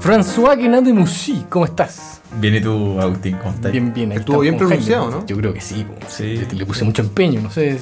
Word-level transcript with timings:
François 0.00 0.56
Guénin 0.56 0.82
de 0.82 0.92
Moussy, 0.92 1.44
¿cómo 1.48 1.66
estás? 1.66 2.20
Bien, 2.40 2.54
¿y 2.54 2.60
tú, 2.60 2.98
Agustín? 3.00 3.36
¿Cómo 3.36 3.54
estás? 3.54 3.70
Bien, 3.72 3.92
bien. 3.92 4.12
Estuvo 4.12 4.40
bien 4.40 4.56
pronunciado, 4.56 5.04
Jaime. 5.04 5.20
¿no? 5.20 5.26
Yo 5.26 5.36
creo 5.36 5.52
que 5.52 5.60
sí. 5.60 5.84
po. 5.84 5.94
Sí. 6.08 6.36
Le, 6.36 6.46
le 6.58 6.66
puse 6.66 6.84
mucho 6.84 7.02
empeño, 7.02 7.40
no 7.42 7.50
sé. 7.50 7.78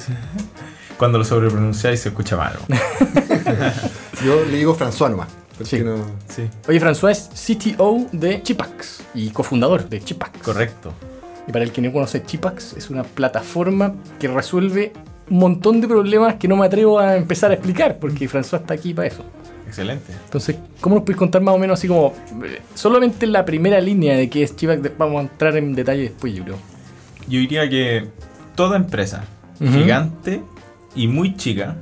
Cuando 0.97 1.17
lo 1.17 1.23
sobrepronunciáis 1.23 2.01
se 2.01 2.09
escucha 2.09 2.35
mal. 2.35 2.53
¿no? 2.67 2.75
Yo 4.25 4.43
le 4.45 4.57
digo 4.57 4.75
François 4.77 5.09
nomás. 5.09 5.29
Sí. 5.63 5.79
no- 5.79 5.97
sí, 6.27 6.47
Oye, 6.67 6.79
François 6.81 7.11
es 7.11 7.29
CTO 7.33 8.07
de 8.11 8.41
Chipax 8.43 9.03
y 9.13 9.29
cofundador 9.29 9.87
de 9.89 10.01
Chipax. 10.01 10.39
correcto. 10.41 10.93
Y 11.47 11.51
para 11.51 11.63
el 11.65 11.71
que 11.71 11.81
no 11.81 11.91
conoce 11.91 12.23
Chipax, 12.23 12.73
es 12.77 12.89
una 12.89 13.03
plataforma 13.03 13.93
que 14.19 14.27
resuelve 14.27 14.93
un 15.29 15.37
montón 15.39 15.79
de 15.81 15.87
problemas 15.87 16.35
que 16.35 16.47
no 16.47 16.55
me 16.57 16.65
atrevo 16.65 16.99
a 16.99 17.15
empezar 17.17 17.51
a 17.51 17.55
explicar, 17.55 17.97
porque 17.99 18.29
François 18.29 18.59
está 18.61 18.73
aquí 18.73 18.93
para 18.93 19.07
eso. 19.07 19.23
Excelente. 19.69 20.11
Entonces, 20.25 20.57
¿cómo 20.81 20.95
nos 20.95 21.03
puedes 21.05 21.17
contar 21.17 21.41
más 21.41 21.55
o 21.55 21.57
menos 21.59 21.79
así 21.79 21.87
como 21.87 22.13
eh, 22.45 22.61
solamente 22.75 23.25
la 23.27 23.45
primera 23.45 23.79
línea 23.79 24.17
de 24.17 24.29
qué 24.29 24.43
es 24.43 24.55
Chipax? 24.55 24.81
de- 24.83 24.89
Vamos 24.97 25.19
a 25.19 25.21
entrar 25.21 25.55
en 25.57 25.73
detalle 25.73 26.01
después, 26.03 26.33
yo 26.33 26.43
creo. 26.43 26.57
Yo 27.27 27.39
diría 27.39 27.69
que 27.69 28.07
toda 28.55 28.75
empresa, 28.75 29.23
gigante 29.59 30.41
y 30.95 31.07
muy 31.07 31.35
chica, 31.35 31.77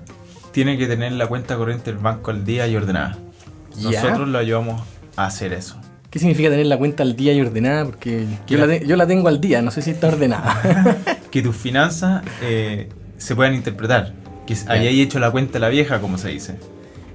tiene 0.51 0.77
que 0.77 0.87
tener 0.87 1.11
la 1.13 1.27
cuenta 1.27 1.55
corriente 1.55 1.91
del 1.91 1.99
banco 1.99 2.31
al 2.31 2.43
día 2.43 2.67
y 2.67 2.75
ordenada. 2.75 3.17
Ya. 3.77 4.01
Nosotros 4.01 4.27
lo 4.27 4.37
ayudamos 4.39 4.81
a 5.15 5.25
hacer 5.27 5.53
eso. 5.53 5.79
¿Qué 6.09 6.19
significa 6.19 6.49
tener 6.49 6.65
la 6.65 6.77
cuenta 6.77 7.03
al 7.03 7.15
día 7.15 7.33
y 7.33 7.41
ordenada? 7.41 7.85
Porque 7.85 8.25
yo 8.47 8.57
la, 8.57 8.67
te- 8.67 8.85
yo 8.87 8.95
la 8.95 9.05
tengo 9.05 9.27
al 9.27 9.39
día, 9.39 9.61
no 9.61 9.71
sé 9.71 9.81
si 9.81 9.91
está 9.91 10.07
ordenada. 10.07 10.97
Que 11.31 11.41
tus 11.41 11.55
finanzas 11.55 12.23
eh, 12.41 12.89
se 13.17 13.35
puedan 13.35 13.53
interpretar. 13.53 14.13
Que 14.47 14.55
hayáis 14.67 15.05
hecho 15.05 15.19
la 15.19 15.29
cuenta 15.29 15.59
la 15.59 15.67
vieja, 15.69 15.99
como 15.99 16.17
se 16.17 16.29
dice. 16.29 16.55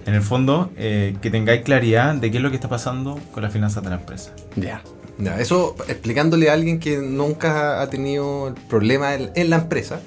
En 0.07 0.15
el 0.15 0.23
fondo, 0.23 0.71
eh, 0.77 1.17
que 1.23 1.31
tengáis 1.31 1.63
claridad 1.63 2.15
de 2.15 2.31
qué 2.31 2.39
es 2.39 2.43
lo 2.43 2.51
que 2.51 2.57
está 2.57 2.69
pasando 2.69 3.19
con 3.33 3.43
las 3.43 3.53
finanzas 3.53 3.83
de 3.85 3.91
la 3.91 3.97
empresa. 3.97 4.33
ya. 4.57 4.83
Ya, 5.19 5.39
eso 5.39 5.77
explicándole 5.89 6.49
a 6.49 6.55
alguien 6.55 6.81
que 6.81 6.97
nunca 6.99 7.83
ha 7.83 7.91
tenido 7.91 8.49
el 8.49 8.55
problema 8.55 9.15
en, 9.15 9.31
en 9.35 9.51
la 9.51 9.57
empresa. 9.57 10.01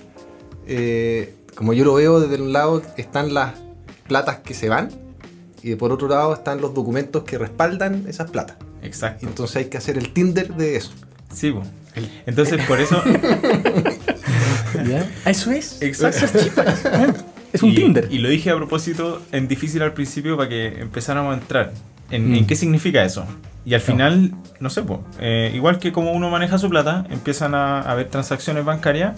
eh, 0.68 1.36
como 1.56 1.72
yo 1.74 1.86
lo 1.86 1.94
veo, 1.94 2.20
desde 2.20 2.42
un 2.44 2.52
lado 2.52 2.82
están 2.98 3.34
las 3.34 3.54
platas 4.08 4.40
que 4.40 4.54
se 4.54 4.68
van 4.68 4.90
y 5.62 5.76
por 5.76 5.92
otro 5.94 6.10
lado 6.10 6.34
están 6.34 6.60
los 6.60 6.74
documentos 6.74 7.24
que 7.24 7.38
respaldan 7.38 8.04
esas 8.10 8.30
platas. 8.32 8.58
Exacto. 8.82 9.26
Entonces 9.28 9.56
hay 9.58 9.66
que 9.66 9.78
hacer 9.78 9.98
el 9.98 10.12
Tinder 10.12 10.54
de 10.56 10.76
eso. 10.76 10.92
Sí, 11.34 11.52
po. 11.52 11.62
Entonces, 12.26 12.62
por 12.66 12.82
eso. 12.82 13.02
¿Ya? 14.90 15.10
¿Ah, 15.24 15.30
¿Eso 15.32 15.52
es? 15.52 15.82
Exacto. 15.82 16.26
Eso 16.26 17.14
es 17.56 17.64
un 17.64 17.72
y, 17.72 17.76
Tinder. 17.76 18.08
Y 18.12 18.20
lo 18.20 18.30
dije 18.30 18.50
a 18.52 18.56
propósito 18.56 19.22
en 19.32 19.48
difícil 19.48 19.82
al 19.82 19.94
principio 19.94 20.38
para 20.38 20.50
que 20.50 20.80
empezáramos 20.82 21.36
a 21.36 21.40
entrar 21.40 21.74
en, 22.12 22.32
Mm. 22.32 22.36
en 22.36 22.48
qué 22.48 22.56
significa 22.56 23.04
eso. 23.04 23.26
Y 23.66 23.74
al 23.74 23.82
final, 23.82 24.32
no 24.60 24.70
sé, 24.70 24.84
po, 24.84 25.04
eh, 25.20 25.52
igual 25.56 25.80
que 25.80 25.92
como 25.92 26.12
uno 26.12 26.30
maneja 26.30 26.58
su 26.60 26.70
plata, 26.70 27.06
empiezan 27.10 27.56
a 27.56 27.80
a 27.82 27.92
haber 27.92 28.10
transacciones 28.10 28.64
bancarias 28.64 29.18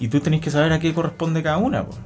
y 0.00 0.08
tú 0.08 0.18
tenés 0.20 0.40
que 0.40 0.50
saber 0.50 0.72
a 0.72 0.80
qué 0.80 0.92
corresponde 0.92 1.42
cada 1.42 1.58
una. 1.58 1.84
po, 1.86 1.96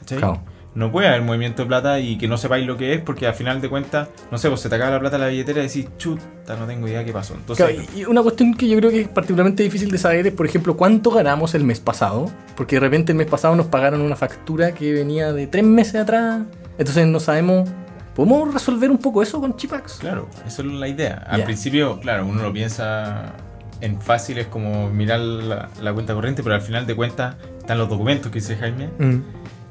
¿cachai? 0.00 0.18
Claro. 0.18 0.42
No 0.74 0.90
puede 0.90 1.06
haber 1.06 1.22
movimiento 1.22 1.62
de 1.62 1.68
plata 1.68 2.00
y 2.00 2.18
que 2.18 2.26
no 2.26 2.36
sepáis 2.36 2.66
lo 2.66 2.76
que 2.76 2.94
es 2.94 3.00
porque 3.00 3.26
al 3.26 3.34
final 3.34 3.60
de 3.60 3.68
cuentas, 3.68 4.08
no 4.30 4.38
sé, 4.38 4.48
pues 4.48 4.60
se 4.60 4.68
te 4.68 4.74
acaba 4.74 4.90
la 4.90 5.00
plata 5.00 5.16
en 5.16 5.22
la 5.22 5.28
billetera 5.28 5.60
y 5.60 5.68
decís, 5.68 5.86
chuta, 5.98 6.56
no 6.58 6.66
tengo 6.66 6.88
idea 6.88 7.04
qué 7.04 7.12
pasó. 7.12 7.34
Entonces, 7.34 7.64
Claro, 7.66 7.88
y 7.96 8.04
una 8.04 8.22
cuestión 8.22 8.54
que 8.54 8.68
yo 8.68 8.76
creo 8.78 8.90
que 8.90 9.02
es 9.02 9.08
particularmente 9.08 9.62
difícil 9.62 9.90
de 9.90 9.98
saber 9.98 10.26
es, 10.26 10.32
por 10.32 10.46
ejemplo, 10.46 10.76
cuánto 10.76 11.10
ganamos 11.10 11.54
el 11.54 11.62
mes 11.64 11.78
pasado. 11.78 12.30
Porque 12.56 12.76
de 12.76 12.80
repente 12.80 13.12
el 13.12 13.18
mes 13.18 13.28
pasado 13.28 13.54
nos 13.54 13.66
pagaron 13.66 14.00
una 14.00 14.16
factura 14.16 14.72
que 14.72 14.92
venía 14.92 15.32
de 15.32 15.46
tres 15.46 15.64
meses 15.64 15.96
atrás. 15.96 16.42
Entonces 16.78 17.06
no 17.06 17.20
sabemos. 17.20 17.68
¿Podemos 18.14 18.52
resolver 18.52 18.90
un 18.90 18.98
poco 18.98 19.22
eso 19.22 19.40
con 19.40 19.56
Chipax? 19.56 19.94
Claro, 19.94 20.28
eso 20.46 20.62
es 20.62 20.68
la 20.68 20.86
idea. 20.86 21.24
Al 21.28 21.42
principio, 21.44 21.98
claro, 21.98 22.26
uno 22.26 22.42
lo 22.42 22.52
piensa 22.52 23.32
en 23.80 24.00
fácil, 24.00 24.38
es 24.38 24.46
como 24.46 24.88
mirar 24.88 25.18
la, 25.20 25.68
la 25.82 25.92
cuenta 25.92 26.14
corriente, 26.14 26.42
pero 26.42 26.54
al 26.54 26.62
final 26.62 26.86
de 26.86 26.94
cuentas 26.94 27.34
están 27.58 27.76
los 27.76 27.88
documentos 27.88 28.30
que 28.30 28.38
dice 28.38 28.56
Jaime. 28.56 28.88
Mm. 28.98 29.18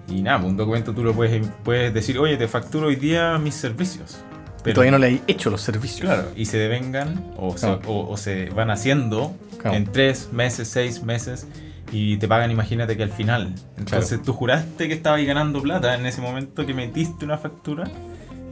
Y 0.10 0.22
nada, 0.22 0.40
pues, 0.40 0.52
un 0.52 0.58
documento 0.58 0.94
tú 0.94 1.04
lo 1.04 1.14
puedes, 1.14 1.46
puedes 1.64 1.94
decir, 1.94 2.20
oye, 2.20 2.36
te 2.38 2.48
facturo 2.48 2.88
hoy 2.88 2.96
día 2.96 3.38
mis 3.38 3.56
servicios. 3.56 4.18
Y 4.66 4.72
todavía 4.72 4.92
no 4.92 4.98
le 4.98 5.08
he 5.10 5.22
hecho 5.28 5.50
los 5.50 5.62
servicios. 5.62 6.02
Claro, 6.02 6.30
y 6.38 6.46
se 6.46 6.58
devengan 6.58 7.32
o, 7.38 7.52
se, 7.58 7.68
Claro. 7.68 7.82
o- 7.88 8.10
o 8.12 8.18
se 8.18 8.50
van 8.52 8.70
haciendo 8.72 9.36
Claro. 9.58 9.76
en 9.76 9.86
tres 9.86 10.30
meses, 10.32 10.68
seis 10.70 11.04
meses 11.04 11.48
y 11.92 12.16
te 12.18 12.28
pagan, 12.30 12.50
imagínate 12.50 12.96
que 12.96 13.04
al 13.04 13.10
final. 13.12 13.54
Entonces 13.78 14.22
tú 14.24 14.32
juraste 14.34 14.88
que 14.88 14.94
estabas 14.94 15.22
ganando 15.26 15.62
plata 15.62 15.96
en 15.96 16.06
ese 16.06 16.22
momento 16.22 16.66
que 16.66 16.74
metiste 16.74 17.26
una 17.26 17.38
factura, 17.38 17.84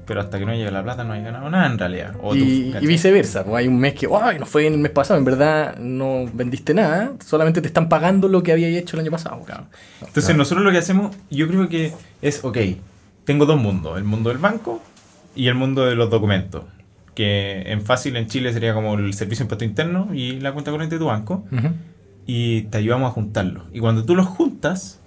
pero 0.05 0.21
hasta 0.21 0.39
que 0.39 0.45
no 0.45 0.53
llega 0.53 0.71
la 0.71 0.83
plata 0.83 1.03
no 1.03 1.13
hay 1.13 1.23
ganado 1.23 1.49
nada 1.49 1.67
en 1.67 1.77
realidad. 1.77 2.15
O 2.21 2.33
tú, 2.33 2.39
Y, 2.39 2.73
viceversa, 2.85 3.43
pues 3.43 3.57
hay 3.57 3.67
un 3.67 3.79
mes 3.79 3.93
que, 3.93 4.07
¡ay! 4.21 4.39
No 4.39 4.45
fue 4.45 4.63
bien 4.63 4.73
el 4.73 4.79
mes 4.79 4.91
pasado, 4.91 5.17
en 5.17 5.25
verdad 5.25 5.77
no 5.77 6.25
vendiste 6.33 6.73
nada, 6.73 7.13
solamente 7.25 7.61
te 7.61 7.67
están 7.67 7.89
pagando 7.89 8.27
lo 8.27 8.43
que 8.43 8.51
había 8.51 8.67
hecho 8.67 8.95
el 8.95 9.01
año 9.01 9.11
pasado. 9.11 9.41
Claro. 9.45 9.65
Entonces 10.05 10.35
nosotros 10.35 10.65
lo 10.65 10.71
que 10.71 10.77
hacemos, 10.77 11.15
yo 11.29 11.47
creo 11.47 11.69
que 11.69 11.93
es, 12.21 12.43
ok, 12.43 12.57
tengo 13.25 13.45
dos 13.45 13.59
mundos, 13.59 13.97
el 13.97 14.03
mundo 14.03 14.29
del 14.29 14.39
banco 14.39 14.81
y 15.35 15.47
el 15.47 15.55
mundo 15.55 15.85
de 15.85 15.95
los 15.95 16.09
documentos. 16.09 16.63
Que 17.15 17.63
en 17.67 17.81
fácil 17.81 18.15
en 18.15 18.27
Chile 18.27 18.53
sería 18.53 18.73
como 18.73 18.95
el 18.95 19.13
servicio 19.13 19.43
de 19.43 19.45
impuesto 19.45 19.65
interno 19.65 20.09
y 20.13 20.39
la 20.39 20.53
cuenta 20.53 20.71
corriente 20.71 20.95
de 20.95 20.99
tu 20.99 21.07
banco. 21.07 21.45
Y 22.25 22.63
te 22.63 22.77
ayudamos 22.77 23.09
a 23.09 23.13
juntarlos. 23.13 23.63
Y 23.73 23.79
cuando 23.79 24.05
tú 24.05 24.15
los 24.15 24.27
juntas, 24.27 24.99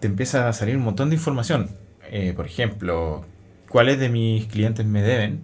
te 0.00 0.06
empieza 0.06 0.48
a 0.48 0.52
salir 0.52 0.76
un 0.76 0.84
montón 0.84 1.10
de 1.10 1.16
información. 1.16 1.68
Eh, 2.10 2.32
por 2.34 2.46
ejemplo, 2.46 3.24
cuáles 3.68 3.98
de 3.98 4.08
mis 4.08 4.46
clientes 4.46 4.84
me 4.86 5.02
deben, 5.02 5.40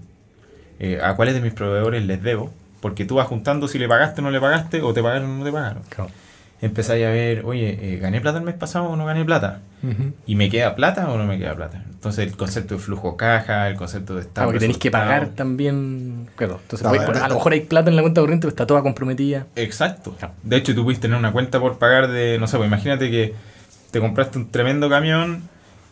eh, 0.79 0.99
a 1.03 1.15
cuáles 1.15 1.35
de 1.35 1.41
mis 1.41 1.53
proveedores 1.53 2.05
les 2.05 2.23
debo. 2.23 2.53
Porque 2.81 3.05
tú 3.05 3.15
vas 3.17 3.27
juntando 3.29 3.67
si 3.69 3.79
le 3.79 3.89
pagaste 3.89 4.21
o 4.21 4.25
no 4.25 4.31
le 4.31 4.41
pagaste, 4.41 4.83
o 4.83 4.93
te 4.93 5.03
pagaron 5.03 5.31
o 5.31 5.39
no 5.39 5.45
te 5.45 5.53
pagaron. 5.53 5.83
Claro. 5.89 6.11
Empezáis 6.61 7.05
a 7.05 7.11
ver, 7.11 7.45
oye, 7.45 7.79
eh, 7.81 7.99
¿gané 7.99 8.21
plata 8.21 8.39
el 8.39 8.45
mes 8.45 8.55
pasado 8.55 8.87
o 8.87 8.97
no 8.97 9.05
gané 9.05 9.25
plata? 9.25 9.61
¿Y 10.27 10.35
me 10.35 10.49
queda 10.49 10.75
plata 10.75 11.11
o 11.11 11.19
no 11.19 11.25
me 11.25 11.39
queda 11.39 11.55
plata? 11.55 11.83
Entonces 11.91 12.27
el 12.27 12.37
concepto 12.39 12.75
de 12.75 12.81
flujo 12.81 13.17
caja, 13.19 13.69
el 13.69 13.77
concepto 13.77 14.15
de 14.15 14.21
estado 14.23 14.47
Claro, 14.47 14.53
que 14.53 14.59
tenéis 14.61 14.79
que 14.79 14.91
pagar 14.91 15.29
también. 15.31 16.29
Claro, 16.37 16.59
entonces 16.63 16.87
No, 16.87 16.93
pero- 16.93 17.23
a 17.23 17.29
lo 17.29 17.35
mejor 17.35 17.53
hay 17.53 17.61
plata 17.61 17.91
en 17.91 17.97
la 17.97 18.03
cuenta 18.03 18.21
corriente, 18.23 18.47
pero 18.47 18.51
está 18.51 18.67
toda 18.67 18.81
comprometida. 18.83 19.47
Exacto. 19.57 20.15
Claro. 20.19 20.33
De 20.43 20.57
hecho, 20.57 20.75
tú 20.75 20.85
puedes 20.85 21.01
tener 21.01 21.19
una 21.19 21.33
cuenta 21.33 21.61
por 21.61 21.79
pagar 21.79 22.09
de, 22.09 22.39
no 22.39 22.47
sé, 22.47 22.57
pues 22.57 22.67
imagínate 22.67 23.11
que 23.11 23.35
te 23.91 24.01
compraste 24.01 24.39
un 24.39 24.51
tremendo 24.51 24.89
camión 24.89 25.43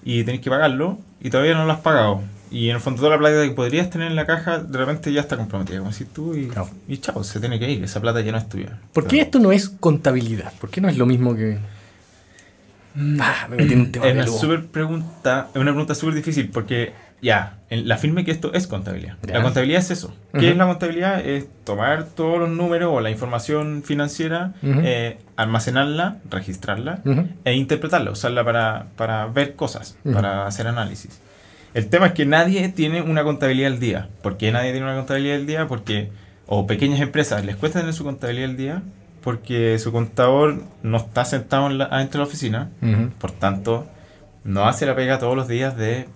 y 0.04 0.24
tenés 0.24 0.40
que 0.40 0.50
pagarlo 0.50 0.98
y 1.20 1.30
todavía 1.30 1.54
no 1.54 1.64
lo 1.64 1.72
has 1.72 1.80
pagado. 1.80 2.22
Y 2.50 2.68
en 2.68 2.76
el 2.76 2.82
fondo 2.82 2.98
toda 3.00 3.12
la 3.12 3.18
plata 3.18 3.42
que 3.48 3.52
podrías 3.54 3.88
tener 3.88 4.08
en 4.08 4.16
la 4.16 4.26
caja 4.26 4.58
de 4.58 4.76
repente 4.76 5.10
ya 5.12 5.22
está 5.22 5.36
comprometida, 5.38 5.78
como 5.78 5.90
decís 5.90 6.08
tú, 6.12 6.34
y, 6.34 6.48
Claro. 6.48 6.68
y 6.86 6.98
chao, 6.98 7.24
se 7.24 7.40
tiene 7.40 7.58
que 7.58 7.70
ir, 7.70 7.82
esa 7.82 8.00
plata 8.00 8.20
ya 8.20 8.30
no 8.32 8.38
es 8.38 8.48
tuya. 8.48 8.78
¿Por 8.92 9.06
qué 9.06 9.22
esto 9.22 9.38
no 9.38 9.52
es 9.52 9.68
contabilidad? 9.70 10.52
¿Por 10.60 10.68
qué 10.68 10.80
no 10.82 10.88
es 10.88 10.98
lo 10.98 11.06
mismo 11.06 11.34
que.? 11.34 11.58
Ah, 13.20 13.46
me 13.48 13.56
metí 13.56 13.72
en 13.72 13.80
un 13.80 13.92
tema 13.92 14.06
Es 14.06 14.12
una 14.14 14.26
súper 14.26 14.66
pregunta, 14.66 15.48
es 15.54 15.56
una 15.60 15.70
pregunta 15.70 15.94
súper 15.94 16.14
difícil 16.14 16.50
porque 16.50 16.92
ya, 17.22 17.59
en 17.71 17.87
la 17.88 17.97
firme 17.97 18.25
que 18.25 18.33
esto 18.33 18.53
es 18.53 18.66
contabilidad. 18.66 19.15
Ya. 19.22 19.34
La 19.38 19.43
contabilidad 19.44 19.81
es 19.81 19.91
eso. 19.93 20.12
¿Qué 20.33 20.50
es 20.50 20.56
la 20.56 20.66
contabilidad? 20.66 21.25
Es 21.25 21.47
tomar 21.65 22.05
todos 22.05 22.38
los 22.41 22.49
números 22.50 22.91
o 22.93 23.00
la 23.00 23.10
información 23.10 23.83
financiera, 23.84 24.53
eh, 24.84 25.19
almacenarla, 25.37 26.16
registrarla 26.28 27.00
e 27.44 27.55
interpretarla, 27.55 28.11
usarla 28.11 28.44
para, 28.44 28.87
para 28.97 29.27
ver 29.27 29.55
cosas, 29.55 29.97
para 30.12 30.47
hacer 30.47 30.66
análisis. 30.66 31.21
El 31.75 31.87
tema 31.88 32.06
es 32.09 32.12
que 32.12 32.27
nadie 32.27 32.69
tiene 32.69 33.00
una 33.03 33.22
contabilidad 33.25 33.72
al 33.72 33.78
día. 33.81 34.09
¿Por 34.22 34.37
qué 34.37 34.53
nadie 34.53 34.72
tiene 34.72 34.84
una 34.87 34.97
contabilidad 34.97 35.37
al 35.37 35.47
día? 35.47 35.66
Porque, 35.69 36.11
o 36.47 36.66
pequeñas 36.66 37.00
empresas, 37.00 37.44
les 37.44 37.56
cuesta 37.56 37.78
tener 37.81 37.94
su 37.94 38.05
contabilidad 38.05 38.50
al 38.50 38.56
día 38.56 38.82
porque 39.22 39.78
su 39.78 39.93
contador 39.93 40.65
no 40.82 40.97
está 40.99 41.25
sentado 41.25 41.69
en 41.69 41.78
la- 41.78 41.84
adentro 41.84 42.19
de 42.19 42.25
la 42.25 42.28
oficina, 42.28 42.71
por 43.21 43.31
tanto, 43.31 43.87
no 44.44 44.65
hace 44.66 44.84
la 44.84 44.97
pega 44.97 45.19
todos 45.21 45.37
los 45.37 45.46
días 45.46 45.76
de 45.76 46.08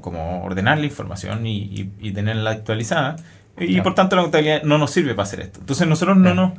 como 0.00 0.42
ordenar 0.44 0.78
la 0.78 0.86
información 0.86 1.46
y, 1.46 1.58
y- 1.58 1.90
y 2.00 2.12
tenerla 2.12 2.50
actualizada. 2.50 3.16
Y 3.58 3.66
Claro. 3.66 3.82
por 3.82 3.94
tanto 3.94 4.16
la 4.16 4.22
contabilidad 4.22 4.62
no 4.62 4.78
nos 4.78 4.90
sirve 4.92 5.14
para 5.14 5.24
hacer 5.24 5.40
esto. 5.40 5.60
Entonces 5.60 5.86
nosotros 5.86 6.16
no 6.16 6.34
nos, 6.34 6.52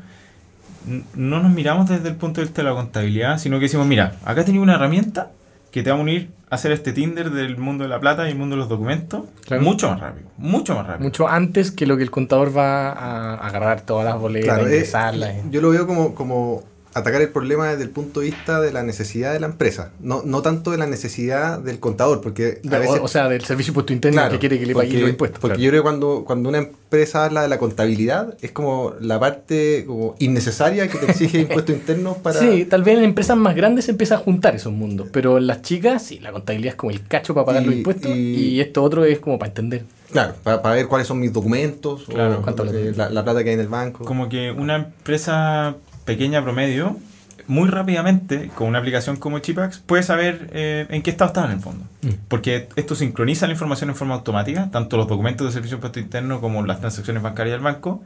no 1.15 1.41
nos 1.41 1.51
miramos 1.51 1.89
desde 1.89 2.09
el 2.09 2.15
punto 2.15 2.41
de 2.41 2.45
vista 2.45 2.61
de 2.61 2.69
la 2.69 2.75
contabilidad, 2.75 3.37
sino 3.37 3.57
que 3.57 3.63
decimos, 3.63 3.87
mira, 3.87 4.15
acá 4.25 4.43
tenía 4.45 4.61
una 4.61 4.75
herramienta 4.75 5.31
que 5.71 5.81
te 5.81 5.89
va 5.91 5.97
a 5.97 5.99
unir 5.99 6.29
a 6.51 6.55
hacer 6.55 6.71
este 6.71 6.93
Tinder 6.93 7.31
del 7.31 7.57
mundo 7.57 7.83
de 7.83 7.89
la 7.89 7.99
plata 7.99 8.27
y 8.27 8.31
el 8.31 8.37
mundo 8.37 8.55
de 8.55 8.59
los 8.59 8.69
documentos 8.69 9.23
Claro. 9.45 9.63
mucho 9.63 9.89
más 9.89 9.99
rápido. 10.01 10.27
Mucho 10.37 10.75
más 10.75 10.85
rápido. 10.85 11.03
Mucho 11.05 11.27
antes 11.27 11.71
que 11.71 11.87
lo 11.87 11.97
que 11.97 12.03
el 12.03 12.11
contador 12.11 12.55
va 12.55 12.91
a 12.91 13.33
agarrar 13.47 13.81
todas 13.81 14.05
las 14.05 14.19
boletas, 14.19 14.49
Claro, 14.53 14.67
eh, 14.67 14.73
ingresarlas. 14.75 15.33
yo 15.49 15.61
lo 15.61 15.69
veo 15.71 15.87
como, 15.87 16.13
como 16.13 16.61
atacar 16.93 17.21
el 17.21 17.29
problema 17.29 17.69
desde 17.69 17.83
el 17.83 17.89
punto 17.89 18.19
de 18.19 18.27
vista 18.27 18.59
de 18.61 18.71
la 18.71 18.83
necesidad 18.83 19.33
de 19.33 19.39
la 19.39 19.47
empresa, 19.47 19.91
no, 19.99 20.21
no 20.25 20.41
tanto 20.41 20.71
de 20.71 20.77
la 20.77 20.85
necesidad 20.87 21.59
del 21.59 21.79
contador, 21.79 22.21
porque 22.21 22.61
a 22.65 22.69
De- 22.69 22.79
veces... 22.79 22.99
o, 22.99 23.03
o 23.03 23.07
sea, 23.07 23.27
del 23.29 23.43
servicio 23.43 23.71
impuesto 23.71 23.93
interno 23.93 24.17
Claro, 24.21 24.31
que 24.33 24.39
quiere 24.39 24.59
que 24.59 24.65
le 24.65 24.73
paguen 24.73 24.89
porque- 24.91 25.01
los 25.01 25.09
impuestos. 25.09 25.39
Porque 25.39 25.55
claro. 25.55 25.63
yo 25.63 25.69
creo 25.71 25.81
que 25.81 25.83
cuando, 25.83 26.23
cuando 26.25 26.49
una 26.49 26.57
empresa 26.59 27.25
habla 27.25 27.41
de 27.41 27.47
la 27.47 27.57
contabilidad, 27.59 28.35
es 28.41 28.51
como 28.51 28.93
la 29.01 29.19
parte 29.19 29.83
como 29.87 30.15
innecesaria 30.19 30.87
que 30.87 30.97
te 30.97 31.05
exige 31.11 31.39
impuestos 31.41 31.75
internos 31.75 32.17
para... 32.17 32.39
Sí, 32.39 32.65
tal 32.65 32.83
vez 32.83 32.97
en 32.97 33.03
empresas 33.05 33.37
más 33.37 33.55
grandes 33.55 33.85
se 33.85 33.91
empieza 33.91 34.15
a 34.15 34.17
juntar 34.19 34.55
esos 34.55 34.71
mundos, 34.73 35.07
pero 35.11 35.37
en 35.37 35.47
las 35.47 35.61
chicas, 35.61 36.03
sí, 36.03 36.19
la 36.19 36.31
contabilidad 36.31 36.73
es 36.73 36.75
como 36.77 36.91
el 36.91 37.05
cacho 37.07 37.33
para 37.33 37.45
pagar 37.45 37.63
Y- 37.63 37.65
los 37.65 37.75
impuestos 37.75 38.11
y, 38.15 38.19
y- 38.55 38.61
esto 38.61 38.83
otro 38.83 39.03
es 39.05 39.19
como 39.19 39.39
para 39.39 39.49
entender. 39.49 39.83
Claro, 40.11 40.35
para, 40.43 40.61
ver 40.75 40.87
cuáles 40.87 41.07
son 41.07 41.19
mis 41.19 41.33
documentos, 41.33 42.03
Claro. 42.07 42.43
o, 42.45 42.65
eh, 42.65 42.93
la, 42.95 43.09
la 43.09 43.23
plata 43.23 43.43
que 43.43 43.49
hay 43.49 43.55
en 43.55 43.61
el 43.61 43.67
banco. 43.67 44.05
Como 44.05 44.29
que 44.29 44.51
una 44.51 44.75
empresa 44.75 45.75
pequeña 46.05 46.43
promedio, 46.43 46.97
muy 47.47 47.69
rápidamente, 47.69 48.49
con 48.55 48.67
una 48.67 48.79
aplicación 48.79 49.17
como 49.17 49.39
Chipax, 49.39 49.79
puede 49.79 50.03
saber 50.03 50.49
eh, 50.53 50.85
en 50.89 51.01
qué 51.01 51.09
estado 51.09 51.29
está 51.29 51.45
en 51.45 51.51
el 51.51 51.59
fondo. 51.59 51.85
Mm. 52.01 52.09
Porque 52.27 52.69
esto 52.75 52.95
sincroniza 52.95 53.47
la 53.47 53.53
información 53.53 53.89
en 53.89 53.95
forma 53.95 54.15
automática, 54.15 54.69
tanto 54.71 54.97
los 54.97 55.07
documentos 55.07 55.47
de 55.47 55.53
servicio 55.53 55.77
de 55.77 55.79
impuesto 55.79 55.99
interno 55.99 56.41
como 56.41 56.65
las 56.65 56.79
transacciones 56.79 57.21
bancarias 57.21 57.55
del 57.55 57.63
banco. 57.63 58.03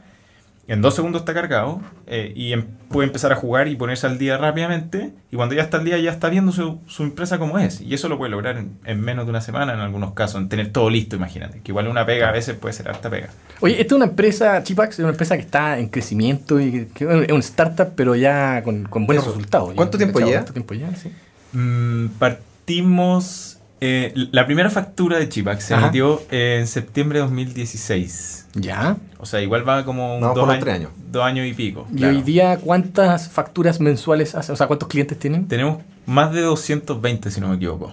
En 0.68 0.82
dos 0.82 0.94
segundos 0.94 1.22
está 1.22 1.32
cargado 1.32 1.80
eh, 2.06 2.32
y 2.36 2.52
em- 2.52 2.66
puede 2.90 3.06
empezar 3.06 3.32
a 3.32 3.36
jugar 3.36 3.68
y 3.68 3.74
ponerse 3.76 4.06
al 4.06 4.18
día 4.18 4.36
rápidamente. 4.36 5.12
Y 5.30 5.36
cuando 5.36 5.54
ya 5.54 5.62
está 5.62 5.78
al 5.78 5.84
día, 5.84 5.98
ya 5.98 6.10
está 6.10 6.28
viendo 6.28 6.52
su, 6.52 6.78
su 6.86 7.02
empresa 7.04 7.38
como 7.38 7.58
es. 7.58 7.80
Y 7.80 7.94
eso 7.94 8.08
lo 8.10 8.18
puede 8.18 8.30
lograr 8.30 8.58
en, 8.58 8.78
en 8.84 9.00
menos 9.00 9.24
de 9.24 9.30
una 9.30 9.40
semana 9.40 9.72
en 9.72 9.80
algunos 9.80 10.12
casos, 10.12 10.40
en 10.42 10.48
tener 10.50 10.70
todo 10.70 10.90
listo, 10.90 11.16
imagínate. 11.16 11.60
Que 11.62 11.72
igual 11.72 11.88
una 11.88 12.04
pega 12.04 12.28
a 12.28 12.32
veces 12.32 12.54
puede 12.54 12.74
ser 12.74 12.88
harta 12.88 13.08
pega. 13.08 13.30
Oye, 13.60 13.80
esta 13.80 13.94
es 13.94 13.96
una 13.96 14.04
empresa, 14.04 14.62
Chipax, 14.62 14.94
es 14.94 14.98
una 15.00 15.10
empresa 15.10 15.36
que 15.36 15.42
está 15.42 15.78
en 15.78 15.88
crecimiento 15.88 16.60
y 16.60 16.70
que, 16.70 16.88
que 16.88 17.24
es 17.24 17.32
un 17.32 17.40
startup, 17.40 17.92
pero 17.96 18.14
ya 18.14 18.62
con, 18.62 18.84
con 18.84 19.06
buenos 19.06 19.24
Eso. 19.24 19.32
resultados. 19.32 19.72
¿Cuánto 19.74 19.96
tiempo 19.96 20.18
lleva? 20.20 20.32
¿Cuánto 20.32 20.52
tiempo 20.52 20.74
lleva? 20.74 20.94
Sí. 20.96 21.10
Mm, 21.52 22.08
partimos. 22.18 23.57
Eh, 23.80 24.12
la 24.32 24.44
primera 24.46 24.70
factura 24.70 25.18
de 25.18 25.28
Chipax 25.28 25.64
se 25.64 25.74
emitió 25.74 26.20
en 26.30 26.66
septiembre 26.66 27.18
de 27.18 27.22
2016. 27.24 28.46
Ya. 28.54 28.96
O 29.18 29.26
sea, 29.26 29.40
igual 29.40 29.68
va 29.68 29.84
como 29.84 30.16
un 30.16 30.20
Vamos 30.20 30.36
dos, 30.36 30.48
años, 30.48 30.64
tres 30.64 30.74
años. 30.76 30.90
dos 31.10 31.22
años 31.24 31.46
y 31.46 31.52
pico. 31.54 31.86
¿Y 31.92 31.96
claro. 31.98 32.16
hoy 32.16 32.22
día 32.22 32.56
cuántas 32.58 33.28
facturas 33.30 33.80
mensuales 33.80 34.34
hacen? 34.34 34.52
O 34.52 34.56
sea, 34.56 34.66
¿cuántos 34.66 34.88
clientes 34.88 35.18
tienen? 35.18 35.46
Tenemos 35.48 35.78
más 36.06 36.32
de 36.32 36.40
220, 36.42 37.30
si 37.30 37.40
no 37.40 37.48
me 37.48 37.56
equivoco. 37.56 37.92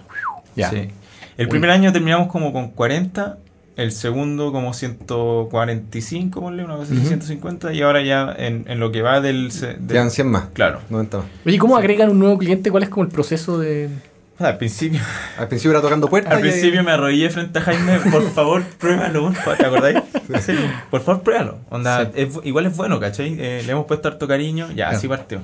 Ya. 0.56 0.70
Sí. 0.70 0.88
El 1.36 1.48
primer 1.48 1.70
año 1.70 1.92
terminamos 1.92 2.28
como 2.28 2.52
con 2.52 2.70
40, 2.70 3.38
el 3.76 3.92
segundo 3.92 4.52
como 4.52 4.72
145, 4.72 6.40
ponle 6.40 6.64
una 6.64 6.76
cosa 6.76 6.94
Ujú. 6.94 7.06
150, 7.06 7.72
y 7.74 7.82
ahora 7.82 8.02
ya 8.02 8.34
en, 8.38 8.64
en 8.68 8.80
lo 8.80 8.90
que 8.90 9.02
va 9.02 9.20
del... 9.20 9.50
del- 9.50 9.86
Quedan 9.86 10.10
100 10.10 10.28
más, 10.30 10.44
Claro. 10.54 10.80
90 10.90 11.18
más. 11.18 11.26
Oye, 11.44 11.58
¿cómo 11.58 11.76
agregan 11.76 12.08
un 12.10 12.18
nuevo 12.18 12.38
cliente? 12.38 12.70
¿Cuál 12.70 12.84
es 12.84 12.88
como 12.88 13.04
el 13.04 13.10
proceso 13.10 13.58
de...? 13.58 13.90
Al 14.38 14.58
principio, 14.58 15.00
Al 15.38 15.48
principio 15.48 15.70
era 15.72 15.80
tocando 15.80 16.08
puertas. 16.08 16.32
al 16.34 16.40
y 16.40 16.42
principio 16.42 16.82
me 16.84 16.90
arrodillé 16.92 17.30
frente 17.30 17.58
a 17.58 17.62
Jaime, 17.62 17.98
por 18.12 18.28
favor, 18.30 18.62
pruébalo, 18.78 19.32
¿te 19.56 19.64
acordáis? 19.66 19.98
Sí, 20.40 20.52
por 20.90 21.00
favor, 21.00 21.22
pruébalo. 21.22 21.58
Onda, 21.70 22.04
Sí. 22.04 22.10
es 22.16 22.34
bu- 22.34 22.42
igual 22.44 22.66
es 22.66 22.76
bueno, 22.76 23.00
¿cachai? 23.00 23.34
Eh, 23.38 23.62
le 23.64 23.72
hemos 23.72 23.86
puesto 23.86 24.08
harto 24.08 24.28
cariño, 24.28 24.68
ya, 24.68 24.74
Claro. 24.74 24.96
así 24.98 25.08
partió. 25.08 25.40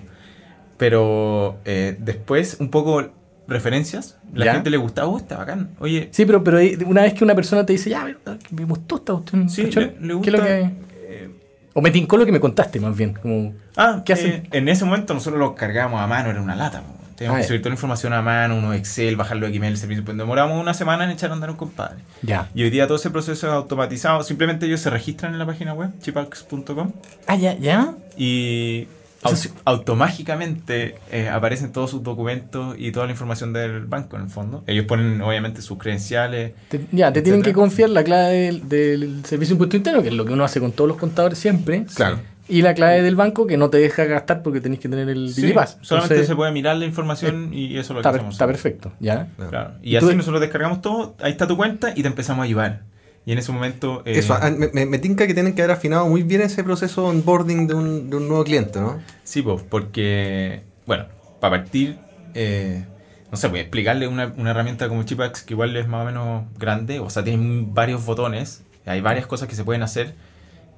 Pero 0.77 1.59
eh, 1.65 1.97
después, 2.01 2.57
un 2.61 2.69
poco 2.71 3.11
referencias, 3.49 4.19
la 4.35 4.47
Ya. 4.47 4.55
gente 4.55 4.71
le 4.71 4.77
gustaba, 4.77 5.09
oh, 5.09 5.17
está 5.19 5.37
bacán. 5.37 5.71
Oye, 5.79 6.09
Sí, 6.13 6.25
pero, 6.27 6.43
pero 6.45 6.59
una 6.87 7.03
vez 7.03 7.15
que 7.15 7.25
una 7.25 7.35
persona 7.35 7.65
te 7.67 7.73
dice, 7.73 7.91
ya, 7.91 8.03
a 8.03 8.05
ver, 8.05 8.19
me 8.51 8.65
gustó 8.65 8.97
esta 8.97 9.13
cuestión, 9.15 9.49
sí, 9.51 9.63
le, 9.65 9.71
le 9.71 9.71
¿Qué 9.73 9.93
es 10.01 10.03
lo 10.09 10.19
gusta... 10.19 10.43
que...? 10.45 10.71
eh, 11.09 11.31
O 11.75 11.81
me 11.81 11.91
tincó 11.91 12.17
lo 12.17 12.27
que 12.27 12.33
me 12.33 12.41
contaste, 12.41 12.79
más 12.81 12.97
bien. 12.97 13.15
Como, 13.15 13.55
Ah, 13.77 13.97
¿Qué 13.99 14.05
¿qué 14.05 14.13
hacen? 14.13 14.49
En 14.53 14.69
ese 14.69 14.85
momento 14.85 15.15
nosotros 15.15 15.39
lo 15.41 15.55
cargábamos 15.55 16.01
a 16.01 16.07
mano, 16.07 16.29
era 16.31 16.41
una 16.43 16.55
lata. 16.57 16.81
po. 16.83 17.02
Teníamos 17.23 17.37
Ah, 17.37 17.39
que 17.39 17.43
ya. 17.45 17.49
subir 17.49 17.61
toda 17.63 17.71
la 17.71 17.75
información 17.75 18.13
a 18.13 18.23
mano, 18.23 18.57
unos 18.57 18.75
Excel, 18.77 19.17
bajarlo 19.17 19.47
de 19.47 19.53
Gmail, 19.53 19.73
el 19.73 19.79
servicio. 19.79 20.05
Pues 20.05 20.17
demoramos 20.17 20.61
una 20.61 20.75
semana 20.75 21.05
en 21.05 21.11
echar 21.11 21.31
a 21.31 21.35
andar 21.35 21.51
un 21.51 21.57
compadre. 21.57 21.99
ya. 22.23 22.49
Y 22.55 22.63
hoy 22.65 22.71
día 22.71 22.87
todo 22.87 22.97
ese 22.97 23.11
proceso 23.11 23.47
es 23.47 23.53
automatizado. 23.53 24.23
Simplemente 24.23 24.67
ellos 24.67 24.81
se 24.81 24.91
registran 24.91 25.33
en 25.33 25.39
la 25.39 25.47
página 25.47 25.73
web, 25.75 25.91
chipax.com, 26.01 26.93
Ah, 27.27 27.37
ya, 27.37 27.57
ya. 27.59 27.95
y 28.17 28.89
O 29.25 29.29
sea, 29.29 29.31
au- 29.31 29.37
sí. 29.37 29.49
automáticamente 29.65 30.97
eh, 31.11 31.29
aparecen 31.29 31.73
todos 31.73 31.91
sus 31.91 32.03
documentos 32.03 32.75
y 32.79 32.91
toda 32.93 33.07
la 33.07 33.13
información 33.13 33.53
del 33.53 33.87
banco 33.87 34.17
en 34.17 34.23
el 34.23 34.29
fondo. 34.29 34.65
Ellos 34.67 34.85
ponen 34.87 35.21
obviamente 35.23 35.63
sus 35.63 35.79
credenciales. 35.79 36.53
Te- 36.69 36.87
ya, 36.93 37.13
te 37.13 37.23
tienen 37.23 37.43
que 37.43 37.53
confiar 37.53 37.91
la 37.91 38.03
clave 38.05 38.35
del, 38.35 38.69
del 38.69 39.25
servicio 39.25 39.53
de 39.53 39.55
impuesto 39.55 39.77
interno, 39.77 40.03
que 40.03 40.09
es 40.09 40.15
lo 40.15 40.25
que 40.25 40.33
uno 40.33 40.45
hace 40.45 40.61
con 40.61 40.73
todos 40.73 40.89
los 40.89 40.97
contadores 40.97 41.39
siempre. 41.39 41.85
Claro. 41.95 42.19
Y 42.49 42.63
la 42.63 42.75
clave 42.75 43.03
del 43.03 43.15
banco 43.17 43.47
que 43.47 43.57
no 43.57 43.71
te 43.71 43.79
deja 43.79 44.05
gastar 44.05 44.43
porque 44.43 44.61
tenés 44.61 44.81
que 44.81 44.89
tener 44.89 45.09
el 45.09 45.33
Sí, 45.33 45.43
Digipass. 45.43 45.79
solamente 45.81 46.15
Entonces, 46.15 46.27
se 46.29 46.37
puede 46.37 46.51
mirar 46.53 46.77
la 46.77 46.85
información 46.85 47.55
y 47.55 47.73
eso 47.79 47.81
es 47.81 47.89
lo 47.91 47.95
que 47.97 48.01
está, 48.01 48.11
hacemos. 48.11 48.35
está 48.35 48.47
perfecto, 48.47 48.93
¿ya? 49.01 49.29
Claro. 49.49 49.73
Y, 49.83 49.97
así 49.97 50.15
nosotros 50.15 50.41
descargamos 50.41 50.83
todo, 50.83 51.15
ahí 51.21 51.31
está 51.33 51.47
tu 51.47 51.57
cuenta 51.57 51.93
y 51.95 52.03
te 52.03 52.09
empezamos 52.09 52.43
a 52.43 52.45
ayudar. 52.45 52.83
Y 53.25 53.31
en 53.33 53.39
ese 53.39 53.53
momento... 53.53 54.03
eh, 54.05 54.19
Eso, 54.19 54.35
ah, 54.35 54.51
me, 54.51 54.69
me, 54.73 54.85
me 54.85 54.99
tinca 54.99 55.29
que 55.29 55.35
tienen 55.35 55.55
que 55.55 55.63
haber 55.63 55.77
afinado 55.77 56.09
muy 56.09 56.25
bien 56.25 56.41
ese 56.43 56.65
proceso 56.65 57.07
onboarding 57.07 57.69
de 57.69 57.75
un, 57.75 58.11
de 58.11 58.17
un 58.17 58.27
nuevo 58.27 58.43
cliente, 58.43 58.81
¿no? 58.81 58.99
Sí, 59.23 59.43
pues, 59.43 59.63
porque, 59.63 60.65
bueno, 60.87 61.07
para 61.41 61.59
partir, 61.63 61.99
eh, 62.35 62.85
no 63.31 63.37
sé, 63.37 63.47
voy 63.47 63.61
a 63.61 63.63
explicarle 63.63 64.09
una, 64.09 64.33
una 64.37 64.51
herramienta 64.51 64.89
como 64.89 65.05
Chipax 65.05 65.43
que 65.43 65.55
igual 65.55 65.77
es 65.77 65.87
más 65.87 66.03
o 66.03 66.05
menos 66.07 66.45
grande, 66.59 66.99
o 66.99 67.09
sea, 67.11 67.23
tiene 67.23 67.65
varios 67.69 68.05
botones, 68.05 68.65
hay 68.85 69.01
varias 69.01 69.27
cosas 69.29 69.49
que 69.49 69.55
se 69.55 69.63
pueden 69.63 69.85
hacer. 69.85 70.15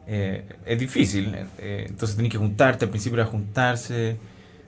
Eh, 0.06 0.44
es 0.66 0.78
difícil, 0.78 1.34
eh, 1.58 1.86
entonces 1.88 2.16
tenés 2.16 2.32
que 2.32 2.38
juntarte, 2.38 2.84
al 2.84 2.90
principio 2.90 3.20
era 3.20 3.26
juntarse, 3.26 4.16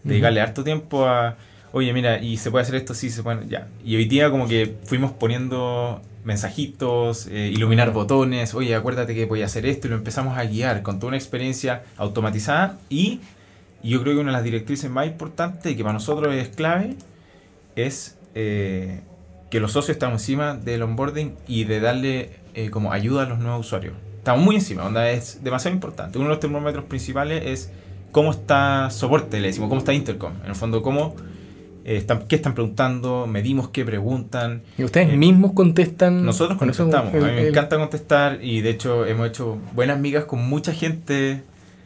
dedicarle 0.02 0.40
harto 0.40 0.64
tiempo 0.64 1.06
a, 1.06 1.36
oye, 1.72 1.92
mira, 1.92 2.20
y 2.20 2.36
se 2.36 2.50
puede 2.50 2.62
hacer 2.62 2.76
esto, 2.76 2.94
sí, 2.94 3.10
se 3.10 3.22
puede, 3.22 3.46
ya. 3.48 3.68
Y 3.84 3.96
hoy 3.96 4.06
día 4.06 4.30
como 4.30 4.48
que 4.48 4.76
fuimos 4.84 5.12
poniendo 5.12 6.00
mensajitos, 6.24 7.26
eh, 7.28 7.50
iluminar 7.52 7.92
botones, 7.92 8.54
oye, 8.54 8.74
acuérdate 8.74 9.14
que 9.14 9.26
voy 9.26 9.42
a 9.42 9.46
hacer 9.46 9.66
esto, 9.66 9.86
y 9.86 9.90
lo 9.90 9.96
empezamos 9.96 10.36
a 10.38 10.44
guiar 10.44 10.82
con 10.82 10.98
toda 10.98 11.08
una 11.08 11.16
experiencia 11.16 11.82
automatizada 11.96 12.78
y 12.88 13.20
y 13.86 13.90
yo 13.90 14.02
creo 14.02 14.14
que 14.14 14.20
una 14.20 14.30
de 14.30 14.36
las 14.38 14.42
directrices 14.42 14.90
más 14.90 15.06
importantes 15.06 15.70
y 15.70 15.76
que 15.76 15.84
para 15.84 15.92
nosotros 15.92 16.34
es 16.34 16.48
clave 16.48 16.96
es 17.76 18.18
eh, 18.34 19.00
que 19.48 19.60
los 19.60 19.70
socios 19.70 19.94
estamos 19.94 20.22
encima 20.22 20.54
del 20.54 20.82
onboarding 20.82 21.36
y 21.46 21.64
de 21.64 21.78
darle 21.78 22.30
eh, 22.54 22.70
como 22.70 22.90
ayuda 22.90 23.22
a 23.22 23.26
los 23.26 23.38
nuevos 23.38 23.64
usuarios. 23.64 23.94
Estamos 24.26 24.44
muy 24.44 24.56
encima, 24.56 24.84
onda 24.84 25.08
es 25.08 25.44
demasiado 25.44 25.72
importante. 25.76 26.18
Uno 26.18 26.26
de 26.26 26.30
los 26.34 26.40
termómetros 26.40 26.84
principales 26.86 27.44
es 27.46 27.70
cómo 28.10 28.32
está 28.32 28.90
soporte, 28.90 29.38
le 29.40 29.46
decimos, 29.46 29.68
cómo 29.68 29.78
está 29.78 29.92
Intercom. 29.92 30.32
En 30.42 30.48
el 30.48 30.56
fondo, 30.56 30.82
cómo 30.82 31.14
eh, 31.84 31.96
están, 31.98 32.26
qué 32.26 32.34
están 32.34 32.52
preguntando, 32.54 33.28
medimos 33.28 33.68
qué 33.68 33.84
preguntan. 33.84 34.62
Y 34.76 34.82
ustedes 34.82 35.12
Eh, 35.12 35.16
mismos 35.16 35.52
contestan. 35.52 36.24
Nosotros 36.26 36.58
contestamos. 36.58 37.14
el- 37.14 37.22
a 37.22 37.26
mí 37.28 37.34
me 37.34 37.42
el- 37.42 37.48
encanta 37.50 37.76
contestar 37.78 38.40
y 38.42 38.62
de 38.62 38.70
hecho 38.70 39.06
hemos 39.06 39.28
hecho 39.28 39.58
buenas 39.74 40.00
migas 40.00 40.24
con 40.24 40.40
mucha 40.48 40.72
gente 40.72 41.44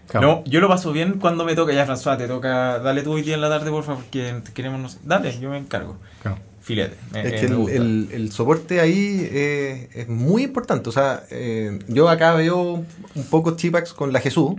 Claro. 0.08 0.26
no, 0.26 0.44
yo 0.46 0.60
lo 0.60 0.68
paso 0.68 0.92
bien 0.92 1.18
cuando 1.20 1.44
me 1.44 1.54
toca. 1.54 1.74
Ya, 1.74 1.86
François, 1.86 2.16
te 2.16 2.26
toca. 2.26 2.78
Dale 2.78 3.02
tú 3.02 3.12
hoy 3.12 3.20
día 3.20 3.34
en 3.34 3.42
la 3.42 3.50
tarde, 3.50 3.70
por 3.70 3.84
favor, 3.84 4.02
porque 4.02 4.34
queremos. 4.54 4.80
no 4.80 4.88
sé. 4.88 4.98
Dale, 5.04 5.38
yo 5.38 5.50
me 5.50 5.58
encargo. 5.58 5.98
Claro. 6.22 6.38
Filete. 6.60 6.94
Es 7.14 7.24
eh, 7.26 7.36
que 7.40 7.46
el, 7.46 7.68
el- 7.70 8.08
el 8.12 8.32
soporte 8.32 8.80
ahí 8.80 9.28
eh, 9.32 9.88
es 9.94 10.08
muy 10.08 10.42
importante. 10.44 10.88
O 10.88 10.92
sea, 10.92 11.24
eh, 11.30 11.78
yo 11.88 12.08
acá 12.08 12.34
veo 12.34 12.84
un 13.14 13.24
poco 13.30 13.56
Chipax 13.56 13.92
con 13.94 14.12
la 14.12 14.20
Jesús 14.20 14.52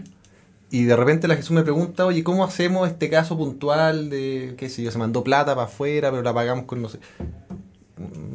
y 0.71 0.83
de 0.85 0.95
repente 0.95 1.27
la 1.27 1.35
Jesús 1.35 1.51
me 1.51 1.63
pregunta, 1.63 2.05
oye, 2.05 2.23
¿cómo 2.23 2.43
hacemos 2.43 2.87
este 2.89 3.09
caso 3.09 3.37
puntual 3.37 4.09
de, 4.09 4.55
qué 4.57 4.69
sé 4.69 4.81
yo, 4.83 4.91
se 4.91 4.97
mandó 4.97 5.23
plata 5.23 5.53
para 5.55 5.67
afuera, 5.67 6.09
pero 6.11 6.23
la 6.23 6.33
pagamos 6.33 6.65
con, 6.65 6.81
no 6.81 6.89
sé, 6.89 6.97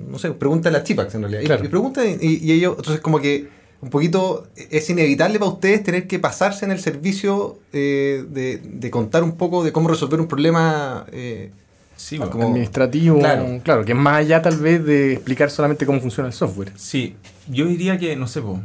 no 0.09 0.19
sé, 0.19 0.31
pregúntale 0.33 0.79
a 0.79 0.85
Chipax 0.85 1.15
en 1.15 1.23
realidad. 1.23 1.43
Y- 1.43 1.47
Claro. 1.47 1.65
Y, 1.65 1.69
pregunta, 1.69 2.05
y, 2.05 2.19
y 2.43 2.53
ellos, 2.53 2.75
entonces 2.79 3.01
como 3.01 3.21
que 3.21 3.49
un 3.81 3.91
poquito 3.91 4.47
es 4.71 4.89
inevitable 4.91 5.39
para 5.39 5.51
ustedes 5.51 5.83
tener 5.83 6.07
que 6.07 6.19
pasarse 6.19 6.65
en 6.65 6.71
el 6.71 6.79
servicio 6.81 7.59
eh, 7.73 8.25
de, 8.29 8.59
de 8.59 8.91
contar 8.91 9.23
un 9.23 9.37
poco 9.37 9.65
de 9.65 9.73
cómo 9.73 9.89
resolver 9.89 10.21
un 10.21 10.29
problema. 10.29 11.05
eh, 11.13 11.51
Sí, 11.97 12.19
como- 12.19 12.45
administrativo, 12.49 13.19
Claro. 13.19 13.61
claro. 13.65 13.85
que 13.85 13.93
es 13.93 13.99
más 13.99 14.17
allá 14.19 14.43
tal 14.43 14.57
vez 14.59 14.85
de 14.85 15.15
explicar 15.15 15.51
solamente 15.51 15.87
cómo 15.87 16.01
funciona 16.01 16.29
el 16.29 16.33
software. 16.35 16.73
Sí, 16.77 17.17
yo 17.49 17.67
diría 17.67 17.99
que, 17.99 18.15
no 18.17 18.27
sé, 18.27 18.43
po, 18.43 18.61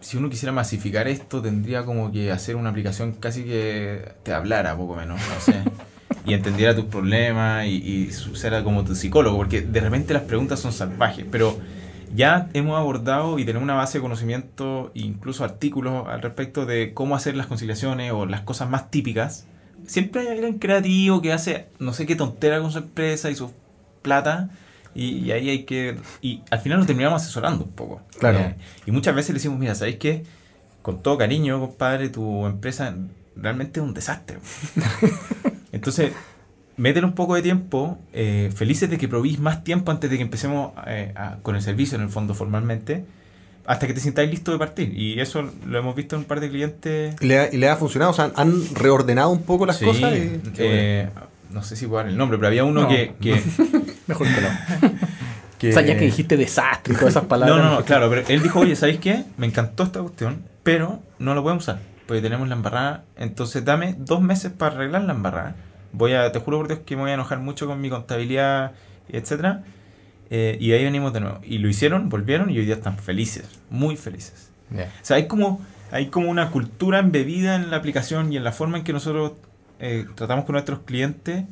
si 0.00 0.16
uno 0.16 0.28
quisiera 0.30 0.52
masificar 0.52 1.08
esto, 1.08 1.40
tendría 1.42 1.84
como 1.84 2.12
que 2.12 2.30
hacer 2.30 2.56
una 2.56 2.70
aplicación 2.70 3.12
casi 3.12 3.42
que 3.44 4.12
te 4.22 4.32
hablara 4.32 4.76
poco 4.76 4.94
menos, 4.96 5.18
no 5.20 5.40
sé. 5.40 5.54
y 6.26 6.32
entendiera 6.34 6.74
tus 6.74 6.84
problemas 6.86 7.66
y, 7.66 7.70
y 8.06 8.10
ser 8.12 8.62
como 8.62 8.84
tu 8.84 8.94
psicólogo, 8.94 9.36
porque 9.36 9.60
de 9.62 9.80
repente 9.80 10.14
las 10.14 10.22
preguntas 10.22 10.60
son 10.60 10.72
salvajes, 10.72 11.24
pero 11.30 11.58
ya 12.14 12.48
hemos 12.54 12.78
abordado 12.78 13.38
y 13.38 13.44
tenemos 13.44 13.64
una 13.64 13.74
base 13.74 13.98
de 13.98 14.02
conocimiento, 14.02 14.90
incluso 14.94 15.44
artículos 15.44 16.06
al 16.08 16.22
respecto 16.22 16.64
de 16.64 16.94
cómo 16.94 17.16
hacer 17.16 17.34
las 17.36 17.46
conciliaciones 17.46 18.12
o 18.12 18.24
las 18.26 18.42
cosas 18.42 18.70
más 18.70 18.90
típicas. 18.90 19.46
Siempre 19.86 20.22
hay 20.22 20.28
alguien 20.28 20.58
creativo 20.58 21.20
que 21.22 21.32
hace 21.32 21.66
no 21.78 21.92
sé 21.92 22.06
qué 22.06 22.16
tontera 22.16 22.60
con 22.60 22.70
su 22.72 22.78
empresa 22.78 23.30
y 23.30 23.34
su 23.36 23.52
plata. 24.02 24.50
Y, 24.94 25.18
y 25.18 25.32
ahí 25.32 25.48
hay 25.50 25.64
que. 25.64 25.96
Y 26.22 26.42
al 26.50 26.60
final 26.60 26.78
lo 26.80 26.86
terminamos 26.86 27.22
asesorando 27.22 27.64
un 27.64 27.70
poco. 27.72 28.00
Claro. 28.18 28.38
Eh, 28.38 28.54
y 28.86 28.90
muchas 28.92 29.14
veces 29.14 29.30
le 29.30 29.34
decimos, 29.34 29.58
mira, 29.58 29.74
¿sabéis 29.74 29.96
qué? 29.96 30.24
Con 30.82 31.02
todo 31.02 31.18
cariño, 31.18 31.58
compadre, 31.60 32.10
tu 32.10 32.46
empresa 32.46 32.94
realmente 33.36 33.80
es 33.80 33.84
un 33.86 33.94
desastre. 33.94 34.38
Entonces, 35.72 36.12
métele 36.76 37.06
un 37.06 37.14
poco 37.14 37.34
de 37.34 37.42
tiempo, 37.42 37.98
eh, 38.12 38.52
felices 38.54 38.88
de 38.90 38.98
que 38.98 39.08
probís 39.08 39.38
más 39.38 39.64
tiempo 39.64 39.90
antes 39.90 40.10
de 40.10 40.16
que 40.16 40.22
empecemos 40.22 40.72
eh, 40.86 41.12
a- 41.16 41.36
con 41.42 41.56
el 41.56 41.62
servicio, 41.62 41.96
en 41.96 42.02
el 42.04 42.10
fondo, 42.10 42.34
formalmente, 42.34 43.04
hasta 43.66 43.86
que 43.86 43.94
te 43.94 44.00
sintáis 44.00 44.30
listo 44.30 44.52
de 44.52 44.58
partir. 44.58 44.92
Y 44.98 45.20
eso 45.20 45.50
lo 45.66 45.78
hemos 45.78 45.94
visto 45.94 46.16
en 46.16 46.20
un 46.22 46.26
par 46.26 46.40
de 46.40 46.48
clientes. 46.50 47.16
¿Y 47.20 47.26
le, 47.26 47.38
ha, 47.38 47.52
y 47.52 47.56
le 47.56 47.68
ha 47.68 47.76
funcionado? 47.76 48.10
O 48.10 48.14
sea, 48.14 48.30
han 48.36 48.52
reordenado 48.74 49.30
un 49.30 49.42
poco 49.42 49.66
las 49.66 49.78
Sí, 49.78 49.84
cosas. 49.84 50.12
y- 50.16 50.40
eh, 50.58 51.08
no 51.50 51.62
sé 51.62 51.76
si 51.76 51.86
puedo 51.86 51.98
dar 52.02 52.08
el 52.08 52.16
nombre, 52.16 52.36
pero 52.38 52.48
había 52.48 52.64
uno 52.64 52.82
No. 52.82 52.88
que... 52.88 53.14
que, 53.20 53.40
Mejor 54.06 54.26
que 54.26 54.40
no. 54.40 54.90
que- 55.58 55.70
O 55.70 55.72
sea, 55.72 55.82
ya 55.82 55.96
que 55.96 56.04
dijiste 56.04 56.36
desastre 56.36 56.94
y 56.94 56.96
todas 56.96 57.12
esas 57.12 57.24
palabras. 57.24 57.56
No, 57.56 57.62
no, 57.64 57.74
no, 57.76 57.84
claro, 57.84 58.10
pero 58.10 58.22
él 58.28 58.42
dijo, 58.42 58.60
oye, 58.60 58.76
¿sabéis 58.76 58.98
qué? 59.00 59.24
Me 59.38 59.46
encantó 59.46 59.84
esta 59.84 60.00
cuestión, 60.00 60.42
pero 60.62 61.00
no 61.18 61.34
lo 61.34 61.42
podemos 61.42 61.64
usar, 61.64 61.78
porque 62.06 62.20
tenemos 62.20 62.48
la 62.48 62.54
embarrada, 62.56 63.04
entonces 63.16 63.64
dame 63.64 63.94
dos 63.98 64.20
meses 64.20 64.52
para 64.52 64.74
arreglar 64.74 65.02
la 65.04 65.12
embarrada. 65.14 65.54
Voy 65.92 66.12
a, 66.12 66.32
te 66.32 66.38
juro 66.40 66.58
por 66.58 66.66
Dios 66.68 66.80
que 66.84 66.96
me 66.96 67.02
voy 67.02 67.12
a 67.12 67.14
enojar 67.14 67.38
mucho 67.38 67.66
con 67.66 67.80
mi 67.80 67.88
contabilidad, 67.88 68.72
etcétera. 69.08 69.62
Eh, 70.30 70.56
y 70.60 70.72
ahí 70.72 70.84
venimos 70.84 71.12
de 71.12 71.20
nuevo. 71.20 71.40
Y 71.44 71.58
lo 71.58 71.68
hicieron, 71.68 72.08
volvieron 72.08 72.50
y 72.50 72.58
hoy 72.58 72.64
día 72.64 72.74
están 72.74 72.98
felices, 72.98 73.44
muy 73.70 73.96
felices. 73.96 74.50
Ya. 74.70 74.84
O 74.84 75.04
sea, 75.04 75.16
hay 75.16 75.26
como, 75.26 75.60
hay 75.90 76.06
como 76.06 76.30
una 76.30 76.50
cultura 76.50 76.98
embebida 76.98 77.56
en 77.56 77.70
la 77.70 77.76
aplicación 77.76 78.32
y 78.32 78.36
en 78.36 78.44
la 78.44 78.52
forma 78.52 78.78
en 78.78 78.84
que 78.84 78.92
nosotros 78.92 79.32
eh, 79.80 80.06
tratamos 80.14 80.44
con 80.44 80.54
nuestros 80.54 80.80
clientes 80.80 81.44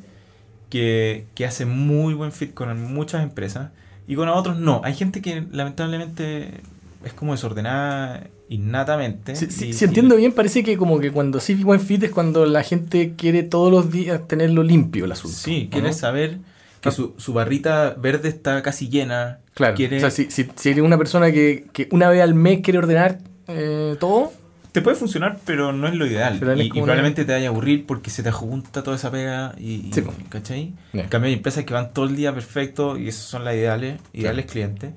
que, 0.69 1.25
que 1.35 1.45
hace 1.45 1.65
muy 1.65 2.13
buen 2.13 2.31
fit 2.31 2.53
con 2.53 2.93
muchas 2.93 3.23
empresas 3.23 3.69
y 4.07 4.15
con 4.15 4.27
otros 4.29 4.57
no. 4.57 4.81
Hay 4.83 4.95
gente 4.95 5.21
que 5.21 5.45
lamentablemente 5.51 6.61
es 7.05 7.13
como 7.13 7.33
desordenada 7.33 8.27
innatamente. 8.49 9.35
Si, 9.35 9.83
entiendo 9.83 10.15
bien, 10.15 10.31
parece 10.31 10.63
que 10.63 10.77
como 10.77 10.99
que 10.99 11.11
cuando 11.11 11.39
sí 11.39 11.55
buen 11.55 11.79
fit 11.79 12.03
es 12.03 12.11
cuando 12.11 12.45
la 12.45 12.63
gente 12.63 13.13
quiere 13.17 13.43
todos 13.43 13.71
los 13.71 13.91
días 13.91 14.27
tenerlo 14.27 14.63
limpio 14.63 15.05
el 15.05 15.11
asunto. 15.11 15.35
Sí, 15.37 15.65
¿o 15.67 15.71
quiere 15.71 15.87
no? 15.89 15.93
saber 15.93 16.37
que 16.83 16.91
su, 16.91 17.13
su 17.17 17.33
barrita 17.33 17.95
verde 17.97 18.29
está 18.29 18.61
casi 18.61 18.89
llena. 18.89 19.39
Claro. 19.55 19.75
Quiere, 19.75 19.97
O 19.97 19.99
sea, 19.99 20.11
si, 20.11 20.29
si, 20.29 20.47
si 20.55 20.69
eres 20.69 20.83
una 20.83 20.97
persona 20.97 21.31
que, 21.31 21.65
que 21.73 21.87
una 21.91 22.09
vez 22.09 22.21
al 22.21 22.33
mes 22.35 22.59
quiere 22.61 22.79
ordenar 22.79 23.19
eh, 23.47 23.95
todo, 23.99 24.31
Te 24.71 24.81
puede 24.81 24.95
funcionar, 24.97 25.39
pero 25.45 25.71
no 25.71 25.87
es 25.87 25.93
lo 25.93 26.05
ideal. 26.07 26.35
Y, 26.35 26.61
y 26.63 26.71
una- 26.71 26.73
probablemente 26.83 27.25
te 27.25 27.31
vaya 27.31 27.47
a 27.47 27.49
aburrir 27.51 27.85
porque 27.85 28.09
se 28.09 28.23
te 28.23 28.31
junta 28.31 28.81
toda 28.83 28.97
esa 28.97 29.11
pega 29.11 29.53
y, 29.57 29.87
y- 29.87 29.91
Sí, 29.93 30.01
po. 30.01 30.13
¿cachai? 30.29 30.73
Ya. 30.93 31.03
En 31.03 31.09
cambio 31.09 31.27
hay 31.29 31.33
empresas 31.35 31.63
que 31.65 31.73
van 31.73 31.93
todo 31.93 32.05
el 32.05 32.15
día 32.15 32.33
perfecto 32.33 32.97
y 32.97 33.07
esos 33.07 33.23
son 33.25 33.43
las 33.45 33.53
ideales, 33.55 33.99
ideales 34.13 34.45
clientes. 34.47 34.91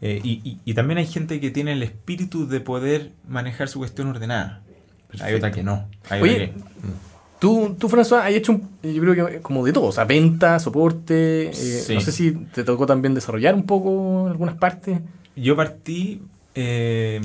Eh, 0.00 0.20
y, 0.24 0.40
y- 0.44 0.58
y 0.64 0.74
también 0.74 0.98
hay 0.98 1.06
gente 1.06 1.38
que 1.40 1.50
tiene 1.50 1.72
el 1.72 1.82
espíritu 1.82 2.46
de 2.48 2.60
poder 2.60 3.12
manejar 3.28 3.68
su 3.68 3.78
cuestión 3.78 4.08
ordenada. 4.08 4.62
Hay 5.20 5.34
otra 5.34 5.52
que 5.52 5.62
no. 5.62 5.88
Hay 6.10 6.20
Oye, 6.22 6.34
otra 6.34 6.46
que- 6.46 7.13
Tú, 7.44 7.76
tú, 7.78 7.90
François, 7.90 8.22
has 8.22 8.32
hecho, 8.32 8.52
un- 8.52 8.70
yo 8.82 9.02
creo 9.02 9.26
que 9.28 9.40
como 9.40 9.62
de 9.66 9.72
todo, 9.74 9.84
o 9.84 9.92
sea, 9.92 10.04
venta, 10.06 10.58
soporte, 10.58 11.48
eh, 11.48 11.52
Sí. 11.52 11.94
no 11.94 12.00
sé 12.00 12.10
si 12.10 12.32
te 12.32 12.64
tocó 12.64 12.86
también 12.86 13.12
desarrollar 13.14 13.54
un 13.54 13.66
poco 13.66 14.22
en 14.24 14.28
algunas 14.32 14.54
partes. 14.56 14.98
Yo 15.36 15.54
partí, 15.54 16.22
eh, 16.54 17.20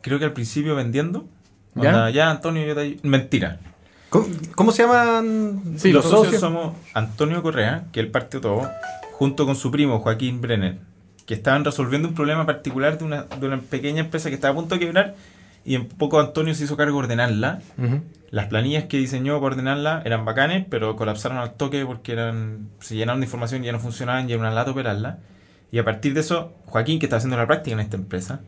creo 0.00 0.20
que 0.20 0.24
al 0.26 0.32
principio 0.32 0.76
vendiendo. 0.76 1.26
¿Ya? 1.74 1.88
Onda, 1.88 2.10
¿Ya? 2.10 2.30
Antonio, 2.30 2.64
yo 2.64 2.76
te 2.76 2.98
Mentira. 3.02 3.58
¿Cómo, 4.10 4.26
cómo 4.54 4.70
se 4.70 4.84
llaman? 4.84 5.60
Sí, 5.76 5.90
los 5.90 6.04
socios. 6.04 6.40
somos 6.40 6.74
Antonio 6.94 7.42
Correa, 7.42 7.86
que 7.90 7.98
él 7.98 8.12
partió 8.12 8.40
todo, 8.40 8.70
junto 9.10 9.44
con 9.44 9.56
su 9.56 9.72
primo 9.72 9.98
Joaquín 9.98 10.40
Brenner, 10.40 10.78
que 11.26 11.34
estaban 11.34 11.64
resolviendo 11.64 12.06
un 12.06 12.14
problema 12.14 12.46
particular 12.46 12.96
de 12.96 13.04
una, 13.04 13.22
de 13.24 13.44
una 13.44 13.60
pequeña 13.60 14.02
empresa 14.02 14.28
que 14.28 14.36
estaba 14.36 14.52
a 14.52 14.54
punto 14.56 14.76
de 14.76 14.80
quebrar 14.82 15.16
y 15.68 15.74
en 15.74 15.86
poco 15.86 16.18
Antonio 16.18 16.54
se 16.54 16.64
hizo 16.64 16.78
cargo 16.78 16.98
de 16.98 17.04
ordenarla. 17.04 17.60
Las 18.30 18.46
planillas 18.46 18.84
que 18.84 18.96
diseñó 18.96 19.34
para 19.34 19.54
ordenarla 19.54 20.00
eran 20.02 20.24
bacanes, 20.24 20.64
pero 20.68 20.96
colapsaron 20.96 21.36
al 21.36 21.54
toque 21.54 21.84
porque 21.84 22.12
eran 22.12 22.70
se 22.80 22.96
llenaron 22.96 23.20
de 23.20 23.26
información 23.26 23.62
y 23.62 23.66
ya 23.66 23.72
no 23.72 23.78
funcionaban 23.78 24.30
y 24.30 24.32
era 24.32 24.40
una 24.40 24.50
lata 24.50 24.70
operarla. 24.70 25.18
Y 25.70 25.78
a 25.78 25.84
partir 25.84 26.14
de 26.14 26.20
eso, 26.20 26.54
Joaquín, 26.64 26.98
que 26.98 27.04
está 27.04 27.16
haciendo 27.16 27.36
la 27.36 27.46
práctica 27.46 27.74
en 27.74 27.80
esta 27.80 27.98
empresa, 27.98 28.40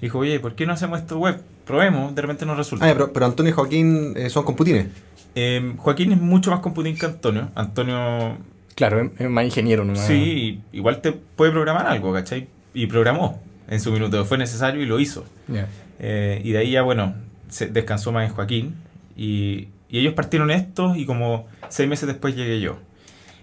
dijo, 0.00 0.18
oye, 0.18 0.40
¿por 0.40 0.56
qué 0.56 0.66
no 0.66 0.72
hacemos 0.72 0.98
esto 0.98 1.20
web? 1.20 1.40
Probemos, 1.64 2.12
de 2.16 2.22
repente 2.22 2.44
nos 2.44 2.56
resulta. 2.56 2.84
Ah, 2.84 2.92
pero, 2.92 3.12
pero 3.12 3.26
Antonio 3.26 3.50
y 3.50 3.54
Joaquín 3.54 4.14
eh, 4.16 4.28
son 4.28 4.42
computines. 4.42 4.88
Eh, 5.36 5.74
Joaquín 5.76 6.10
es 6.10 6.20
mucho 6.20 6.50
más 6.50 6.58
computín 6.58 6.98
que 6.98 7.06
Antonio. 7.06 7.48
Antonio 7.54 8.38
Claro, 8.74 9.10
es, 9.16 9.30
más 9.30 9.44
ingeniero 9.44 9.84
nomás. 9.84 10.04
Sí, 10.04 10.62
igual 10.72 11.00
te 11.00 11.12
puede 11.12 11.52
programar 11.52 11.86
algo, 11.86 12.12
¿cachai? 12.12 12.48
Y 12.74 12.86
programó 12.86 13.40
en 13.68 13.80
su 13.80 13.92
minuto, 13.92 14.24
fue 14.24 14.36
necesario 14.36 14.82
y 14.82 14.86
lo 14.86 14.98
hizo. 14.98 15.24
Ya. 15.46 15.68
Eh, 15.98 16.40
y 16.44 16.52
de 16.52 16.58
ahí 16.58 16.70
ya, 16.72 16.82
bueno, 16.82 17.14
se 17.48 17.66
descansó 17.66 18.12
más 18.12 18.28
en 18.28 18.34
Joaquín. 18.34 18.74
Y, 19.16 19.68
y 19.88 19.98
ellos 20.00 20.14
partieron 20.14 20.50
estos 20.50 20.96
y 20.96 21.06
como 21.06 21.46
seis 21.68 21.88
meses 21.88 22.06
después 22.06 22.34
llegué 22.36 22.60
yo. 22.60 22.78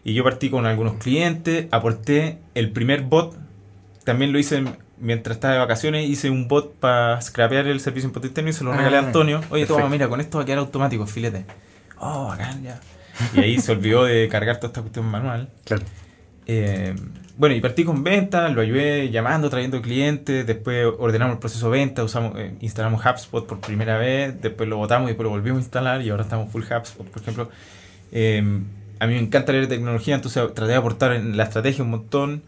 Y 0.03 0.13
yo 0.13 0.24
partí 0.24 0.50
con 0.50 0.65
algunos 0.65 0.95
clientes, 0.95 1.67
aporté 1.72 2.38
el 2.55 2.72
primer 2.72 3.03
bot, 3.03 3.36
también 4.03 4.33
lo 4.33 4.39
hice 4.39 4.63
mientras 5.00 5.38
estaba 5.38 5.53
de 5.53 5.60
vacaciones, 5.62 6.10
hice 6.10 6.29
un 6.29 6.48
bot 6.50 6.74
para 6.75 7.22
scrapear 7.22 7.67
el 7.67 7.79
servicio 7.79 8.12
interno 8.22 8.50
y 8.50 8.53
se 8.53 8.63
lo 8.65 8.74
Ah, 8.74 8.77
regalé 8.77 8.98
a 8.98 9.00
Antonio. 9.00 9.41
Oye, 9.50 9.65
toma, 9.65 9.88
mira, 9.89 10.10
con 10.10 10.19
esto 10.19 10.38
va 10.38 10.43
a 10.43 10.45
quedar 10.45 10.60
automático, 10.60 11.07
filete. 11.07 11.45
Oh, 12.00 12.27
bacán, 12.27 12.62
ya. 12.63 12.79
Y 13.33 13.39
ahí 13.39 13.60
se 13.60 13.72
olvidó 13.72 14.03
de 14.03 14.27
cargar 14.27 14.57
toda 14.57 14.67
esta 14.67 14.81
cuestión 14.81 15.05
manual. 15.05 15.50
Claro. 15.63 15.83
Eh, 16.47 16.95
bueno, 17.38 17.55
y 17.55 17.62
partí 17.62 17.83
con 17.83 18.03
ventas, 18.03 18.53
lo 18.53 18.62
ayudé 18.62 19.09
llamando, 19.09 19.50
trayendo 19.50 19.81
clientes, 19.81 20.45
después 20.45 20.85
ordenamos 21.00 21.33
el 21.33 21.39
proceso 21.39 21.71
de 21.71 21.79
venta, 21.79 22.03
usamos, 22.03 22.38
eh, 22.38 22.53
instalamos 22.62 23.03
HubSpot 23.03 23.47
por 23.47 23.59
primera 23.59 23.97
vez, 23.97 24.39
después 24.39 24.69
lo 24.69 24.77
botamos 24.77 25.07
y 25.07 25.09
después 25.09 25.23
lo 25.23 25.31
volvimos 25.31 25.59
a 25.59 25.63
instalar 25.63 26.01
y 26.03 26.09
ahora 26.09 26.23
estamos 26.23 26.51
full 26.51 26.63
HubSpot, 26.63 27.07
por 27.07 27.21
ejemplo. 27.21 27.50
Eh, 28.12 28.43
a 29.00 29.07
mí 29.07 29.13
me 29.15 29.19
encanta 29.19 29.51
leer 29.51 29.67
tecnología, 29.67 30.15
entonces 30.15 30.43
traté 30.53 30.71
de 30.71 30.77
aportar 30.77 31.13
en 31.13 31.35
la 31.35 31.43
estrategia 31.43 31.83
un 31.83 31.89
montón 31.89 32.43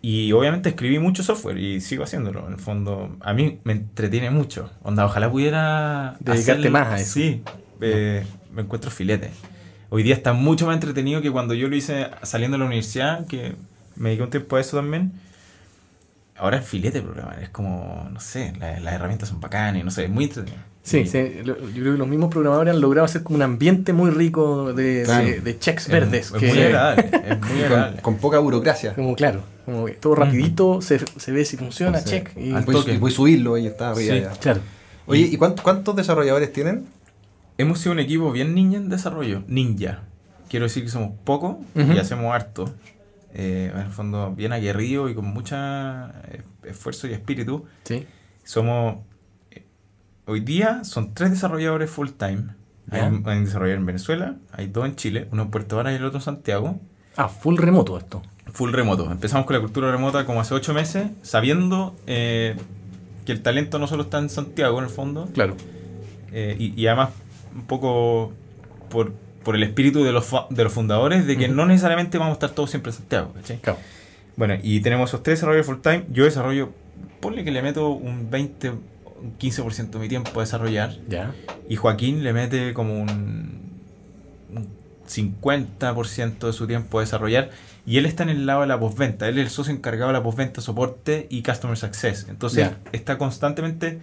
y 0.00 0.32
obviamente 0.32 0.68
escribí 0.68 0.98
mucho 0.98 1.22
software 1.22 1.58
y 1.58 1.80
sigo 1.80 2.04
haciéndolo. 2.04 2.46
En 2.46 2.54
el 2.54 2.58
fondo, 2.58 3.16
a 3.20 3.34
mí 3.34 3.60
me 3.64 3.72
entretiene 3.72 4.30
mucho. 4.30 4.70
Onda, 4.82 5.04
ojalá 5.04 5.30
pudiera 5.30 6.16
Dedicarte 6.20 6.70
más 6.70 6.88
a 6.88 7.00
eso. 7.00 7.12
Sí, 7.12 7.42
eh, 7.80 8.24
me 8.52 8.62
encuentro 8.62 8.90
filete. 8.90 9.30
Hoy 9.94 10.02
día 10.02 10.14
está 10.14 10.32
mucho 10.32 10.64
más 10.66 10.74
entretenido 10.76 11.20
que 11.20 11.30
cuando 11.30 11.52
yo 11.52 11.68
lo 11.68 11.76
hice 11.76 12.06
saliendo 12.22 12.54
de 12.54 12.60
la 12.60 12.64
universidad, 12.64 13.26
que 13.26 13.56
me 13.94 14.08
dediqué 14.08 14.24
un 14.24 14.30
tiempo 14.30 14.56
a 14.56 14.60
eso 14.62 14.78
también. 14.78 15.12
Ahora 16.38 16.56
es 16.56 16.64
filete 16.66 17.02
programar, 17.02 17.42
es 17.42 17.50
como, 17.50 18.08
no 18.10 18.18
sé, 18.18 18.54
la- 18.58 18.80
las 18.80 18.94
herramientas 18.94 19.28
son 19.28 19.40
bacanas, 19.42 19.84
no 19.84 19.90
sé, 19.90 20.04
es 20.04 20.10
muy 20.10 20.24
entretenido. 20.24 20.62
Sí, 20.82 21.00
Y- 21.00 21.06
sí, 21.06 21.18
lo- 21.44 21.58
yo 21.60 21.74
creo 21.82 21.92
que 21.92 21.98
los 21.98 22.08
mismos 22.08 22.30
programadores 22.30 22.72
han 22.74 22.80
logrado 22.80 23.04
hacer 23.04 23.22
como 23.22 23.36
un 23.36 23.42
ambiente 23.42 23.92
muy 23.92 24.10
rico 24.10 24.72
de, 24.72 25.02
Claro. 25.04 25.26
de- 25.26 25.40
de 25.42 25.58
checks 25.58 25.84
es- 25.84 25.92
verdes. 25.92 26.26
Es, 26.26 26.40
que- 26.40 26.48
muy 26.48 26.62
agradable, 26.62 27.10
es 27.12 27.38
muy 27.38 27.48
Con, 27.50 27.64
agradable. 27.64 28.00
con 28.00 28.16
poca 28.16 28.38
burocracia. 28.38 28.94
Como 28.94 29.14
claro, 29.14 29.42
como 29.66 29.84
que 29.84 29.92
todo 29.92 30.14
rapidito, 30.14 30.80
se, 30.80 31.00
se 31.18 31.32
ve 31.32 31.44
si 31.44 31.58
funciona, 31.58 31.98
Sí. 32.00 32.08
check. 32.08 32.34
Y, 32.38 32.52
Al 32.54 32.64
Voy, 32.64 32.74
toque. 32.76 32.96
voy 32.96 33.12
a 33.12 33.14
subirlo 33.14 33.58
y 33.58 33.66
está. 33.66 33.94
Sí. 33.94 34.06
ya, 34.06 34.14
ya. 34.16 34.30
claro. 34.30 34.60
Oye, 35.04 35.28
¿y 35.30 35.36
cuánto- 35.36 35.62
cuántos 35.62 35.94
desarrolladores 35.96 36.50
tienen? 36.50 36.86
Hemos 37.62 37.78
sido 37.78 37.92
un 37.92 38.00
equipo 38.00 38.32
bien 38.32 38.54
ninja 38.54 38.76
en 38.76 38.88
desarrollo, 38.88 39.44
ninja. 39.46 40.00
Quiero 40.48 40.64
decir 40.64 40.82
que 40.82 40.88
somos 40.90 41.12
pocos 41.24 41.56
Ujú. 41.76 41.92
y 41.92 41.98
hacemos 41.98 42.34
harto. 42.34 42.74
Eh, 43.34 43.70
en 43.72 43.80
el 43.80 43.90
fondo, 43.90 44.32
bien 44.34 44.52
aguerrido 44.52 45.08
y 45.08 45.14
con 45.14 45.24
mucho 45.26 45.56
esfuerzo 46.64 47.06
y 47.06 47.12
espíritu. 47.12 47.64
Sí. 47.84 48.04
Somos. 48.44 48.96
eh, 49.52 49.64
Hoy 50.26 50.40
día 50.40 50.82
son 50.84 51.14
tres 51.14 51.30
desarrolladores 51.30 51.88
full 51.90 52.08
time. 52.10 52.46
Hay 52.90 53.00
Ya. 53.00 53.06
un, 53.06 53.22
hay 53.28 53.38
un 53.38 53.44
desarrollador 53.44 53.78
en 53.80 53.86
Venezuela, 53.86 54.36
hay 54.52 54.66
dos 54.66 54.84
en 54.86 54.96
Chile, 54.96 55.28
uno 55.32 55.42
en 55.42 55.50
Puerto 55.50 55.76
Varas 55.76 55.92
y 55.92 55.96
el 55.96 56.04
otro 56.04 56.18
en 56.18 56.24
Santiago. 56.24 56.80
Ah, 57.16 57.28
full 57.28 57.56
remoto 57.58 57.96
esto. 57.96 58.22
Full 58.52 58.72
remoto. 58.72 59.10
Empezamos 59.10 59.46
con 59.46 59.54
la 59.54 59.60
cultura 59.60 59.90
remota 59.90 60.26
como 60.26 60.40
hace 60.40 60.52
ocho 60.54 60.74
meses, 60.74 61.06
sabiendo 61.22 61.94
eh, 62.08 62.56
que 63.24 63.32
el 63.32 63.40
talento 63.40 63.78
no 63.78 63.86
solo 63.86 64.02
está 64.02 64.18
en 64.18 64.28
Santiago 64.28 64.78
en 64.78 64.84
el 64.84 64.90
fondo, 64.90 65.28
Claro. 65.32 65.56
eh, 66.32 66.56
y, 66.58 66.78
y 66.80 66.86
además 66.88 67.10
un 67.54 67.62
poco 67.66 68.32
por, 68.90 69.12
por 69.44 69.56
el 69.56 69.62
espíritu 69.62 70.04
de 70.04 70.12
los, 70.12 70.30
de 70.50 70.64
los 70.64 70.72
fundadores 70.72 71.26
de 71.26 71.36
que 71.36 71.48
no 71.48 71.66
necesariamente 71.66 72.18
vamos 72.18 72.32
a 72.32 72.34
estar 72.34 72.50
todos 72.50 72.70
siempre 72.70 72.90
en 72.92 72.96
Santiago. 72.98 73.32
¿cachai? 73.34 73.58
Claro. 73.60 73.78
Bueno, 74.36 74.54
y 74.62 74.80
tenemos 74.80 75.10
esos 75.10 75.22
tres 75.22 75.38
desarrolladores 75.38 75.66
full 75.66 75.82
time. 75.82 76.04
Yo 76.10 76.24
desarrollo, 76.24 76.70
ponle 77.20 77.44
que 77.44 77.50
le 77.50 77.60
meto 77.62 77.90
un 77.90 78.30
20, 78.30 78.70
un 78.70 78.82
15% 79.38 79.90
de 79.90 79.98
mi 79.98 80.08
tiempo 80.08 80.40
a 80.40 80.42
desarrollar. 80.42 80.96
Ya. 81.08 81.34
Y 81.68 81.76
Joaquín 81.76 82.22
le 82.24 82.32
mete 82.32 82.72
como 82.72 82.94
un, 83.00 83.72
un 84.54 84.68
50% 85.06 86.46
de 86.46 86.52
su 86.52 86.66
tiempo 86.66 86.98
a 86.98 87.02
desarrollar. 87.02 87.50
Y 87.84 87.98
él 87.98 88.06
está 88.06 88.22
en 88.22 88.28
el 88.30 88.46
lado 88.46 88.60
de 88.62 88.68
la 88.68 88.78
postventa. 88.78 89.28
Él 89.28 89.38
es 89.38 89.44
el 89.44 89.50
socio 89.50 89.72
encargado 89.74 90.08
de 90.08 90.12
la 90.18 90.22
postventa, 90.22 90.60
soporte 90.60 91.26
y 91.30 91.42
customer 91.42 91.76
success. 91.76 92.26
Entonces 92.28 92.60
Ya. 92.70 92.78
está 92.92 93.18
constantemente 93.18 93.98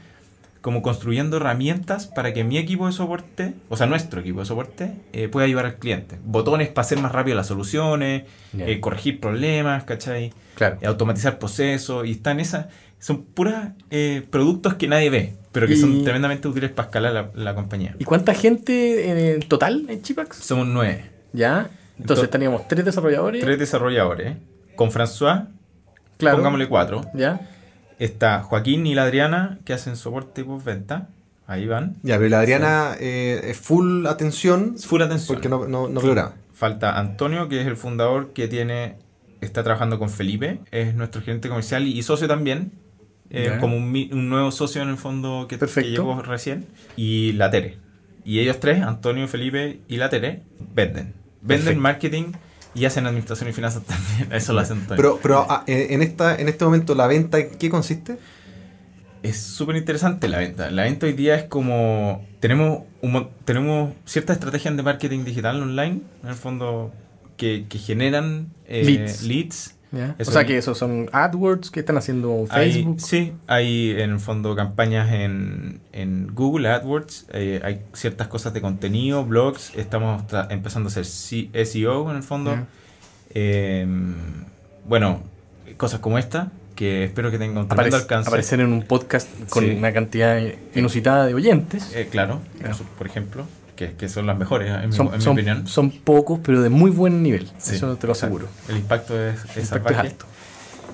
como 0.61 0.81
construyendo 0.81 1.37
herramientas 1.37 2.07
para 2.07 2.33
que 2.33 2.43
mi 2.43 2.57
equipo 2.57 2.85
de 2.87 2.91
soporte, 2.93 3.53
o 3.69 3.77
sea, 3.77 3.87
nuestro 3.87 4.19
equipo 4.19 4.39
de 4.41 4.45
soporte, 4.45 4.91
eh, 5.13 5.27
pueda 5.29 5.45
ayudar 5.45 5.65
al 5.65 5.75
cliente. 5.75 6.17
Botones 6.25 6.67
para 6.67 6.85
hacer 6.85 6.99
más 6.99 7.11
rápido 7.13 7.37
las 7.37 7.47
soluciones, 7.47 8.23
eh, 8.57 8.79
corregir 8.79 9.19
problemas, 9.19 9.83
¿cachai? 9.85 10.33
Claro. 10.55 10.77
Eh, 10.81 10.87
automatizar 10.87 11.39
procesos, 11.39 12.05
y 12.05 12.11
están 12.11 12.39
esas, 12.41 12.67
son 12.99 13.23
puras 13.23 13.69
productos 14.29 14.73
que 14.73 14.87
nadie 14.89 15.09
ve, 15.09 15.33
pero 15.53 15.65
que 15.67 15.73
Y- 15.73 15.77
son 15.77 16.03
tremendamente 16.03 16.47
útiles 16.49 16.71
para 16.71 16.87
escalar 16.87 17.13
la, 17.13 17.29
la 17.33 17.55
compañía. 17.55 17.95
¿Y 17.97 18.03
cuánta 18.03 18.33
gente 18.33 19.35
en 19.35 19.41
total 19.43 19.85
en 19.87 20.01
Chipax? 20.01 20.35
Somos 20.37 20.67
nueve, 20.67 21.09
Ya. 21.33 21.69
Entonces 21.97 22.29
teníamos 22.29 22.67
tres 22.67 22.85
desarrolladores. 22.85 23.41
tres 23.43 23.59
desarrolladores. 23.59 24.37
Con 24.75 24.89
François, 24.91 25.47
claro. 26.17 26.37
pongámosle 26.37 26.67
cuatro. 26.69 27.01
Ya. 27.13 27.48
Está 27.99 28.41
Joaquín 28.43 28.87
y 28.87 28.95
la 28.95 29.03
Adriana, 29.03 29.59
que 29.65 29.73
hacen 29.73 29.95
soporte 29.95 30.41
y 30.41 30.43
postventa. 30.45 31.09
Ahí 31.45 31.67
van. 31.67 31.97
Ya, 32.03 32.17
pero 32.17 32.29
la 32.29 32.39
Adriana 32.39 32.95
eh, 32.99 33.41
es 33.43 33.57
full 33.57 34.05
atención 34.05 34.77
Full 34.77 35.01
atención. 35.01 35.35
porque 35.35 35.49
no, 35.49 35.67
no, 35.67 35.89
no. 35.89 36.33
Falta 36.53 36.97
Antonio, 36.99 37.49
que 37.49 37.61
es 37.61 37.67
el 37.67 37.75
fundador 37.75 38.33
que 38.33 38.47
tiene 38.47 38.95
está 39.41 39.63
trabajando 39.63 39.99
con 39.99 40.09
Felipe, 40.09 40.59
es 40.71 40.95
nuestro 40.95 41.21
gerente 41.21 41.49
comercial 41.49 41.87
y, 41.87 41.97
y 41.97 42.03
socio 42.03 42.27
también, 42.27 42.71
eh, 43.29 43.57
como 43.59 43.77
un, 43.77 44.29
nuevo 44.29 44.51
socio 44.51 44.81
en 44.81 44.89
el 44.89 44.97
fondo 44.97 45.47
que, 45.47 45.57
que 45.57 45.81
llegó 45.83 46.21
recién, 46.21 46.65
y 46.95 47.33
la 47.33 47.49
Tere. 47.49 47.77
Y 48.25 48.39
ellos 48.39 48.59
tres, 48.59 48.81
Antonio, 48.83 49.27
Felipe 49.27 49.79
y 49.87 49.97
la 49.97 50.09
Tere, 50.09 50.43
venden. 50.73 51.13
Venden 51.41 51.65
Perfecto. 51.65 51.81
marketing 51.81 52.23
y 52.75 52.85
hacen 52.85 53.05
administración 53.05 53.49
y 53.49 53.53
finanzas 53.53 53.83
también. 53.87 54.33
Eso 54.33 54.53
lo 54.53 54.59
hacen 54.59 54.79
Antonio. 54.79 55.01
Pero, 55.01 55.19
pero 55.21 55.45
ah, 55.49 55.63
eh, 55.67 55.87
en, 55.91 56.01
esta, 56.01 56.35
en 56.35 56.49
este 56.49 56.65
momento, 56.65 56.95
¿la 56.95 57.07
venta 57.07 57.39
en 57.39 57.51
qué 57.51 57.69
consiste? 57.69 58.17
es 59.23 59.37
súper 59.37 59.75
interesante 59.75 60.27
la 60.27 60.39
venta. 60.39 60.71
La 60.71 60.83
venta 60.83 61.05
hoy 61.05 61.13
día 61.13 61.35
es 61.35 61.43
como. 61.43 62.25
Tenemos, 62.39 62.83
un 63.01 63.29
tenemos 63.45 63.93
ciertas 64.05 64.37
estrategias 64.37 64.75
de 64.75 64.83
marketing 64.83 65.23
digital 65.25 65.61
online, 65.61 66.01
en 66.23 66.29
el 66.29 66.35
fondo, 66.35 66.93
que, 67.37 67.65
que 67.67 67.79
generan 67.79 68.47
eh, 68.65 68.83
Leads. 68.83 69.23
leads. 69.23 69.75
Eso 70.19 70.29
o 70.29 70.33
sea 70.33 70.45
que 70.45 70.55
esos 70.57 70.77
son 70.77 71.09
AdWords 71.11 71.71
que 71.71 71.79
están 71.79 71.97
haciendo 71.97 72.45
Hay- 72.51 72.71
Facebook. 72.73 73.01
sí, 73.01 73.33
hay 73.47 73.91
en 73.91 74.11
el 74.11 74.19
fondo 74.19 74.55
campañas 74.55 75.11
en, 75.11 75.79
en 75.93 76.27
Google 76.35 76.69
AdWords, 76.69 77.25
eh, 77.33 77.59
hay 77.63 77.81
ciertas 77.93 78.27
cosas 78.27 78.53
de 78.53 78.61
contenido, 78.61 79.25
blogs, 79.25 79.73
estamos 79.75 80.23
empezando 80.51 80.87
a 80.87 80.91
hacer 80.91 81.05
C- 81.05 81.49
SEO 81.65 82.09
en 82.11 82.17
el 82.17 82.23
fondo. 82.23 82.55
Eh, 83.33 83.87
bueno, 84.85 85.21
cosas 85.77 85.99
como 85.99 86.17
esta, 86.17 86.51
que 86.75 87.03
espero 87.03 87.29
que 87.31 87.37
tengan 87.37 87.57
un 87.63 87.67
tremendo 87.67 87.97
Aparec- 87.97 88.01
alcance. 88.01 88.29
aparecer 88.29 88.59
en 88.61 88.71
un 88.71 88.83
podcast 88.83 89.27
con 89.49 89.63
Sí. 89.65 89.71
una 89.71 89.91
cantidad 89.91 90.39
inusitada 90.75 91.25
de 91.25 91.33
oyentes. 91.33 91.91
Eh, 91.95 92.07
claro, 92.11 92.39
eso, 92.69 92.83
por 92.97 93.07
ejemplo, 93.07 93.45
que, 93.87 93.93
que 93.93 94.09
son 94.09 94.27
las 94.27 94.37
mejores, 94.37 94.69
en, 94.69 94.89
mi- 94.89 94.95
son, 94.95 95.07
en 95.07 95.13
mi 95.17 95.21
son- 95.21 95.33
opinión. 95.33 95.67
son 95.67 95.89
pocos, 95.91 96.39
pero 96.43 96.61
de 96.61 96.69
muy 96.69 96.91
buen 96.91 97.23
nivel. 97.23 97.47
Sí, 97.57 97.75
Eso 97.75 97.95
te 97.95 98.07
lo 98.07 98.11
exacto. 98.13 98.35
aseguro. 98.37 98.47
El 98.67 98.77
impacto 98.77 99.13
es, 99.27 99.39
es 99.55 99.55
El 99.71 99.77
impacto 99.77 99.89
es 99.93 99.97
alto. 99.99 100.25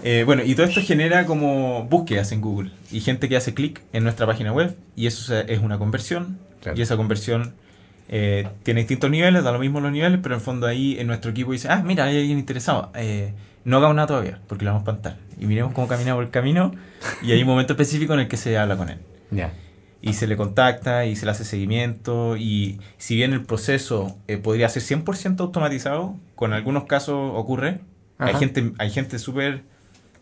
Eh, 0.03 0.23
bueno, 0.25 0.43
y 0.45 0.53
todo 0.53 0.67
esto 0.67 0.81
genera 0.81 1.25
como 1.25 1.85
búsquedas 1.85 2.31
en 2.31 2.41
Google 2.41 2.69
y 2.91 2.99
gente 2.99 3.27
que 3.27 3.35
hace 3.37 3.55
clic 3.55 3.81
en 3.91 4.03
nuestra 4.03 4.27
página 4.27 4.53
web 4.53 4.75
y 4.95 5.07
eso 5.07 5.35
es 5.37 5.59
una 5.61 5.79
conversión 5.79 6.37
Claro. 6.61 6.77
y 6.77 6.81
esa 6.83 6.95
conversión 6.95 7.53
eh, 8.07 8.47
tiene 8.63 8.81
distintos 8.81 9.09
niveles, 9.09 9.43
da 9.43 9.51
lo 9.51 9.57
mismo 9.57 9.79
los 9.79 9.91
niveles, 9.91 10.19
pero 10.21 10.35
en 10.35 10.39
el 10.41 10.45
fondo 10.45 10.67
ahí 10.67 10.95
en 10.99 11.07
nuestro 11.07 11.31
equipo 11.31 11.53
dice, 11.53 11.69
ah, 11.71 11.81
mira, 11.83 12.03
hay 12.03 12.19
alguien 12.19 12.37
interesado, 12.37 12.91
eh, 12.93 13.33
no 13.63 13.77
hagamos 13.77 13.95
nada 13.95 14.07
todavía 14.07 14.39
porque 14.47 14.63
lo 14.63 14.71
vamos 14.73 14.87
a 14.87 14.91
espantar 14.91 15.17
y 15.39 15.47
miremos 15.47 15.73
cómo 15.73 15.87
camina 15.87 16.13
por 16.13 16.23
el 16.23 16.29
camino 16.29 16.71
y 17.23 17.31
hay 17.31 17.41
un 17.41 17.47
momento 17.47 17.73
específico 17.73 18.13
en 18.13 18.19
el 18.21 18.27
que 18.27 18.37
se 18.37 18.57
habla 18.59 18.77
con 18.77 18.89
él 18.89 18.99
Ya. 19.31 19.51
Y 20.05 20.13
se 20.13 20.27
le 20.27 20.37
contacta 20.37 21.05
y 21.05 21.15
se 21.15 21.25
le 21.25 21.31
hace 21.31 21.43
seguimiento 21.43 22.37
y 22.37 22.79
si 22.97 23.15
bien 23.15 23.33
el 23.33 23.41
proceso 23.43 24.15
eh, 24.27 24.37
podría 24.37 24.69
ser 24.69 24.83
100% 24.83 25.39
automatizado, 25.41 26.15
con 26.35 26.53
algunos 26.53 26.85
casos 26.85 27.31
ocurre. 27.35 27.79
Hay 28.17 28.29
Ajá. 28.29 28.39
gente, 28.39 28.71
hay 28.77 28.91
gente 28.91 29.19
súper, 29.19 29.63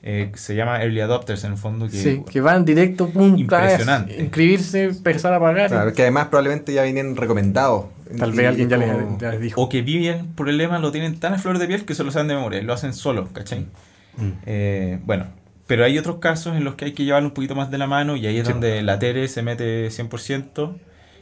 eh, 0.01 0.31
se 0.35 0.55
llama 0.55 0.81
early 0.81 1.01
adopters 1.01 1.43
en 1.43 1.51
el 1.51 1.57
fondo, 1.57 1.87
que 1.89 1.97
Sí, 1.97 2.23
que 2.31 2.41
van 2.41 2.65
directo, 2.65 3.09
pum, 3.09 3.37
Impresionante. 3.37 4.19
inscribirse, 4.19 4.85
empezar 4.85 5.33
a 5.33 5.39
pagar. 5.39 5.69
Claro, 5.69 5.93
que 5.93 6.01
además 6.01 6.27
probablemente 6.29 6.73
ya 6.73 6.83
vienen 6.83 7.15
recomendados. 7.15 7.85
Tal 8.17 8.33
Y- 8.33 8.37
vez 8.37 8.47
alguien 8.47 8.69
ya 8.69 8.77
les, 8.77 8.89
ya 9.19 9.31
les 9.31 9.41
dijo. 9.41 9.61
o 9.61 9.69
que 9.69 9.81
viven 9.81 10.33
problemas, 10.33 10.81
lo 10.81 10.91
tienen 10.91 11.19
tan 11.19 11.33
a 11.33 11.37
flor 11.39 11.59
de 11.59 11.67
piel 11.67 11.85
que 11.85 11.93
se 11.93 12.03
lo 12.03 12.11
saben 12.11 12.29
de 12.29 12.35
memoria, 12.35 12.59
y 12.61 12.63
lo 12.63 12.73
hacen 12.73 12.93
solo, 12.93 13.27
¿cachai? 13.33 13.67
Mm. 14.17 14.29
Eh, 14.45 14.99
bueno, 15.05 15.25
pero 15.73 15.85
hay 15.85 15.97
otros 15.97 16.17
casos 16.17 16.55
en 16.55 16.63
los 16.63 16.75
que 16.75 16.85
hay 16.85 16.91
que 16.91 17.03
llevarlo 17.03 17.29
un 17.29 17.33
poquito 17.33 17.55
más 17.55 17.71
de 17.71 17.79
la 17.79 17.87
mano 17.87 18.15
y 18.15 18.27
ahí 18.27 18.37
es 18.37 18.45
Sí. 18.45 18.53
donde 18.53 18.83
la 18.83 18.99
Tere 18.99 19.27
se 19.27 19.41
mete 19.41 19.89
100%. 19.89 20.75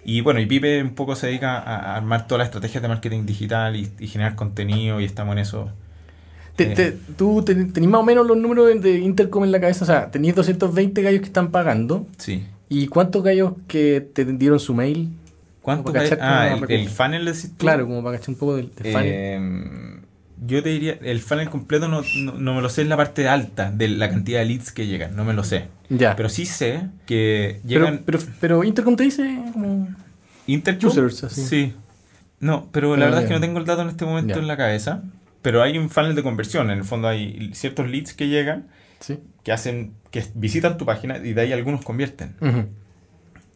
Y 0.04 0.20
bueno, 0.20 0.42
y 0.42 0.46
Pipe 0.46 0.82
un 0.84 0.90
poco 0.94 1.16
se 1.16 1.28
dedica 1.28 1.58
a, 1.58 1.96
armar 1.96 2.28
todas 2.28 2.40
las 2.40 2.48
estrategias 2.50 2.82
de 2.82 2.90
marketing 2.90 3.26
digital 3.26 3.78
y, 3.78 3.90
y 3.98 4.08
generar 4.08 4.36
contenido 4.36 5.00
y 5.00 5.06
estamos 5.06 5.32
en 5.32 5.40
eso. 5.40 5.70
Te- 6.58 6.74
Eh. 6.74 6.76
te- 6.76 6.92
¿Tú 7.18 7.44
ten- 7.46 7.72
tenés 7.72 7.90
más 7.90 8.02
o 8.02 8.04
menos 8.04 8.28
los 8.28 8.36
números 8.36 8.68
de- 8.68 8.80
de 8.82 8.98
Intercom 9.00 9.46
en 9.46 9.54
la 9.54 9.62
cabeza? 9.62 9.86
O 9.86 9.88
sea, 9.88 10.12
tenías 10.12 10.36
220 10.36 11.02
gallos 11.02 11.22
que 11.22 11.28
están 11.28 11.50
pagando. 11.52 12.06
Sí. 12.18 12.44
¿Y 12.68 12.88
cuántos 12.88 13.24
gallos 13.24 13.54
que 13.70 14.02
te 14.02 14.26
dieron 14.26 14.60
su 14.60 14.74
mail? 14.74 15.12
¿Cuánto 15.62 15.84
Como 15.84 15.94
para 15.94 16.04
hay? 16.04 16.10
cachar 16.10 16.28
Ah, 16.28 16.58
el, 16.68 16.72
el 16.72 16.90
funnel 16.90 17.24
decís 17.24 17.52
tú? 17.52 17.58
Claro, 17.60 17.88
como 17.88 18.04
para 18.04 18.18
cachar 18.18 18.32
un 18.34 18.40
poco 18.40 18.58
del, 18.58 18.70
del 18.76 18.92
funnel. 18.92 19.08
Eh, 19.14 19.91
yo 20.44 20.62
te 20.64 20.70
diría, 20.70 20.98
el 21.02 21.22
funnel 21.22 21.50
completo 21.50 21.88
no, 21.88 22.02
no, 22.18 22.34
no 22.34 22.54
me 22.56 22.62
lo 22.62 22.70
sé 22.70 22.82
en 22.82 22.90
la 22.90 22.98
parte 22.98 23.28
alta 23.30 23.72
de 23.72 23.88
la 23.88 24.10
cantidad 24.10 24.40
de 24.40 24.46
leads 24.46 24.72
que 24.72 24.88
llegan, 24.88 25.16
no 25.16 25.24
me 25.24 25.34
lo 25.34 25.44
sé. 25.44 25.68
Ya. 25.90 26.16
Pero 26.16 26.30
sí 26.30 26.46
sé 26.46 26.88
que 27.06 27.60
Pero, 27.68 27.86
llegan 27.86 28.02
pero, 28.06 28.20
pero 28.40 28.64
Intercom 28.64 28.96
te 28.96 29.04
dice 29.04 29.40
como... 29.54 29.88
Intercom. 30.48 30.90
users, 30.90 31.24
así. 31.24 31.42
Sí. 31.46 31.74
No, 32.40 32.68
pero 32.72 32.96
Ah, 32.96 32.98
la 32.98 33.06
verdad 33.06 33.22
es 33.22 33.28
que 33.28 33.34
no 33.36 33.40
tengo 33.40 33.60
el 33.60 33.66
dato 33.66 33.84
en 33.84 33.90
este 33.90 34.04
momento 34.06 34.34
Ya. 34.36 34.42
en 34.42 34.48
la 34.48 34.58
cabeza. 34.58 35.04
Pero 35.44 35.62
hay 35.62 35.78
un 35.78 35.90
funnel 35.90 36.16
de 36.16 36.24
conversión. 36.24 36.70
En 36.72 36.78
el 36.80 36.84
fondo 36.84 37.08
hay 37.08 37.52
ciertos 37.54 37.88
leads 37.90 38.14
que 38.14 38.28
llegan, 38.28 38.68
Sí. 39.00 39.20
que 39.44 39.52
hacen, 39.52 39.94
que 40.12 40.24
visitan 40.36 40.78
tu 40.78 40.86
página 40.86 41.18
y 41.18 41.34
de 41.34 41.42
ahí 41.42 41.54
algunos 41.54 41.84
convierten. 41.86 42.36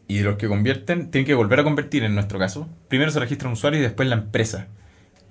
Y 0.08 0.18
de 0.18 0.22
los 0.24 0.36
que 0.36 0.46
convierten, 0.46 1.10
tienen 1.10 1.26
que 1.26 1.34
volver 1.34 1.58
a 1.60 1.64
convertir 1.64 2.04
en 2.04 2.14
nuestro 2.14 2.38
caso. 2.38 2.68
Primero 2.88 3.10
se 3.10 3.18
registra 3.18 3.48
un 3.48 3.54
usuario 3.54 3.80
y 3.80 3.82
después 3.82 4.08
la 4.08 4.14
empresa. 4.16 4.68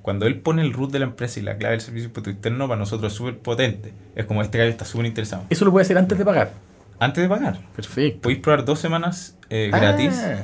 Cuando 0.06 0.28
él 0.28 0.40
pone 0.40 0.62
el 0.62 0.72
root 0.72 0.92
de 0.92 1.00
la 1.00 1.06
empresa 1.06 1.40
y 1.40 1.44
la 1.44 1.58
clave 1.58 1.72
del 1.72 1.82
servicio 1.82 2.04
de 2.04 2.10
impuesto 2.10 2.30
interno, 2.30 2.68
para 2.68 2.78
nosotros 2.78 3.12
es 3.12 3.18
súper 3.18 3.40
potente. 3.40 3.92
Es 4.16 4.26
como 4.26 4.44
este 4.44 4.60
gallo 4.60 4.70
está 4.70 4.86
súper 4.86 5.08
interesado. 5.08 5.46
Eso 5.50 5.66
lo 5.66 5.72
puede 5.72 5.82
hacer 5.84 5.98
antes 5.98 6.16
de 6.16 6.24
pagar. 6.24 6.52
Antes 7.00 7.24
de 7.24 7.28
pagar, 7.28 7.60
Perfecto. 7.76 8.22
podéis 8.22 8.40
probar 8.40 8.66
dos 8.66 8.78
semanas 8.80 9.36
eh, 9.50 9.72
gratis. 9.74 10.14
Ah, 10.24 10.44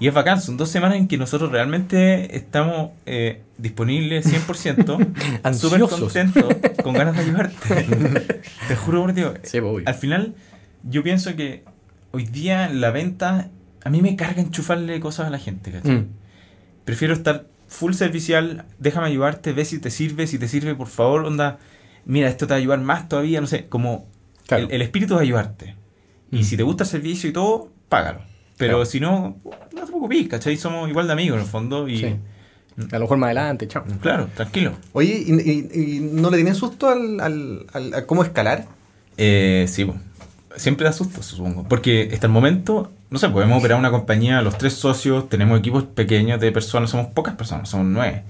Y 0.00 0.08
es 0.08 0.14
bacán, 0.14 0.40
son 0.40 0.56
dos 0.56 0.70
semanas 0.70 0.96
en 0.96 1.06
que 1.06 1.18
nosotros 1.18 1.52
realmente 1.52 2.34
estamos 2.34 2.92
eh, 3.04 3.42
disponibles 3.58 4.26
100%, 4.26 5.52
súper 5.54 5.80
contentos, 5.82 6.44
con 6.82 6.94
ganas 6.94 7.14
de 7.14 7.22
ayudarte. 7.24 7.86
Te 8.68 8.74
juro 8.76 9.02
por 9.02 9.12
Dios. 9.12 9.34
sí, 9.42 9.60
pues. 9.60 9.86
Al 9.86 9.94
final, 9.94 10.34
yo 10.82 11.02
pienso 11.02 11.36
que 11.36 11.62
hoy 12.10 12.24
día 12.24 12.70
la 12.70 12.90
venta, 12.90 13.50
a 13.84 13.90
mí 13.90 14.00
me 14.00 14.16
carga 14.16 14.40
enchufarle 14.40 14.98
cosas 14.98 15.26
a 15.26 15.30
la 15.30 15.38
gente, 15.38 15.70
¿cachai? 15.72 15.96
Mm. 15.96 16.08
Prefiero 16.86 17.12
estar 17.12 17.44
full 17.74 17.92
servicial, 17.94 18.64
déjame 18.78 19.08
ayudarte, 19.08 19.52
ve 19.52 19.64
si 19.64 19.78
te 19.78 19.90
sirve, 19.90 20.26
si 20.26 20.38
te 20.38 20.46
sirve, 20.48 20.74
por 20.74 20.86
favor, 20.88 21.24
onda, 21.24 21.58
mira, 22.04 22.28
esto 22.28 22.46
te 22.46 22.52
va 22.52 22.56
a 22.56 22.58
ayudar 22.60 22.80
más 22.80 23.08
todavía, 23.08 23.40
no 23.40 23.46
sé, 23.46 23.66
como 23.66 24.06
Claro. 24.46 24.64
el, 24.66 24.72
el 24.72 24.82
espíritu 24.82 25.14
es 25.16 25.20
ayudarte. 25.22 25.74
Y 26.30 26.38
Mm. 26.40 26.44
si 26.44 26.56
te 26.56 26.62
gusta 26.62 26.84
el 26.84 26.90
servicio 26.90 27.28
y 27.28 27.32
todo, 27.32 27.70
págalo. 27.88 28.20
Pero 28.56 28.74
Claro. 28.78 28.86
si 28.86 29.00
no, 29.00 29.36
no 29.44 29.80
te 29.80 29.86
preocupes, 29.86 30.28
¿cachai? 30.28 30.56
Somos 30.56 30.88
igual 30.88 31.06
de 31.08 31.12
amigos 31.14 31.36
en 31.38 31.42
el 31.44 31.48
fondo 31.50 31.88
y... 31.88 31.98
Sí. 31.98 32.16
A 32.90 32.94
lo 32.96 33.00
mejor 33.02 33.18
más 33.18 33.26
adelante, 33.28 33.68
chao. 33.68 33.84
Claro, 34.00 34.28
tranquilo. 34.34 34.72
Oye, 34.92 35.22
¿y, 35.26 35.32
y- 35.32 35.96
y 35.96 36.00
no 36.00 36.28
le 36.30 36.36
tienen 36.38 36.54
susto 36.56 36.88
al, 36.88 37.20
al- 37.20 37.66
al- 37.72 37.94
a 37.94 38.06
cómo 38.06 38.22
escalar? 38.24 38.66
Eh, 39.16 39.66
sí, 39.68 39.88
siempre 40.56 40.84
da 40.84 40.92
susto, 40.92 41.22
supongo. 41.22 41.66
Porque 41.68 42.10
hasta 42.12 42.26
el 42.26 42.32
momento, 42.32 42.92
no 43.14 43.20
sé, 43.20 43.28
podemos 43.28 43.60
operar 43.60 43.78
una 43.78 43.92
compañía, 43.92 44.42
los 44.42 44.58
tres 44.58 44.72
socios, 44.72 45.28
tenemos 45.28 45.56
equipos 45.56 45.84
pequeños 45.84 46.40
de 46.40 46.50
personas, 46.50 46.90
somos 46.90 47.06
pocas 47.06 47.36
personas, 47.36 47.68
somos 47.68 47.86
nueve. 47.86 48.24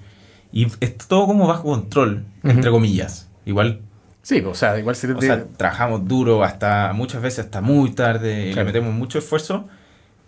Y 0.53 0.67
es 0.79 0.99
todo 0.99 1.27
como 1.27 1.47
bajo 1.47 1.63
control, 1.63 2.27
entre 2.43 2.71
comillas. 2.71 3.31
Igual, 3.47 3.81
Sí, 4.21 4.41
o 4.41 4.55
sea, 4.55 4.79
igual 4.79 4.95
se 4.95 5.11
o 5.11 5.21
sea, 5.23 5.47
trabajamos 5.57 6.07
duro 6.07 6.45
hasta 6.45 6.93
muchas 6.93 7.23
veces 7.23 7.47
hasta 7.47 7.63
muy 7.63 7.93
tarde, 7.93 8.53
le 8.55 8.65
metemos 8.65 8.93
mucho 8.93 9.19
esfuerzo. 9.19 9.67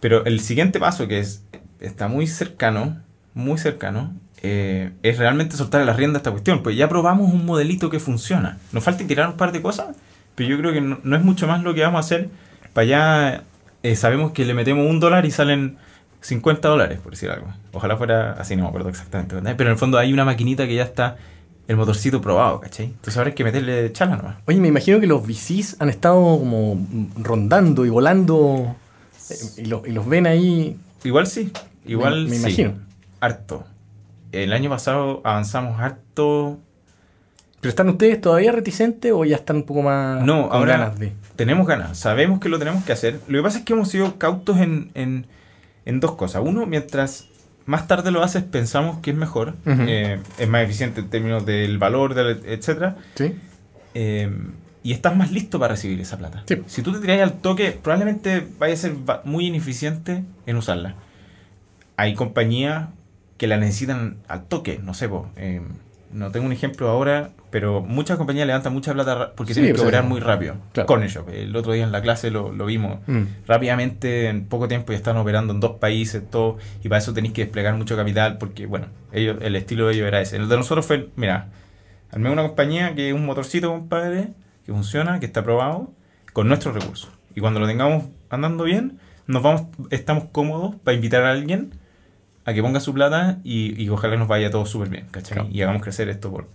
Pero 0.00 0.24
el 0.24 0.40
siguiente 0.40 0.80
paso, 0.80 1.06
que 1.06 1.18
es 1.18 1.44
está 1.78 2.08
muy 2.08 2.26
cercano, 2.26 2.96
muy 3.34 3.58
cercano, 3.58 4.14
eh, 4.42 4.92
es 5.02 5.18
realmente 5.18 5.54
soltar 5.56 5.84
la 5.84 5.92
rienda 5.92 6.16
a 6.16 6.20
esta 6.20 6.30
cuestión. 6.30 6.62
Pues 6.62 6.78
ya 6.78 6.88
probamos 6.88 7.30
un 7.30 7.44
modelito 7.44 7.90
que 7.90 8.00
funciona. 8.00 8.56
Nos 8.72 8.82
falta 8.82 9.06
tirar 9.06 9.28
un 9.28 9.36
par 9.36 9.52
de 9.52 9.60
cosas, 9.60 9.94
pero 10.34 10.48
yo 10.48 10.58
creo 10.58 10.72
que 10.72 10.80
no, 10.80 10.98
no 11.02 11.14
es 11.14 11.22
mucho 11.22 11.46
más 11.46 11.62
lo 11.62 11.74
que 11.74 11.82
vamos 11.82 11.98
a 11.98 12.00
hacer. 12.00 12.30
Para 12.72 12.84
allá 12.84 13.44
eh, 13.90 13.96
sabemos 13.96 14.32
que 14.32 14.44
le 14.44 14.54
metemos 14.54 14.88
un 14.88 15.00
dólar 15.00 15.24
y 15.26 15.30
salen 15.30 15.76
50 16.20 16.68
dólares, 16.68 16.98
por 17.00 17.12
decir 17.12 17.30
algo. 17.30 17.48
Ojalá 17.72 17.96
fuera 17.96 18.32
así, 18.32 18.56
no 18.56 18.62
me 18.64 18.68
acuerdo 18.68 18.88
exactamente. 18.88 19.34
¿verdad? 19.34 19.54
Pero 19.56 19.70
en 19.70 19.72
el 19.74 19.78
fondo 19.78 19.98
hay 19.98 20.12
una 20.12 20.24
maquinita 20.24 20.66
que 20.66 20.74
ya 20.74 20.82
está 20.82 21.16
el 21.68 21.76
motorcito 21.76 22.20
probado, 22.20 22.60
¿cachai? 22.60 22.86
Entonces 22.86 23.16
ahora 23.16 23.28
hay 23.30 23.34
que 23.34 23.44
meterle 23.44 23.92
chala 23.92 24.16
nomás. 24.16 24.36
Oye, 24.46 24.60
me 24.60 24.68
imagino 24.68 25.00
que 25.00 25.06
los 25.06 25.22
VCs 25.26 25.76
han 25.80 25.88
estado 25.88 26.14
como 26.38 26.78
rondando 27.22 27.84
y 27.86 27.90
volando 27.90 28.76
Eh, 29.30 29.34
Y, 29.58 29.64
lo- 29.66 29.82
y 29.84 29.90
los 29.90 30.06
ven 30.08 30.26
ahí. 30.28 30.76
Igual 31.02 31.26
sí, 31.26 31.52
igual 31.84 32.24
Me- 32.24 32.30
me 32.30 32.36
sí. 32.36 32.40
imagino. 32.42 32.74
Harto. 33.20 33.64
El 34.32 34.52
año 34.52 34.70
pasado 34.70 35.20
avanzamos 35.24 35.80
harto. 35.80 36.58
¿Pero 37.66 37.70
están 37.70 37.88
ustedes 37.88 38.20
todavía 38.20 38.52
reticentes 38.52 39.10
o 39.12 39.24
ya 39.24 39.34
están 39.36 39.56
un 39.56 39.62
poco 39.64 39.82
más 39.82 40.22
No, 40.24 40.48
con 40.48 40.56
ahora 40.58 40.76
ganas 40.78 40.98
de.? 41.00 41.12
tenemos 41.34 41.66
ganas, 41.66 41.98
sabemos 41.98 42.38
que 42.38 42.48
lo 42.48 42.58
tenemos 42.60 42.84
que 42.84 42.92
hacer. 42.92 43.18
Lo 43.26 43.38
que 43.38 43.42
pasa 43.42 43.58
es 43.58 43.64
que 43.64 43.72
hemos 43.72 43.88
sido 43.88 44.18
cautos 44.18 44.58
en, 44.58 44.90
en, 44.94 45.26
en 45.84 45.98
dos 46.00 46.12
cosas. 46.12 46.42
Uno, 46.44 46.64
mientras 46.66 47.26
más 47.64 47.88
tarde 47.88 48.12
lo 48.12 48.22
haces, 48.22 48.44
pensamos 48.44 48.98
que 49.00 49.10
es 49.10 49.16
mejor, 49.16 49.54
eh, 49.66 50.20
es 50.38 50.48
más 50.48 50.62
eficiente 50.62 51.00
en 51.00 51.10
términos 51.10 51.44
del 51.44 51.78
valor, 51.78 52.14
del, 52.14 52.40
etcétera. 52.46 52.96
¿Sí? 53.16 53.34
eh, 53.94 54.30
y 54.84 54.92
estás 54.92 55.16
más 55.16 55.32
listo 55.32 55.58
para 55.58 55.74
recibir 55.74 56.00
esa 56.00 56.16
plata. 56.16 56.44
Sí. 56.46 56.62
Si 56.66 56.80
tú 56.82 56.92
te 56.92 57.00
tiras 57.00 57.20
al 57.20 57.32
toque, 57.40 57.72
probablemente 57.72 58.46
vaya 58.60 58.74
a 58.74 58.76
ser 58.76 58.94
muy 59.24 59.46
ineficiente 59.48 60.22
en 60.46 60.56
usarla. 60.56 60.94
Hay 61.96 62.14
compañías 62.14 62.90
que 63.36 63.48
la 63.48 63.56
necesitan 63.56 64.18
al 64.28 64.44
toque, 64.44 64.78
no 64.80 64.94
sé, 64.94 65.08
po, 65.08 65.28
eh, 65.34 65.60
no 66.16 66.30
tengo 66.30 66.46
un 66.46 66.52
ejemplo 66.52 66.88
ahora, 66.88 67.30
pero 67.50 67.82
muchas 67.82 68.16
compañías 68.16 68.46
levantan 68.46 68.72
mucha 68.72 68.92
plata 68.92 69.32
porque 69.36 69.54
Sí, 69.54 69.60
tienen 69.60 69.76
que 69.76 69.82
operar 69.82 70.04
muy 70.04 70.20
rápido. 70.20 70.56
claro. 70.72 70.86
Corner 70.86 71.08
Shop, 71.08 71.28
el 71.28 71.54
otro 71.54 71.72
día 71.72 71.84
en 71.84 71.92
la 71.92 72.00
clase 72.02 72.30
lo, 72.30 72.52
lo 72.52 72.66
vimos. 72.66 72.98
Mm. 73.06 73.22
Rápidamente, 73.46 74.28
en 74.28 74.46
poco 74.46 74.68
tiempo 74.68 74.92
ya 74.92 74.96
están 74.98 75.16
operando 75.16 75.52
en 75.52 75.60
dos 75.60 75.72
países, 75.78 76.22
todo, 76.30 76.58
y 76.82 76.88
para 76.88 76.98
eso 76.98 77.12
tenéis 77.12 77.34
que 77.34 77.42
desplegar 77.44 77.74
mucho 77.74 77.96
capital, 77.96 78.38
porque, 78.38 78.66
bueno, 78.66 78.86
ellos, 79.12 79.36
el 79.40 79.56
estilo 79.56 79.86
de 79.88 79.94
ellos 79.94 80.06
era 80.08 80.20
ese. 80.20 80.36
El 80.36 80.48
de 80.48 80.56
nosotros 80.56 80.86
fue, 80.86 81.08
mira, 81.16 81.48
armé 82.10 82.30
una 82.30 82.42
compañía 82.42 82.94
que 82.94 83.08
es 83.08 83.14
un 83.14 83.24
motorcito, 83.26 83.70
compadre, 83.70 84.28
que 84.64 84.72
funciona, 84.72 85.20
que 85.20 85.26
está 85.26 85.40
aprobado, 85.40 85.92
con 86.32 86.48
nuestros 86.48 86.74
recursos. 86.74 87.10
Y 87.34 87.40
cuando 87.40 87.60
lo 87.60 87.66
tengamos 87.66 88.04
andando 88.30 88.64
bien, 88.64 88.98
nos 89.26 89.42
vamos, 89.42 89.62
estamos 89.90 90.24
cómodos 90.32 90.76
para 90.76 90.94
invitar 90.94 91.22
a 91.24 91.30
alguien 91.32 91.72
a 92.46 92.54
que 92.54 92.62
ponga 92.62 92.80
su 92.80 92.94
plata 92.94 93.38
y, 93.44 93.80
y 93.82 93.88
ojalá 93.90 94.16
nos 94.16 94.28
vaya 94.28 94.50
todo 94.50 94.64
súper 94.64 94.88
bien, 94.88 95.06
¿cachai? 95.10 95.34
Claro. 95.34 95.48
Y 95.52 95.60
hagamos 95.62 95.82
crecer 95.82 96.08
esto 96.08 96.30
por, 96.30 96.46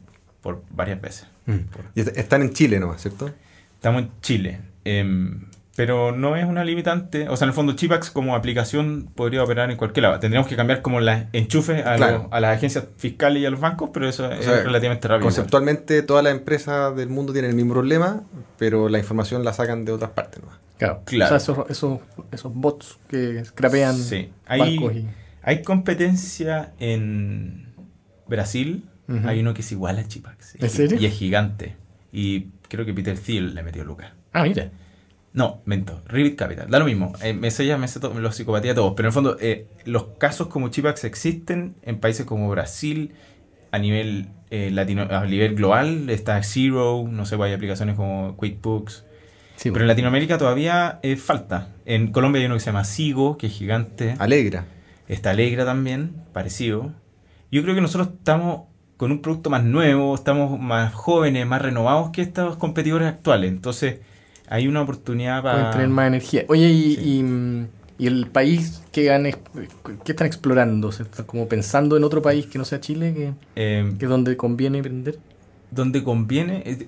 por 0.41 0.63
varias 0.71 0.99
veces. 1.01 1.27
Mm. 1.45 1.57
Y 1.95 1.99
est- 2.01 2.17
están 2.17 2.41
en 2.41 2.53
Chile 2.53 2.79
nomás, 2.79 3.01
¿cierto? 3.01 3.29
Estamos 3.75 4.01
en 4.03 4.11
Chile. 4.21 4.59
em, 4.85 5.45
pero 5.75 6.11
no 6.11 6.35
es 6.35 6.45
una 6.45 6.63
limitante. 6.65 7.29
O 7.29 7.37
sea, 7.37 7.45
en 7.45 7.49
el 7.49 7.53
fondo, 7.55 7.73
Chipax 7.73 8.11
como 8.11 8.35
aplicación 8.35 9.09
podría 9.15 9.41
operar 9.43 9.71
en 9.71 9.77
cualquier 9.77 10.03
lado. 10.03 10.19
Tendríamos 10.19 10.47
que 10.49 10.55
cambiar 10.57 10.81
como 10.81 10.99
las 10.99 11.25
enchufes 11.33 11.85
a, 11.85 11.95
Claro. 11.95 12.23
los- 12.23 12.27
a 12.33 12.39
las 12.41 12.57
agencias 12.57 12.85
fiscales 12.97 13.41
y 13.41 13.45
a 13.45 13.49
los 13.49 13.59
bancos, 13.61 13.89
pero 13.93 14.07
eso 14.07 14.29
es 14.31 14.43
sea, 14.45 14.63
relativamente 14.63 15.07
rápido. 15.07 15.23
Conceptualmente 15.25 16.03
todas 16.03 16.23
las 16.25 16.33
empresas 16.33 16.95
del 16.95 17.07
mundo 17.09 17.31
tienen 17.31 17.51
el 17.51 17.55
mismo 17.55 17.73
problema, 17.73 18.21
pero 18.59 18.89
la 18.89 18.99
información 18.99 19.43
la 19.45 19.53
sacan 19.53 19.85
de 19.85 19.93
otras 19.93 20.11
partes 20.11 20.41
nomás. 20.41 20.59
Claro. 20.77 21.01
Claro. 21.05 21.35
O 21.35 21.39
sea, 21.39 21.53
esos, 21.55 21.69
esos, 21.69 21.99
esos 22.31 22.53
bots 22.53 22.97
que 23.07 23.43
scrapean 23.45 23.95
Sí. 23.95 24.29
Hay, 24.47 24.59
bancos 24.77 24.93
y. 24.95 25.07
hay 25.41 25.63
competencia 25.63 26.73
en 26.79 27.73
Brasil. 28.27 28.85
Hay 29.25 29.41
uno 29.41 29.53
que 29.53 29.59
es 29.59 29.69
igual 29.73 29.99
a 29.99 30.07
Chipax. 30.07 30.55
¿En 30.55 30.69
serio? 30.69 30.97
Y 30.97 31.05
es 31.05 31.13
gigante. 31.13 31.75
Y 32.13 32.45
creo 32.69 32.85
que 32.85 32.93
Peter 32.93 33.17
Thiel 33.19 33.53
le 33.53 33.61
metió 33.61 33.83
Lucas. 33.83 34.11
Ah, 34.31 34.43
mira. 34.43 34.71
No, 35.33 35.61
mento. 35.65 36.01
Rivet 36.07 36.37
Capital. 36.37 36.69
Da 36.69 36.79
lo 36.79 36.85
mismo. 36.85 37.11
Eh, 37.21 37.33
me 37.33 37.51
sé 37.51 37.65
ya, 37.65 37.77
me 37.77 37.89
sé 37.89 37.99
los 37.99 38.35
psicopatía 38.35 38.73
todos. 38.73 38.93
Pero 38.95 39.07
en 39.07 39.09
el 39.09 39.13
fondo, 39.13 39.37
eh, 39.41 39.67
los 39.83 40.03
casos 40.17 40.47
como 40.47 40.69
Chipax 40.69 41.03
existen 41.03 41.75
en 41.81 41.99
países 41.99 42.25
como 42.25 42.49
Brasil, 42.49 43.11
a 43.71 43.79
nivel 43.79 44.27
eh, 44.49 44.69
latino, 44.71 45.03
a 45.09 45.25
nivel 45.25 45.55
global. 45.55 46.09
Está 46.09 46.41
Zero, 46.43 47.05
no 47.09 47.25
sé, 47.25 47.35
hay 47.41 47.53
aplicaciones 47.53 47.95
como 47.95 48.37
QuickBooks. 48.37 49.05
Sí, 49.55 49.71
Pero 49.71 49.83
en 49.83 49.87
Latinoamérica 49.87 50.37
todavía 50.37 50.99
eh, 51.03 51.15
falta. 51.17 51.69
En 51.85 52.11
Colombia 52.11 52.39
hay 52.39 52.47
uno 52.47 52.55
que 52.55 52.61
se 52.61 52.67
llama 52.67 52.83
Sigo, 52.83 53.37
que 53.37 53.47
es 53.47 53.53
gigante. 53.53 54.15
Alegra. 54.17 54.65
Está 55.11 55.31
Alegra 55.31 55.65
también, 55.65 56.13
parecido. 56.33 56.91
Yo 57.51 57.61
creo 57.63 57.75
que 57.75 57.81
nosotros 57.81 58.09
estamos 58.17 58.61
con 58.97 59.11
un 59.11 59.21
producto 59.21 59.49
más 59.49 59.63
nuevo, 59.63 60.15
estamos 60.15 60.59
más 60.59 60.93
jóvenes, 60.93 61.45
más 61.45 61.61
renovados 61.61 62.11
que 62.11 62.21
estos 62.21 62.55
competidores 62.55 63.07
actuales. 63.09 63.51
Entonces, 63.51 63.99
hay 64.47 64.67
una 64.67 64.81
oportunidad 64.81 65.41
pueden 65.41 65.57
para... 65.57 65.71
tener 65.71 65.89
más 65.89 66.07
energía. 66.07 66.45
Oye, 66.47 66.69
y, 66.69 66.95
Sí. 66.95 67.01
y, 67.99 68.03
y 68.03 68.07
el 68.07 68.27
país 68.27 68.81
que 68.91 69.11
han, 69.11 69.25
ex- 69.25 69.39
¿qué 70.05 70.11
están 70.13 70.27
explorando? 70.27 70.91
¿Se 70.91 71.03
están 71.03 71.25
como 71.25 71.47
pensando 71.47 71.97
en 71.97 72.03
otro 72.03 72.21
país 72.21 72.45
que 72.45 72.57
no 72.57 72.63
sea 72.65 72.79
Chile, 72.79 73.13
que, 73.13 73.33
eh, 73.55 73.93
que 73.99 74.05
donde 74.05 74.37
conviene 74.37 74.81
vender? 74.81 75.19
donde 75.71 76.03
conviene. 76.03 76.63
eh, 76.65 76.87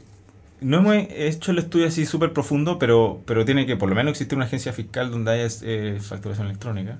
No 0.61 0.77
hemos 0.77 0.95
hecho 1.09 1.51
el 1.51 1.59
estudio 1.59 1.87
así 1.87 2.05
súper 2.05 2.31
profundo, 2.31 2.79
pero, 2.79 3.21
pero 3.25 3.43
tiene 3.43 3.65
que 3.65 3.75
por 3.75 3.89
lo 3.89 3.95
menos 3.95 4.11
existir 4.11 4.37
una 4.37 4.45
agencia 4.45 4.71
fiscal 4.71 5.11
donde 5.11 5.31
haya 5.31 5.47
eh, 5.63 5.97
facturación 6.01 6.47
electrónica. 6.47 6.99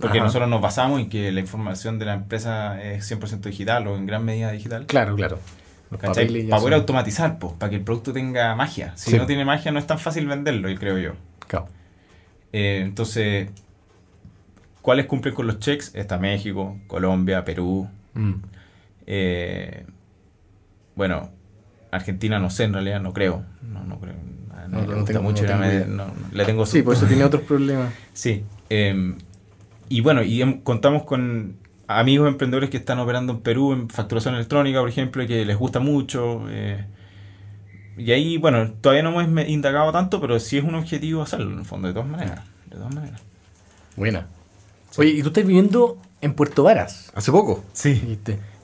Porque 0.00 0.18
Ajá. 0.18 0.26
nosotros 0.26 0.48
nos 0.48 0.60
basamos 0.60 1.00
en 1.00 1.08
que 1.08 1.30
la 1.32 1.40
información 1.40 1.98
de 1.98 2.06
la 2.06 2.14
empresa 2.14 2.82
es 2.82 3.04
100% 3.10 3.40
digital 3.50 3.86
o 3.86 3.96
en 3.96 4.06
gran 4.06 4.24
medida 4.24 4.50
digital. 4.50 4.86
Claro, 4.86 5.14
claro. 5.16 5.38
Para 5.90 6.12
poder 6.12 6.48
son- 6.50 6.72
automatizar, 6.72 7.38
pues, 7.38 7.52
para 7.58 7.68
que 7.70 7.76
el 7.76 7.82
producto 7.82 8.12
tenga 8.12 8.54
magia. 8.56 8.92
Si 8.96 9.10
Sí. 9.10 9.18
no 9.18 9.26
tiene 9.26 9.44
magia, 9.44 9.70
no 9.72 9.78
es 9.78 9.86
tan 9.86 9.98
fácil 9.98 10.26
venderlo, 10.26 10.68
creo 10.78 10.96
yo. 10.98 11.12
Claro. 11.46 11.68
Eh, 12.52 12.80
entonces, 12.82 13.50
¿cuáles 14.80 15.06
cumplen 15.06 15.34
con 15.34 15.46
los 15.46 15.58
checks? 15.58 15.94
Está 15.94 16.18
México, 16.18 16.78
Colombia, 16.86 17.44
Perú. 17.44 17.88
Mm. 18.14 18.32
eh, 19.06 19.86
bueno, 20.94 21.30
Argentina 21.90 22.38
no 22.38 22.50
sé, 22.50 22.64
en 22.64 22.72
realidad 22.74 23.00
no 23.00 23.12
creo. 23.12 23.44
No, 23.62 23.84
no 23.84 23.98
creo. 24.00 24.14
No, 24.68 24.80
le 24.80 24.86
gusta 24.94 25.12
tengo- 25.12 25.22
mucho. 25.22 25.42
no 25.42 25.48
tengo 25.48 25.60
me- 25.60 26.36
le 26.36 26.44
tengo 26.46 26.64
Sí, 26.66 26.82
por 26.82 26.94
eso 26.94 27.04
tiene 27.06 27.24
otros 27.24 27.42
problemas. 27.42 27.92
Sí. 28.14 28.44
eh, 28.70 29.14
y 29.96 30.00
bueno, 30.00 30.22
y 30.22 30.40
hem- 30.40 30.62
contamos 30.62 31.02
con 31.04 31.56
amigos 31.88 32.28
emprendedores 32.28 32.70
que 32.70 32.76
están 32.78 32.98
operando 32.98 33.32
en 33.34 33.40
Perú 33.40 33.72
en 33.72 33.88
facturación 33.90 34.34
electrónica, 34.34 34.80
por 34.80 34.88
ejemplo, 34.88 35.22
y 35.22 35.26
que 35.26 35.44
les 35.44 35.56
gusta 35.56 35.80
mucho. 35.80 36.44
eh, 36.48 36.84
y 37.98 38.10
ahí, 38.12 38.38
bueno, 38.38 38.72
todavía 38.80 39.02
no 39.02 39.20
hemos 39.20 39.48
indagado 39.48 39.92
tanto, 39.92 40.20
pero 40.20 40.40
sí 40.40 40.56
es 40.58 40.64
un 40.64 40.74
objetivo 40.74 41.22
hacerlo, 41.22 41.52
en 41.52 41.58
el 41.58 41.64
fondo, 41.64 41.88
de 41.88 41.94
todas 41.94 42.08
maneras. 42.08 42.40
De 42.70 42.76
todas 42.76 42.94
maneras. 42.94 43.20
Buena. 43.96 44.26
Oye, 44.96 45.10
¿y 45.10 45.22
tú 45.22 45.28
estás 45.28 45.44
viviendo 45.46 45.98
en 46.22 46.32
Puerto 46.34 46.62
Varas? 46.62 47.12
Hace 47.14 47.30
poco, 47.30 47.64
Sí. 47.74 48.18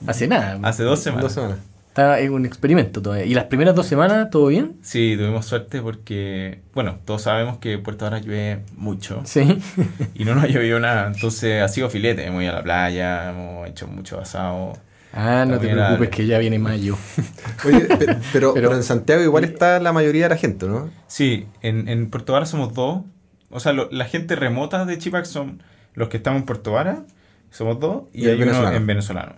Hace 0.07 0.27
nada. 0.27 0.59
Hace 0.63 0.83
dos 0.83 0.99
semanas. 0.99 1.23
dos 1.23 1.33
semanas. 1.33 1.59
Está 1.89 2.19
en 2.19 2.31
un 2.33 2.45
experimento 2.45 3.01
todavía. 3.01 3.25
¿Y 3.25 3.33
las 3.33 3.45
primeras 3.45 3.75
dos 3.75 3.85
semanas 3.87 4.29
todo 4.29 4.47
bien? 4.47 4.77
Sí, 4.81 5.15
tuvimos 5.17 5.45
suerte 5.45 5.81
porque, 5.81 6.61
bueno, 6.73 6.99
todos 7.03 7.23
sabemos 7.23 7.57
que 7.57 7.77
Puerto 7.77 8.05
Varas 8.05 8.23
llueve 8.25 8.63
mucho 8.77 9.21
Sí. 9.25 9.59
y 10.15 10.23
no 10.23 10.35
nos 10.35 10.43
ha 10.45 10.47
llovido 10.47 10.79
nada, 10.79 11.07
entonces 11.07 11.61
ha 11.61 11.67
sido 11.67 11.89
filete, 11.89 12.25
hemos 12.25 12.41
ido 12.43 12.51
a 12.53 12.55
la 12.55 12.63
playa, 12.63 13.31
hemos 13.31 13.67
hecho 13.67 13.87
mucho 13.87 14.19
asado. 14.19 14.73
Ah, 15.11 15.43
no 15.47 15.57
te 15.57 15.67
preocupes 15.69 16.09
que 16.09 16.27
ya 16.27 16.37
viene 16.37 16.59
mayo. 16.59 16.95
Oye, 17.65 17.79
pe- 17.81 17.97
pero, 17.97 18.19
Pero- 18.31 18.53
pero 18.53 18.75
en 18.75 18.83
Santiago 18.83 19.23
igual 19.23 19.43
está 19.43 19.79
la 19.79 19.91
mayoría 19.91 20.23
de 20.25 20.29
la 20.29 20.37
gente, 20.37 20.67
¿no? 20.67 20.89
Sí, 21.07 21.47
en, 21.61 21.89
en 21.89 22.09
Puerto 22.11 22.33
Vara 22.33 22.45
somos 22.45 22.75
dos, 22.75 23.01
o 23.49 23.59
sea, 23.59 23.73
lo- 23.73 23.89
la 23.91 24.05
gente 24.05 24.35
remota 24.35 24.85
de 24.85 24.97
Chipax 24.99 25.27
son 25.27 25.63
los 25.95 26.07
que 26.09 26.17
estamos 26.17 26.41
en 26.41 26.45
Puerto 26.45 26.71
Vara, 26.73 27.03
somos 27.49 27.79
dos, 27.79 28.03
y, 28.13 28.27
hay 28.27 28.35
uno 28.35 28.45
venezolano. 28.45 28.77
en 28.77 28.85
venezolano. 28.85 29.35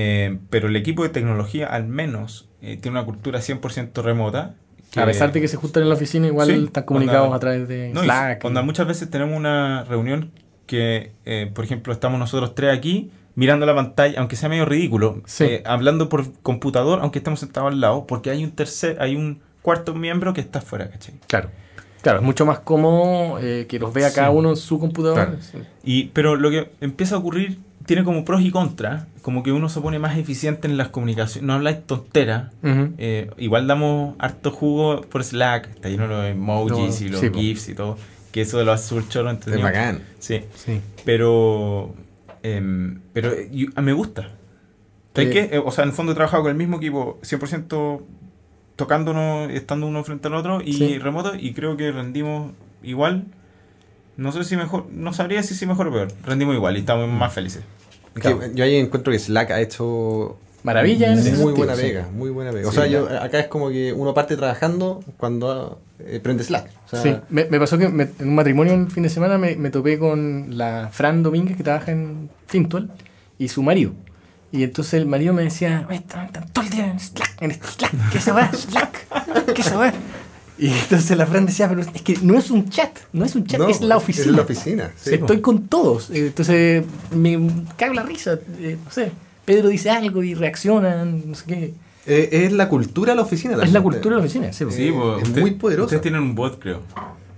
Eh, 0.00 0.38
pero 0.48 0.68
el 0.68 0.76
equipo 0.76 1.02
de 1.02 1.08
tecnología 1.08 1.66
al 1.66 1.88
menos 1.88 2.48
eh, 2.62 2.76
tiene 2.80 2.98
una 2.98 3.04
cultura 3.04 3.40
100% 3.40 4.00
remota. 4.02 4.54
que- 4.92 5.00
A 5.00 5.06
pesar 5.06 5.32
de 5.32 5.40
que 5.40 5.48
se 5.48 5.56
juntan 5.56 5.82
en 5.82 5.88
la 5.90 5.96
oficina, 5.96 6.28
igual 6.28 6.46
Sí, 6.48 6.64
están 6.64 6.84
comunicados 6.84 7.24
onda- 7.26 7.36
a 7.36 7.40
través 7.40 7.66
de 7.68 7.90
No, 7.92 8.02
Slack. 8.04 8.44
onda, 8.44 8.62
muchas 8.62 8.86
veces 8.86 9.10
tenemos 9.10 9.36
una 9.36 9.84
reunión 9.84 10.30
que, 10.66 11.12
eh, 11.26 11.50
por 11.52 11.64
ejemplo, 11.64 11.92
estamos 11.92 12.18
nosotros 12.18 12.54
tres 12.54 12.76
aquí 12.76 13.10
mirando 13.34 13.66
la 13.66 13.74
pantalla, 13.74 14.18
aunque 14.20 14.36
sea 14.36 14.48
medio 14.48 14.64
ridículo, 14.64 15.20
Sí. 15.26 15.44
eh, 15.44 15.62
hablando 15.66 16.08
por 16.08 16.32
computador, 16.42 17.00
aunque 17.02 17.18
estemos 17.18 17.40
sentados 17.40 17.72
al 17.72 17.80
lado, 17.80 18.06
porque 18.06 18.30
hay 18.30 18.42
un 18.44 18.52
tercer, 18.52 18.96
hay 19.00 19.14
un 19.16 19.40
cuarto 19.62 19.94
miembro 19.94 20.32
que 20.32 20.40
está 20.40 20.60
afuera, 20.60 20.88
¿cachai? 20.90 21.14
Claro. 21.26 21.50
Claro, 22.00 22.20
es 22.20 22.24
mucho 22.24 22.46
más 22.46 22.60
cómodo 22.60 23.38
eh, 23.40 23.66
que 23.68 23.78
los 23.80 23.92
vea 23.92 24.08
Sí. 24.08 24.14
cada 24.16 24.30
uno 24.30 24.50
en 24.50 24.56
su 24.56 24.78
computador. 24.78 25.16
Claro. 25.16 25.36
Sí. 25.40 25.58
Y, 25.84 26.04
pero 26.14 26.36
lo 26.36 26.48
que 26.50 26.70
empieza 26.80 27.16
a 27.16 27.18
ocurrir 27.18 27.58
tiene 27.88 28.04
como 28.04 28.22
pros 28.24 28.42
y 28.42 28.50
contras, 28.50 29.06
como 29.22 29.42
que 29.42 29.50
uno 29.50 29.70
se 29.70 29.80
pone 29.80 29.98
más 29.98 30.16
eficiente 30.18 30.68
en 30.68 30.76
las 30.76 30.88
comunicaciones, 30.88 31.46
no 31.46 31.54
habláis 31.54 31.84
tontera. 31.86 32.50
Eh, 32.62 33.30
igual 33.38 33.66
damos 33.66 34.14
harto 34.18 34.50
jugo 34.50 35.00
por 35.00 35.24
Slack, 35.24 35.70
está 35.70 35.88
lleno 35.88 36.02
de 36.02 36.08
los 36.10 36.24
emojis 36.26 37.00
No, 37.00 37.06
y 37.06 37.08
los 37.08 37.20
sí, 37.20 37.30
po. 37.30 37.38
GIFs 37.38 37.68
y 37.70 37.74
todo, 37.74 37.96
que 38.30 38.42
eso 38.42 38.62
lo 38.62 38.72
hace 38.72 38.94
choro 39.08 39.30
Es 39.30 39.36
entretenido. 39.36 39.66
bacán. 39.66 40.02
Sí, 40.18 40.42
Sí. 40.54 40.80
pero, 41.06 41.94
em, 42.42 43.00
pero 43.14 43.32
eh, 43.32 43.48
yo- 43.52 43.68
a- 43.74 43.80
me 43.80 43.94
gusta. 43.94 44.32
¿Sabes 45.14 45.30
Eh, 45.30 45.48
qué? 45.48 45.56
Eh, 45.56 45.62
o 45.64 45.70
sea, 45.72 45.84
en 45.84 45.90
el 45.90 45.96
fondo 45.96 46.12
he 46.12 46.14
trabajado 46.14 46.42
con 46.42 46.50
el 46.52 46.58
mismo 46.58 46.76
equipo, 46.76 47.18
100% 47.22 48.02
tocándonos, 48.76 49.50
estando 49.50 49.86
uno 49.86 50.04
frente 50.04 50.28
al 50.28 50.34
otro 50.34 50.60
y 50.62 50.74
Sí. 50.74 50.98
remoto, 50.98 51.32
y 51.34 51.52
creo 51.54 51.76
que 51.76 51.90
rendimos 51.90 52.52
igual. 52.82 53.24
No 54.16 54.30
sé 54.32 54.44
si 54.44 54.56
mejor, 54.56 54.86
no 54.92 55.12
sabría 55.12 55.42
si 55.42 55.54
sí 55.54 55.64
mejor 55.66 55.88
o 55.88 55.92
peor. 55.92 56.08
Rendimos 56.24 56.54
igual 56.54 56.76
y 56.76 56.80
estamos 56.80 57.08
más 57.08 57.32
felices. 57.32 57.62
Claro. 58.20 58.40
que 58.40 58.54
yo 58.54 58.64
ahí 58.64 58.76
encuentro 58.76 59.12
que 59.12 59.18
Slack 59.18 59.50
ha 59.50 59.60
hecho 59.60 60.36
Maravilla 60.62 61.12
en 61.12 61.18
ese 61.18 61.30
muy 61.30 61.36
sentido, 61.38 61.56
buena 61.56 61.76
sí. 61.76 61.82
pega, 61.82 62.08
muy 62.12 62.30
buena 62.30 62.50
pega. 62.52 62.68
O 62.68 62.70
Sí, 62.72 62.76
sea, 62.76 62.86
yo 62.86 63.08
acá 63.22 63.38
es 63.40 63.46
como 63.46 63.70
que 63.70 63.92
uno 63.92 64.12
parte 64.14 64.36
trabajando 64.36 65.02
cuando 65.16 65.80
eh, 66.00 66.20
prende 66.22 66.42
Slack. 66.44 66.68
O 66.86 66.88
sea, 66.90 67.02
Sí, 67.02 67.16
me, 67.30 67.44
me 67.46 67.58
pasó 67.60 67.78
que 67.78 67.88
me- 67.88 68.08
en 68.18 68.28
un 68.28 68.34
matrimonio 68.34 68.74
el 68.74 68.90
fin 68.90 69.02
de 69.02 69.08
semana 69.08 69.38
me, 69.38 69.56
me 69.56 69.70
topé 69.70 69.98
con 69.98 70.56
la 70.58 70.88
Fran 70.92 71.22
Domínguez 71.22 71.56
que 71.56 71.62
trabaja 71.62 71.92
en 71.92 72.28
Fintual 72.46 72.90
y 73.38 73.48
su 73.48 73.62
marido. 73.62 73.92
Y 74.50 74.62
entonces 74.64 74.94
el 74.94 75.06
marido 75.06 75.34
me 75.34 75.42
decía, 75.42 75.84
"Oye, 75.88 75.98
están, 75.98 76.30
todo 76.52 76.64
el 76.64 76.70
día 76.70 76.86
en 76.90 76.98
Slack, 76.98 77.36
en 77.42 77.52
Slack, 77.52 77.92
¿qué 78.10 78.18
se 78.20 78.32
va? 78.32 78.50
Slack, 78.52 79.52
¿qué 79.54 79.62
se 79.62 79.76
va? 79.76 79.92
Y 80.58 80.68
entonces 80.70 81.16
la 81.16 81.24
Fran 81.26 81.46
decía, 81.46 81.68
pero 81.68 81.82
es 81.82 82.02
que 82.02 82.18
no 82.22 82.36
es 82.36 82.50
un 82.50 82.68
chat, 82.68 82.90
no 83.12 83.24
es 83.24 83.34
un 83.36 83.46
chat, 83.46 83.60
no, 83.60 83.68
es 83.68 83.80
la 83.80 83.96
oficina. 83.96 84.26
Es 84.26 84.32
la 84.36 84.42
oficina. 84.42 84.90
sí. 85.00 85.14
Estoy 85.14 85.40
con 85.40 85.68
todos. 85.68 86.10
Eh, 86.10 86.26
Entonces 86.26 86.84
me 87.14 87.38
cago 87.76 87.94
la 87.94 88.02
risa. 88.02 88.38
eh, 88.58 88.76
no 88.84 88.90
sé, 88.90 89.12
Pedro 89.44 89.68
dice 89.68 89.90
algo 89.90 90.22
y 90.22 90.34
reaccionan, 90.34 91.22
no 91.30 91.34
sé 91.36 91.44
qué. 91.46 91.74
Eh, 92.06 92.44
es 92.46 92.52
la 92.52 92.68
cultura 92.68 93.12
de 93.12 93.16
la 93.16 93.22
oficina 93.22 93.56
Es 93.62 93.72
la 93.72 93.82
cultura 93.82 94.16
de 94.16 94.20
la 94.22 94.24
oficina, 94.26 94.52
sí. 94.52 94.64
Sí, 94.70 94.90
pues, 94.92 95.22
es 95.22 95.36
muy 95.36 95.52
poderoso. 95.52 95.84
Ustedes 95.86 96.02
tienen 96.02 96.22
un 96.22 96.34
bot, 96.34 96.58
creo. 96.58 96.80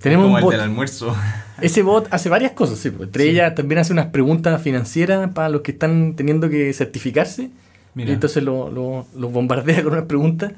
Tenemos 0.00 0.24
Como 0.24 0.34
un 0.34 0.38
el 0.38 0.44
bot. 0.44 0.52
del 0.52 0.60
almuerzo. 0.62 1.14
Ese 1.60 1.82
bot 1.82 2.08
hace 2.10 2.30
varias 2.30 2.52
cosas, 2.52 2.78
sí. 2.78 2.88
pues. 2.90 3.08
Entre 3.08 3.28
ellas 3.28 3.54
también 3.54 3.80
hace 3.80 3.92
unas 3.92 4.06
preguntas 4.06 4.62
financieras 4.62 5.30
para 5.34 5.50
los 5.50 5.60
que 5.60 5.72
están 5.72 6.14
teniendo 6.16 6.48
que 6.48 6.72
certificarse. 6.72 7.50
Mira. 7.94 8.10
Y 8.10 8.14
entonces 8.14 8.42
lo- 8.42 8.70
lo- 8.70 9.06
los 9.14 9.30
bombardea 9.32 9.82
con 9.82 9.92
unas 9.92 10.06
preguntas, 10.06 10.52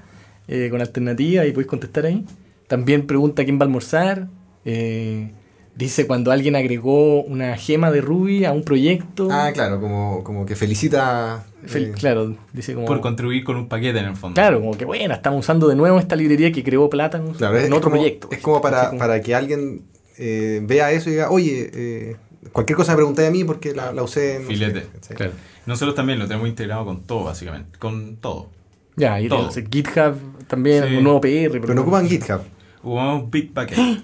eh, 0.47 0.69
con 0.71 0.81
alternativas 0.81 1.47
y 1.49 1.51
podéis 1.51 1.67
contestar 1.69 2.07
ahí. 2.07 2.25
También 2.73 3.07
pregunta 3.07 3.45
quién 3.45 3.59
va 3.59 3.65
a 3.65 3.67
almorzar. 3.67 4.29
eh, 4.65 5.31
dice 5.77 6.07
cuando 6.07 6.31
alguien 6.33 6.57
agregó 6.57 7.21
una 7.23 7.55
gema 7.59 7.91
de 7.91 8.01
Ruby 8.01 8.47
a 8.47 8.53
un 8.53 8.63
proyecto. 8.65 9.29
Ah, 9.31 9.51
claro, 9.53 9.79
como, 9.79 10.25
como 10.25 10.47
que 10.47 10.57
felicita. 10.57 11.45
Fel- 11.67 11.89
eh, 11.89 11.93
Claro, 11.95 12.35
dice 12.55 12.73
como... 12.73 12.87
Por 12.87 13.03
contribuir 13.03 13.45
con 13.45 13.57
un 13.57 13.69
paquete 13.69 13.99
en 13.99 14.07
el 14.07 14.17
fondo. 14.17 14.35
Claro, 14.37 14.61
como 14.61 14.73
que 14.79 14.87
bueno, 14.87 15.13
estamos 15.13 15.41
usando 15.41 15.69
de 15.69 15.77
nuevo 15.77 15.99
esta 15.99 16.17
librería 16.17 16.51
que 16.51 16.65
creó 16.65 16.89
Platanus 16.89 17.37
Claro, 17.37 17.59
en 17.59 17.65
es 17.65 17.69
otro 17.73 17.83
como, 17.91 17.97
proyecto. 17.97 18.29
es 18.31 18.39
como 18.39 18.63
para, 18.63 18.87
como- 18.89 18.99
para 19.01 19.21
que 19.21 19.35
alguien 19.35 19.83
eh, 20.17 20.61
vea 20.65 20.93
eso 20.93 21.11
y 21.11 21.13
diga, 21.13 21.31
oye, 21.31 21.71
eh, 21.75 22.17
cualquier 22.53 22.77
cosa 22.79 22.93
me 22.93 22.97
pregunté 22.97 23.27
a 23.27 23.31
mí 23.31 23.45
porque 23.45 23.75
la, 23.75 23.93
la 23.93 24.03
usé 24.03 24.37
en. 24.37 24.43
no 24.45 24.49
sé 24.49 24.55
Filete. 24.55 24.81
qué", 24.81 24.87
¿cachai? 24.99 25.17
Claro. 25.19 25.33
Nosotros 25.67 25.95
también 25.95 26.19
lo 26.19 26.27
tenemos 26.27 26.49
integrado 26.49 26.87
con 26.87 27.03
todo, 27.03 27.25
básicamente. 27.25 27.79
Con 27.79 28.17
todo. 28.17 28.49
Ya, 28.97 29.21
y 29.21 29.29
Todo. 29.29 29.51
GitHub 29.51 30.47
también, 30.47 30.85
Sí. 30.89 30.97
un 30.97 31.05
nuevo 31.05 31.21
PR. 31.21 31.61
Pero 31.61 31.75
no 31.75 31.83
ocupan 31.83 32.09
GitHub. 32.09 32.41
Jugamos 32.83 33.31
Bitbucket. 33.31 33.79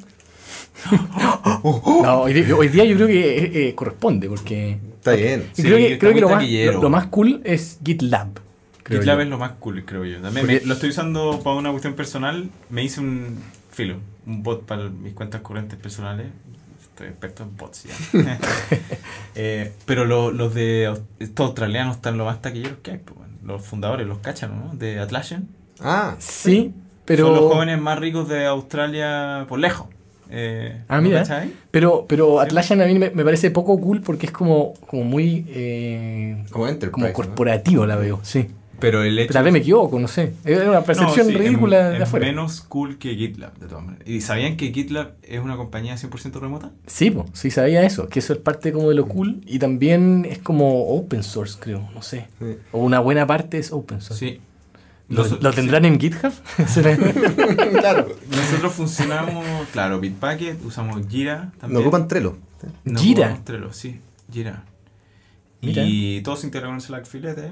No, 1.64 2.20
hoy, 2.22 2.32
día- 2.32 2.54
hoy 2.56 2.68
día 2.68 2.84
yo 2.84 2.94
creo 2.96 3.06
que 3.08 3.38
eh, 3.38 3.68
eh, 3.68 3.74
corresponde, 3.74 4.28
porque. 4.28 4.78
Está 4.94 5.12
bien. 5.12 5.48
Sí, 5.52 5.62
creo 5.62 5.76
que, 5.76 5.92
está 5.94 5.98
creo 5.98 6.14
que 6.14 6.20
lo, 6.20 6.28
más, 6.28 6.38
taquillero. 6.38 6.72
lo, 6.74 6.82
lo 6.82 6.90
más 6.90 7.06
cool 7.06 7.40
es 7.44 7.78
GitLab. 7.84 8.38
GitLab 8.88 9.16
yo. 9.18 9.22
es 9.22 9.28
lo 9.28 9.38
más 9.38 9.52
cool, 9.58 9.84
creo 9.84 10.04
yo. 10.04 10.20
También 10.20 10.46
me- 10.46 10.60
lo 10.60 10.74
estoy 10.74 10.90
usando 10.90 11.40
para 11.42 11.56
una 11.56 11.70
cuestión 11.70 11.94
personal. 11.94 12.48
Me 12.70 12.84
hice 12.84 13.00
un 13.00 13.38
filo, 13.72 13.96
un 14.26 14.42
bot 14.42 14.64
para 14.66 14.88
mis 14.88 15.14
cuentas 15.14 15.40
corrientes 15.40 15.78
personales. 15.78 16.28
Estoy 16.80 17.08
experto 17.08 17.42
en 17.42 17.56
bots 17.56 17.84
ya. 17.84 18.38
Eh, 19.34 19.72
pero 19.84 20.04
lo- 20.04 20.30
los 20.32 20.54
de 20.54 20.92
estos 21.18 21.46
australianos 21.46 21.96
están 21.96 22.18
lo 22.18 22.24
más 22.24 22.40
taquilleros 22.40 22.78
que 22.82 22.92
hay. 22.92 22.98
pues, 22.98 23.16
bueno. 23.18 23.34
Los 23.44 23.64
fundadores, 23.66 24.06
los 24.06 24.18
cachan, 24.18 24.58
¿no? 24.58 24.74
De 24.74 24.98
Atlassian. 25.00 25.48
Ah, 25.80 26.16
Sí, 26.18 26.72
pero. 27.08 27.26
Son 27.26 27.34
los 27.34 27.52
jóvenes 27.52 27.80
más 27.80 27.98
ricos 27.98 28.28
de 28.28 28.46
Australia 28.46 29.46
por 29.48 29.58
lejos. 29.58 29.88
Eh, 30.30 30.82
Ah, 30.88 30.96
¿no 30.96 31.02
mira. 31.08 31.24
Pero, 31.70 32.04
pero 32.08 32.38
Atlassian 32.40 32.80
a 32.82 32.86
mí 32.86 32.98
me, 32.98 33.10
me 33.10 33.24
parece 33.24 33.50
poco 33.50 33.80
cool 33.80 34.02
porque 34.02 34.26
es 34.26 34.32
como, 34.32 34.74
como 34.86 35.02
muy. 35.04 35.44
eh, 35.48 36.44
como 36.50 36.68
Enterprise. 36.68 36.92
como 36.92 37.06
¿no? 37.08 37.12
corporativo 37.12 37.86
la 37.86 37.96
veo, 37.96 38.20
sí. 38.22 38.46
Pero 38.80 39.02
el 39.02 39.18
hecho 39.18 39.32
Tal 39.32 39.42
vez 39.42 39.52
me 39.52 39.58
equivoco, 39.58 39.98
no 39.98 40.06
sé. 40.06 40.34
Es 40.44 40.60
una 40.62 40.82
percepción 40.82 41.26
No, 41.26 41.32
sí, 41.32 41.36
ridícula 41.36 41.90
de 41.90 41.96
es 41.96 42.02
afuera. 42.04 42.26
menos 42.26 42.60
cool 42.60 42.96
que 42.98 43.16
GitLab, 43.16 43.58
de 43.58 43.66
todas 43.66 43.84
maneras. 43.84 44.06
¿Y 44.08 44.20
sabían 44.20 44.56
que 44.56 44.72
GitLab 44.72 45.14
es 45.24 45.40
una 45.40 45.56
compañía 45.56 45.96
100% 45.96 46.38
remota? 46.38 46.70
Sí, 46.86 47.10
pues, 47.10 47.26
sí 47.32 47.50
sabía 47.50 47.82
eso, 47.82 48.08
que 48.08 48.20
eso 48.20 48.34
es 48.34 48.38
parte 48.38 48.70
como 48.70 48.90
de 48.90 48.94
lo 48.94 49.08
cool 49.08 49.40
y 49.46 49.58
también 49.58 50.28
es 50.30 50.38
como 50.38 50.90
open 50.90 51.24
source, 51.24 51.58
creo, 51.58 51.88
no 51.92 52.02
sé. 52.02 52.28
Sí. 52.38 52.56
O 52.70 52.78
una 52.84 53.00
buena 53.00 53.26
parte 53.26 53.58
es 53.58 53.72
open 53.72 54.00
source. 54.00 54.24
Sí. 54.34 54.40
¿Lo, 55.08 55.26
lo 55.26 55.52
tendrán 55.52 55.84
en 55.86 55.98
GitHub? 55.98 56.32
Claro. 57.80 58.08
Nosotros 58.30 58.72
funcionamos, 58.74 59.44
claro, 59.72 60.00
Bitbucket, 60.00 60.62
usamos 60.64 61.06
Jira 61.08 61.50
también. 61.58 61.74
No 61.74 61.80
ocupan 61.80 62.08
Trello. 62.08 62.36
No 62.84 62.98
Jira. 63.00 63.26
ocupamos 63.28 63.44
Trello, 63.44 63.72
sí, 63.72 64.00
Jira. 64.32 64.64
Mira. 65.60 65.82
Y 65.84 66.20
todo 66.22 66.36
se 66.36 66.46
integra 66.46 66.68
con 66.68 66.76
el 66.76 66.82
Slack 66.82 67.06
Filete. 67.06 67.46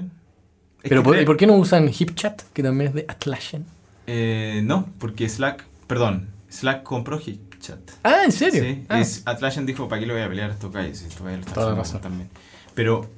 Es 0.83 0.89
Pero 0.89 1.03
¿por, 1.03 1.19
¿y 1.19 1.25
por 1.25 1.35
qué 1.37 1.47
no 1.47 1.55
usan 1.55 1.89
HipChat, 1.89 2.41
que 2.53 2.63
también 2.63 2.89
es 2.89 2.93
de 2.95 3.05
Atlassian? 3.07 3.65
Eh, 4.05 4.61
no, 4.63 4.87
porque 4.99 5.27
Slack, 5.27 5.65
perdón, 5.87 6.29
Slack 6.49 6.83
compró 6.83 7.19
HipChat. 7.19 7.79
Ah, 8.03 8.21
¿en 8.23 8.31
serio? 8.31 8.63
Sí, 8.63 8.85
Ah. 8.87 9.01
es, 9.01 9.23
Atlassian 9.25 9.65
dijo, 9.65 9.89
¿para 9.89 9.99
qué 9.99 10.05
lo 10.07 10.13
voy 10.13 10.21
a 10.23 10.29
pelear 10.29 10.51
a? 10.51 11.01
Esto 11.41 11.53
Toda 11.55 11.73
la 11.75 11.81
haciendo 11.81 11.99
razón. 11.99 12.01
también. 12.01 12.29
Pero, 12.75 13.09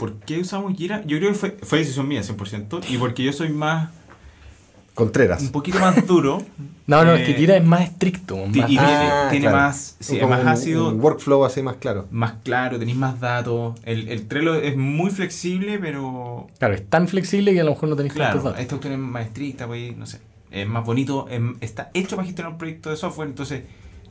¿por 0.00 0.14
qué 0.20 0.40
usamos 0.40 0.74
Jira? 0.76 1.02
Yo 1.06 1.18
creo 1.18 1.30
que 1.32 1.38
fue, 1.38 1.50
fue 1.62 1.78
decisión 1.80 2.08
mía, 2.08 2.22
100%. 2.22 2.80
Y 2.88 2.96
porque 2.98 3.22
yo 3.22 3.32
soy 3.32 3.50
más, 3.50 3.90
Contreras. 4.94 5.40
un 5.42 5.50
poquito 5.52 5.78
más 5.78 6.06
duro. 6.06 6.42
No, 6.90 7.04
no, 7.04 7.12
eh, 7.14 7.20
es 7.22 7.26
que 7.28 7.34
Jira 7.34 7.56
es 7.56 7.64
más 7.64 7.82
estricto. 7.82 8.36
más- 8.36 8.48
y 8.56 8.62
tiene, 8.64 8.82
Ah, 8.84 9.28
tiene 9.30 9.44
claro. 9.44 9.58
más, 9.58 9.96
sí, 10.00 10.18
es 10.18 10.28
más 10.28 10.40
un- 10.42 10.48
ácido, 10.48 10.88
Un 10.88 11.00
workflow 11.00 11.44
así 11.44 11.62
más 11.62 11.76
claro. 11.76 12.08
más 12.10 12.32
claro, 12.42 12.80
tenéis 12.80 12.96
más 12.96 13.20
datos. 13.20 13.78
El, 13.84 14.08
el 14.08 14.26
Trello 14.26 14.56
es 14.56 14.76
muy 14.76 15.10
flexible, 15.12 15.78
pero 15.78 16.48
Claro, 16.58 16.74
es 16.74 16.84
tan 16.88 17.06
flexible 17.06 17.52
que 17.52 17.60
a 17.60 17.64
lo 17.64 17.70
mejor 17.70 17.90
no 17.90 17.94
tenéis 17.94 18.14
claro, 18.14 18.30
tantos 18.30 18.44
datos. 18.44 18.60
esta 18.60 18.70
cuestión 18.74 18.94
es 18.94 18.98
más 18.98 19.24
estricta, 19.24 19.68
pues, 19.68 19.96
no 19.96 20.04
sé. 20.06 20.18
Es 20.50 20.66
más 20.66 20.84
bonito, 20.84 21.28
em- 21.30 21.54
está 21.60 21.90
hecho 21.94 22.16
para 22.16 22.26
gestionar 22.26 22.50
un 22.54 22.58
proyecto 22.58 22.90
de 22.90 22.96
software, 22.96 23.28
entonces 23.28 23.62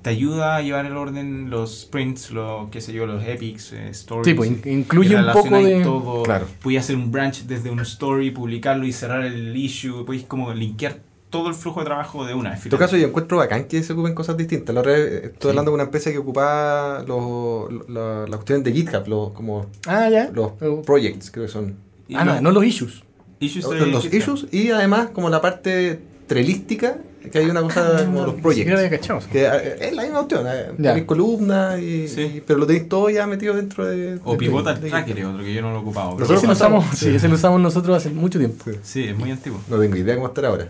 te 0.02 0.10
ayuda 0.12 0.56
a 0.56 0.62
llevar 0.62 0.86
el 0.86 0.96
orden, 0.96 1.50
los 1.50 1.82
sprints, 1.82 2.32
los, 2.32 2.70
qué 2.70 2.80
sé 2.82 2.94
yo, 2.94 3.06
los 3.06 3.24
epics, 3.26 3.74
eh, 3.74 3.90
stories. 3.90 4.26
Sí, 4.28 4.34
pues 4.34 4.50
in- 4.50 4.62
incluye 4.66 5.16
un 5.16 5.32
poco 5.34 5.56
de... 5.62 5.82
Todo. 5.84 6.24
Claro. 6.24 6.46
Puedes 6.62 6.82
hacer 6.82 6.96
un 6.96 7.12
branch 7.12 7.44
desde 7.44 7.70
un 7.70 7.80
story, 7.82 8.32
publicarlo 8.32 8.86
y 8.86 8.94
cerrar 8.94 9.24
el 9.26 9.56
issue. 9.58 10.06
Puedes 10.06 10.24
como 10.24 10.54
linkear 10.54 11.00
todo 11.30 11.50
el 11.50 11.54
flujo 11.54 11.82
de 11.82 11.86
trabajo 11.86 12.26
de 12.26 12.34
una. 12.34 12.56
En 12.56 12.62
todo 12.70 12.80
caso, 12.80 12.98
yo 12.98 13.06
encuentro 13.08 13.38
bacán 13.38 13.66
que 13.66 13.84
se 13.84 13.94
ocupen 13.94 14.16
cosas 14.16 14.36
distintas. 14.38 14.74
La 14.74 14.82
otra 14.82 14.94
vez 14.94 15.24
eh, 15.26 15.34
Sí. 15.40 15.48
hablando 15.50 15.72
con 15.72 15.76
una 15.76 15.84
empresa 15.84 16.12
que 16.12 16.18
ocupaba 16.18 17.04
los, 17.06 17.90
la, 17.90 18.26
la 18.28 18.38
cuestión 18.38 18.64
de 18.64 18.72
GitHub, 18.72 19.08
los, 19.08 19.32
como 19.34 19.68
Ah, 19.86 20.10
ya. 20.10 20.32
los 20.34 20.54
Oh. 20.62 20.82
projects, 20.82 21.30
creo 21.30 21.46
que 21.46 21.52
son. 21.52 21.76
Y 22.08 22.16
Ah, 22.16 22.24
no, 22.26 22.42
no 22.42 22.52
los 22.52 22.64
issues. 22.66 23.04
issues 23.42 23.64
Los, 23.66 23.74
de 23.80 23.86
los 23.86 24.14
issues 24.14 24.48
y 24.52 24.72
además 24.72 25.10
como 25.14 25.30
la 25.30 25.40
parte 25.40 26.00
trelística, 26.26 26.98
que 27.32 27.38
hay 27.39 27.49
una 27.49 27.62
cosa 27.62 28.05
como 28.05 28.19
los 28.25 28.27
Ah, 28.29 28.32
había 28.32 28.41
projects. 28.41 28.89
cachado. 28.89 29.19
Que 29.32 29.45
eh, 29.45 29.75
es 29.82 29.93
la 29.93 30.03
misma 30.03 30.21
opción, 30.21 30.45
eh, 30.47 30.71
tenéis 30.77 31.03
columnas, 31.05 31.79
y, 31.79 32.08
Sí. 32.08 32.21
y- 32.38 32.41
pero 32.41 32.60
lo 32.60 32.65
tenéis 32.67 32.88
todo 32.89 33.10
ya 33.10 33.27
metido 33.27 33.53
dentro 33.55 33.86
de... 33.86 34.19
O 34.23 34.32
de- 34.34 34.38
Pivotal 34.38 34.79
de- 34.82 34.89
Tracker 34.89 35.19
es 35.19 35.25
otro 35.25 35.43
que 35.43 35.53
yo 35.53 35.62
no 35.62 35.71
lo 35.71 35.77
he 35.77 35.82
ocupado. 35.82 36.10
pero- 36.15 36.19
Nosotros 36.21 36.39
Ese 36.39 36.47
lo 36.47 36.53
usamos, 36.53 36.86
sí, 36.97 37.15
ese 37.15 37.27
lo 37.27 37.36
usamos 37.36 37.62
nosotros 37.62 37.97
hace 37.97 38.10
mucho 38.10 38.39
tiempo. 38.39 38.63
Sí. 38.65 38.77
Sí, 38.84 39.03
es 39.10 39.17
muy 39.17 39.32
antiguo. 39.32 39.60
No 39.69 39.77
tengo 39.79 39.95
idea 39.95 40.15
cómo 40.15 40.27
estar 40.27 40.45
ahora. 40.45 40.69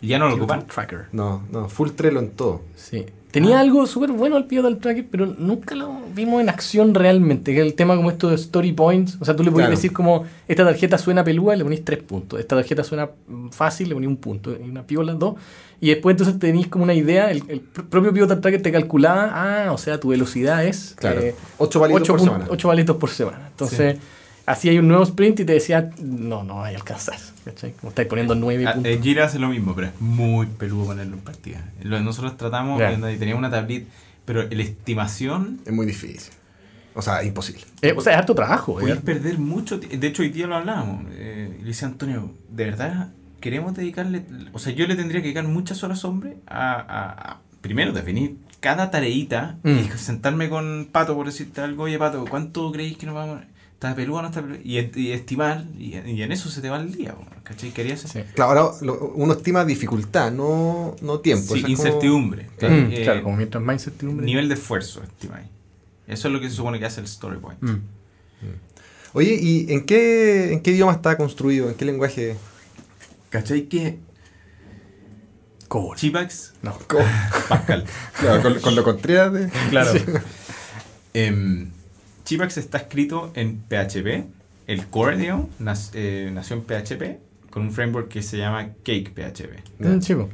¿Y 0.00 0.08
ya 0.08 0.18
no 0.18 0.28
lo 0.28 0.34
ocupan? 0.36 0.66
Tracker. 0.66 1.06
No, 1.12 1.42
no, 1.50 1.68
full 1.68 1.90
Trello 1.90 2.18
en 2.18 2.30
todo. 2.30 2.60
Sí. 2.76 3.06
Tenía 3.34 3.58
algo 3.60 3.86
súper 3.86 4.12
bueno 4.12 4.36
el 4.36 4.44
Pivotal 4.44 4.78
Tracker, 4.78 5.06
pero 5.10 5.26
nunca 5.26 5.74
lo 5.74 5.92
vimos 6.14 6.40
en 6.40 6.48
acción 6.48 6.94
realmente. 6.94 7.52
Que 7.54 7.60
el 7.60 7.74
tema 7.74 7.96
como 7.96 8.10
esto 8.10 8.28
de 8.30 8.36
story 8.36 8.72
points. 8.72 9.18
O 9.20 9.24
sea, 9.24 9.34
tú 9.36 9.42
le 9.42 9.50
puedes 9.50 9.66
Claro. 9.66 9.76
decir 9.76 9.92
como 9.92 10.24
esta 10.48 10.64
tarjeta 10.64 10.96
suena 10.98 11.22
pelúa 11.24 11.56
le 11.56 11.64
ponís 11.64 11.84
tres 11.84 11.98
puntos. 12.02 12.38
Esta 12.40 12.56
tarjeta 12.56 12.84
suena 12.84 13.10
fácil, 13.50 13.88
le 13.88 13.94
ponís 13.94 14.08
un 14.08 14.16
punto. 14.18 14.52
Y 14.52 14.68
una 14.70 14.86
piola, 14.86 15.12
dos. 15.14 15.34
Y 15.80 15.88
después 15.88 16.14
entonces 16.14 16.38
tenéis 16.38 16.68
como 16.68 16.84
una 16.84 16.94
idea. 16.94 17.30
El, 17.30 17.42
el 17.48 17.60
pr- 17.60 17.88
propio 17.88 18.12
Pivotal 18.14 18.40
Tracker 18.40 18.62
te 18.62 18.70
calculaba, 18.72 19.30
ah, 19.66 19.72
o 19.72 19.78
sea, 19.78 19.98
tu 20.00 20.08
velocidad 20.08 20.64
es 20.64 20.94
Claro. 20.96 21.20
eh, 21.20 21.34
palitos 21.58 22.08
por 22.08 22.20
semana. 22.20 22.46
ocho 22.48 22.68
palitos 22.68 22.96
por 22.96 23.10
semana. 23.10 23.48
Entonces, 23.50 23.96
hay 24.68 24.78
un 24.78 24.88
nuevo 24.88 25.02
sprint 25.04 25.40
y 25.40 25.44
te 25.44 25.52
decía, 25.54 25.90
no, 26.02 26.44
no 26.44 26.56
vais 26.56 26.74
a 26.74 26.78
alcanzar. 26.78 27.16
¿cachai? 27.44 27.72
Como 27.72 27.90
estáis 27.90 28.08
poniendo 28.08 28.34
nueve 28.34 28.66
Ah, 28.66 28.74
puntos. 28.74 28.92
eh, 28.92 29.00
Jira 29.02 29.24
hace 29.24 29.38
lo 29.38 29.48
mismo, 29.48 29.74
pero 29.74 29.88
es 29.88 30.00
muy 30.00 30.46
peludo 30.46 30.86
ponerlo 30.86 31.14
en 31.16 31.22
partida. 31.22 31.64
Lo- 31.82 32.00
Nosotros 32.00 32.36
tratamos, 32.36 32.80
y 32.80 33.16
teníamos 33.18 33.38
una 33.40 33.50
tablita, 33.50 33.86
pero 34.24 34.42
la 34.48 34.62
estimación, 34.62 35.60
Es 35.64 35.72
muy 35.72 35.86
difícil. 35.86 36.32
O 36.96 37.02
sea, 37.02 37.24
imposible. 37.24 37.62
Eh, 37.82 37.92
o 37.96 38.00
sea, 38.00 38.12
es 38.12 38.18
harto 38.20 38.34
trabajo. 38.34 38.80
eh. 38.86 38.94
perder 38.96 39.38
mucho. 39.38 39.78
De 39.78 40.06
hecho, 40.06 40.22
hoy 40.22 40.28
día 40.28 40.46
lo 40.46 40.54
hablábamos. 40.56 41.06
Eh, 41.12 41.56
y 41.58 41.62
le 41.62 41.68
decía 41.68 41.88
Antonio, 41.88 42.30
¿de 42.50 42.64
verdad 42.66 43.08
queremos 43.40 43.74
dedicarle? 43.74 44.22
O 44.52 44.58
sea, 44.58 44.72
yo 44.72 44.86
le 44.86 44.94
tendría 44.94 45.20
que 45.20 45.24
dedicar 45.28 45.44
muchas 45.44 45.82
horas, 45.82 46.04
hombre, 46.04 46.36
a, 46.46 46.72
a- 46.74 47.32
a, 47.32 47.40
primero 47.60 47.92
definir 47.92 48.36
cada 48.60 48.90
tareita 48.90 49.56
Mm. 49.64 49.78
y 49.78 49.98
sentarme 49.98 50.48
con 50.48 50.88
Pato 50.92 51.14
por 51.16 51.26
decirte 51.26 51.60
algo, 51.60 51.82
oye 51.84 51.98
Pato, 51.98 52.24
¿cuánto 52.30 52.70
creéis 52.72 52.96
que 52.96 53.06
nos 53.06 53.14
vamos 53.16 53.40
a... 53.40 53.44
¿Está 53.84 53.94
peludo 53.96 54.18
o 54.18 54.22
no 54.22 54.28
está 54.28 54.40
peludo? 54.40 54.58
Y, 54.64 54.78
y 54.98 55.12
estimar, 55.12 55.64
y, 55.78 55.96
y 55.98 56.22
en 56.22 56.32
eso 56.32 56.48
se 56.48 56.62
te 56.62 56.70
va 56.70 56.78
el 56.80 56.90
día, 56.94 57.14
¿cachai? 57.42 57.70
Querías 57.70 58.00
Sí. 58.00 58.20
Claro, 58.34 58.58
ahora 58.60 58.76
lo- 58.80 59.12
uno 59.14 59.34
estima 59.34 59.62
dificultad, 59.66 60.32
no, 60.32 60.96
no 61.02 61.20
tiempo. 61.20 61.52
Sí, 61.54 61.58
Eso 61.60 61.66
es 61.68 61.76
como- 61.76 61.86
incertidumbre. 61.88 62.44
Mm, 62.62 62.92
Eh, 62.92 63.00
claro, 63.04 63.22
como 63.22 63.36
mientras 63.36 63.62
más 63.62 63.74
incertidumbre. 63.74 64.24
Nivel 64.24 64.48
de 64.48 64.54
esfuerzo, 64.54 65.02
estimáis. 65.02 65.48
Eso 66.06 66.28
es 66.28 66.34
lo 66.34 66.40
que 66.40 66.48
se 66.48 66.56
supone 66.56 66.78
que 66.78 66.86
hace 66.86 67.00
el 67.00 67.06
story 67.06 67.36
point. 67.38 67.60
Mm. 67.62 67.76
Oye, 69.12 69.38
¿y 69.40 69.70
en 69.72 69.84
qué, 69.84 70.52
en 70.54 70.60
qué 70.62 70.70
idioma 70.72 70.92
está 70.92 71.16
construido? 71.18 71.68
¿En 71.68 71.74
qué 71.74 71.84
lenguaje? 71.84 72.36
¿Cachai 73.28 73.68
que 73.68 73.98
Cobol. 75.68 75.96
Chipax, 75.96 76.54
No. 76.62 76.76
Pascal. 77.48 77.84
Claro, 78.18 78.42
con, 78.42 78.60
con 78.60 78.74
lo 78.74 78.82
Contreras 78.84 79.32
de... 79.32 79.50
Claro. 79.70 79.92
Em, 81.14 81.70
Chipax 82.24 82.56
está 82.58 82.78
escrito 82.78 83.32
en 83.34 83.58
PHP. 83.68 84.24
El 84.66 84.86
core, 84.86 85.16
digamos, 85.18 85.46
nas- 85.60 85.90
eh, 85.94 86.30
nació 86.32 86.56
en 86.56 86.62
PHP 86.62 87.18
con 87.50 87.62
un 87.64 87.72
framework 87.72 88.08
que 88.08 88.22
se 88.22 88.38
llama 88.38 88.70
Cake 88.84 89.10
PHP. 89.14 89.62
Mm, 89.78 89.98
chico. 90.00 90.28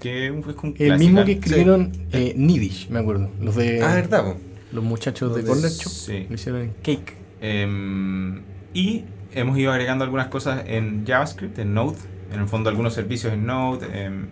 Que 0.00 0.26
es 0.26 0.30
un, 0.32 0.38
es 0.40 0.56
un 0.62 0.74
El 0.78 0.98
mismo 0.98 1.24
que 1.24 1.32
escribieron 1.32 1.92
eh, 2.12 2.34
Nidish, 2.36 2.88
me 2.90 2.98
acuerdo. 3.00 3.30
Los 3.40 3.54
de 3.56 3.82
Ah, 3.82 3.94
verdad, 3.94 4.34
los 4.72 4.84
muchachos 4.84 5.30
de 5.34 5.42
Los 5.42 5.44
de- 5.44 5.50
Corner 5.50 5.70
Shop. 5.70 5.92
sí. 5.92 6.26
Lo 6.28 6.34
hicieron 6.34 6.60
en 6.62 6.72
Cake. 6.82 7.14
Em, 7.40 8.42
y 8.74 9.04
hemos 9.32 9.58
ido 9.58 9.72
agregando 9.72 10.04
algunas 10.04 10.28
cosas 10.28 10.62
en 10.66 11.04
JavaScript, 11.06 11.58
en 11.58 11.74
Node. 11.74 11.96
En 12.32 12.40
el 12.40 12.48
fondo, 12.48 12.68
algunos 12.70 12.94
servicios 12.94 13.32
en 13.32 13.46
Node. 13.46 13.86
em, 14.04 14.26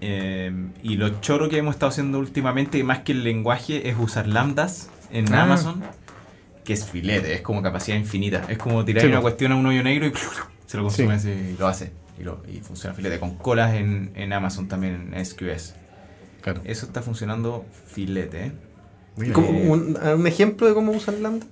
em, 0.00 0.70
y 0.82 0.96
lo 0.96 1.20
choro 1.20 1.48
que 1.48 1.58
hemos 1.58 1.74
estado 1.74 1.90
haciendo 1.90 2.18
últimamente, 2.18 2.82
más 2.84 3.00
que 3.00 3.12
el 3.12 3.22
lenguaje, 3.24 3.88
es 3.88 3.96
usar 3.98 4.26
lambdas 4.26 4.88
en 5.12 5.32
Ah. 5.34 5.42
Amazon. 5.44 5.82
Que 6.64 6.74
es 6.74 6.84
filete, 6.86 7.32
es 7.34 7.40
como 7.40 7.62
capacidad 7.62 7.96
infinita. 7.96 8.44
Es 8.48 8.58
como 8.58 8.84
tirar 8.84 9.02
Sí, 9.02 9.08
una 9.08 9.16
po. 9.18 9.22
cuestión 9.22 9.52
a 9.52 9.56
un 9.56 9.66
hoyo 9.66 9.82
negro 9.82 10.06
y 10.06 10.12
se 10.66 10.76
lo 10.76 10.84
consume 10.84 11.18
Sí. 11.18 11.30
y 11.54 11.56
lo 11.58 11.66
hace. 11.66 11.92
Y, 12.18 12.22
lo- 12.22 12.42
y 12.52 12.58
funciona 12.60 12.94
filete. 12.94 13.18
Con 13.18 13.36
colas 13.36 13.74
en, 13.74 14.12
en 14.14 14.32
Amazon 14.32 14.68
también, 14.68 15.10
en 15.14 15.24
SQS. 15.24 15.74
Claro. 16.42 16.60
Eso 16.64 16.86
está 16.86 17.02
funcionando 17.02 17.64
filete. 17.86 18.46
¿eh? 18.46 18.52
Muy 19.16 19.30
¿Cómo- 19.30 19.50
bien. 19.52 19.70
un, 19.70 19.96
un 19.96 20.26
ejemplo 20.26 20.66
de 20.68 20.74
cómo 20.74 20.92
usan 20.92 21.22
Lambda? 21.22 21.46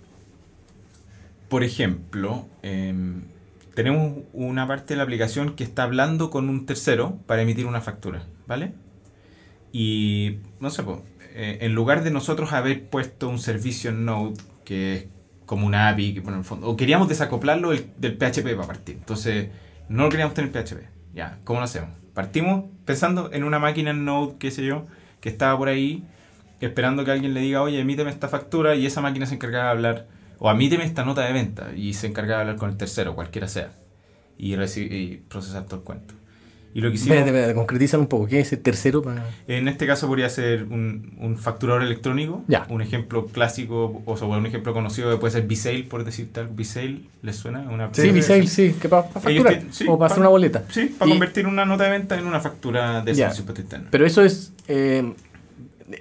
Por 1.49 1.65
ejemplo, 1.65 2.47
em, 2.63 3.23
tenemos 3.75 4.19
una 4.35 4.67
parte 4.69 4.93
de 4.95 4.99
la 4.99 5.05
aplicación 5.05 5.55
que 5.57 5.65
está 5.65 5.85
hablando 5.85 6.31
con 6.31 6.49
un 6.51 6.67
tercero 6.67 7.19
para 7.27 7.43
emitir 7.43 7.65
una 7.67 7.81
factura, 7.81 8.27
¿vale? 8.47 8.75
Y, 9.73 10.39
no 10.61 10.71
sé, 10.71 10.83
po, 10.83 11.03
eh, 11.35 11.59
en 11.63 11.75
lugar 11.75 12.03
de 12.03 12.11
nosotros 12.11 12.53
haber 12.53 12.89
puesto 12.89 13.29
un 13.29 13.39
servicio 13.39 13.91
en 13.91 14.05
Node 14.05 14.35
que 14.65 14.95
es 14.95 15.07
como 15.47 15.67
una 15.67 15.89
API, 15.89 16.15
que, 16.15 16.21
bueno, 16.21 16.37
en 16.37 16.41
el 16.41 16.45
fondo, 16.45 16.69
o 16.69 16.77
queríamos 16.77 17.09
desacoplarlo 17.09 17.71
del, 17.71 18.17
PHP 18.17 18.55
para 18.55 18.67
partir, 18.67 18.97
entonces 18.97 19.49
no 19.89 20.05
lo 20.05 20.09
queríamos 20.11 20.35
tener 20.35 20.55
en 20.55 20.63
PHP. 20.63 20.83
Ya, 21.15 21.39
¿cómo 21.45 21.61
lo 21.61 21.65
hacemos? 21.65 21.91
Partimos 22.13 22.65
pensando 22.85 23.31
en 23.33 23.45
una 23.45 23.59
máquina 23.59 23.91
en 23.91 24.05
Node, 24.05 24.35
qué 24.39 24.51
sé 24.51 24.65
yo, 24.65 24.85
que 25.21 25.31
estaba 25.31 25.57
por 25.57 25.69
ahí 25.69 26.05
esperando 26.61 27.05
que 27.05 27.13
alguien 27.13 27.33
le 27.33 27.41
diga, 27.41 27.63
oye, 27.63 27.81
emíteme 27.81 28.11
esta 28.11 28.29
factura 28.29 28.75
y 28.75 28.85
esa 28.85 29.01
máquina 29.01 29.27
se 29.27 29.37
encargaba 29.37 29.67
de 29.67 29.71
hablar, 29.71 30.07
o 30.39 30.51
emíteme 30.51 30.85
esta 30.85 31.05
nota 31.05 31.23
de 31.23 31.33
venta 31.33 31.73
y 31.75 31.95
se 31.95 32.09
encargaba 32.09 32.39
de 32.39 32.43
hablar 32.43 32.57
con 32.57 32.71
el 32.71 32.77
tercero, 32.77 33.15
cualquiera 33.15 33.49
sea, 33.49 33.71
y, 34.37 34.55
y 34.55 35.25
procesar 35.29 35.65
todo 35.65 35.77
el 35.77 35.83
cuento. 35.83 36.18
Y 36.79 36.81
lo 36.81 36.91
que 36.91 36.95
hicimos, 36.95 37.19
concretizan 37.57 37.99
un 38.01 38.07
poco. 38.07 38.27
¿Qué 38.29 38.39
es 38.39 38.53
el 38.53 38.61
tercero 38.61 39.03
para.? 39.03 39.27
en 39.49 39.67
este 39.67 39.85
caso 39.85 40.07
podría 40.07 40.29
ser 40.29 40.63
un, 40.63 41.13
un 41.19 41.37
facturador 41.37 41.83
electrónico, 41.83 42.45
Ya. 42.47 42.67
un 42.71 42.81
ejemplo 42.83 43.27
clásico, 43.27 44.01
o 44.07 44.17
sea, 44.17 44.29
un 44.29 44.47
ejemplo 44.47 44.73
conocido 44.73 45.19
puede 45.19 45.33
ser 45.33 45.43
Bisail, 45.49 45.87
por 45.89 46.05
decirte 46.05 46.39
algo. 46.39 46.55
Bisail, 46.55 47.09
¿les 47.23 47.35
suena? 47.35 47.61
Una 47.69 47.91
Sí, 47.93 48.13
Misail, 48.13 48.47
sí, 48.49 48.77
que 48.81 48.89
para 48.89 49.03
facturar. 49.03 49.63
sí, 49.73 49.87
o 49.89 49.99
para 49.99 50.07
hacer 50.07 50.21
una 50.21 50.29
boleta. 50.29 50.63
Sí, 50.71 50.95
para 50.97 51.09
Y- 51.09 51.15
convertir 51.15 51.49
una 51.49 51.65
nota 51.65 51.83
de 51.85 51.91
venta 51.91 52.17
en 52.17 52.27
una 52.27 52.39
factura 52.39 53.03
de 53.03 53.13
servicio 53.15 53.45
interno. 53.59 53.89
Pero 53.91 54.07
eso 54.07 54.23
es. 54.23 54.53
eh, 54.69 55.13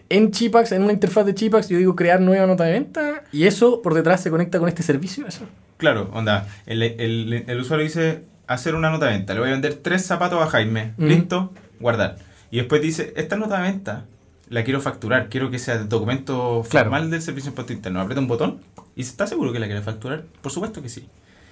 en 0.09 0.31
Chipax, 0.31 0.73
en 0.73 0.83
una 0.83 0.93
interfaz 0.93 1.25
de 1.25 1.33
Chipax, 1.33 1.69
yo 1.69 1.77
digo 1.79 1.95
crear 1.95 2.21
nueva 2.21 2.45
nota 2.45 2.65
de 2.65 2.73
venta 2.73 3.23
y 3.31 3.45
eso 3.47 3.81
por 3.81 3.93
detrás 3.95 4.21
se 4.21 4.29
conecta 4.29 4.59
con 4.59 4.67
este 4.69 4.83
servicio. 4.83 5.25
¿eso? 5.25 5.45
Claro, 5.77 6.09
onda, 6.13 6.47
el, 6.65 6.83
el- 6.83 7.45
el 7.47 7.59
usuario 7.59 7.83
dice 7.85 8.23
hacer 8.47 8.75
una 8.75 8.89
nota 8.89 9.05
de 9.07 9.11
venta, 9.13 9.33
le 9.33 9.39
voy 9.41 9.49
a 9.49 9.51
vender 9.53 9.75
tres 9.75 10.05
zapatos 10.05 10.41
a 10.41 10.47
Jaime, 10.47 10.93
listo, 10.97 11.53
guardar. 11.79 12.17
Y 12.51 12.57
después 12.57 12.81
dice, 12.81 13.13
esta 13.17 13.35
nota 13.35 13.57
de 13.57 13.63
venta 13.63 14.05
la 14.49 14.63
quiero 14.63 14.79
facturar, 14.81 15.27
quiero 15.29 15.51
que 15.51 15.59
sea 15.59 15.77
documento 15.79 16.63
Claro. 16.69 16.85
formal 16.89 17.09
del 17.11 17.21
servicio 17.21 17.47
de 17.49 17.51
impuesto 17.51 17.73
interno. 17.73 17.99
Aprieta 17.99 18.21
un 18.21 18.27
botón 18.27 18.61
y 18.95 19.01
está 19.01 19.27
seguro 19.27 19.51
que 19.51 19.59
la 19.59 19.65
quiere 19.65 19.81
facturar. 19.81 20.23
Por 20.41 20.51
supuesto 20.51 20.81
que 20.81 20.87
sí. 20.89 21.07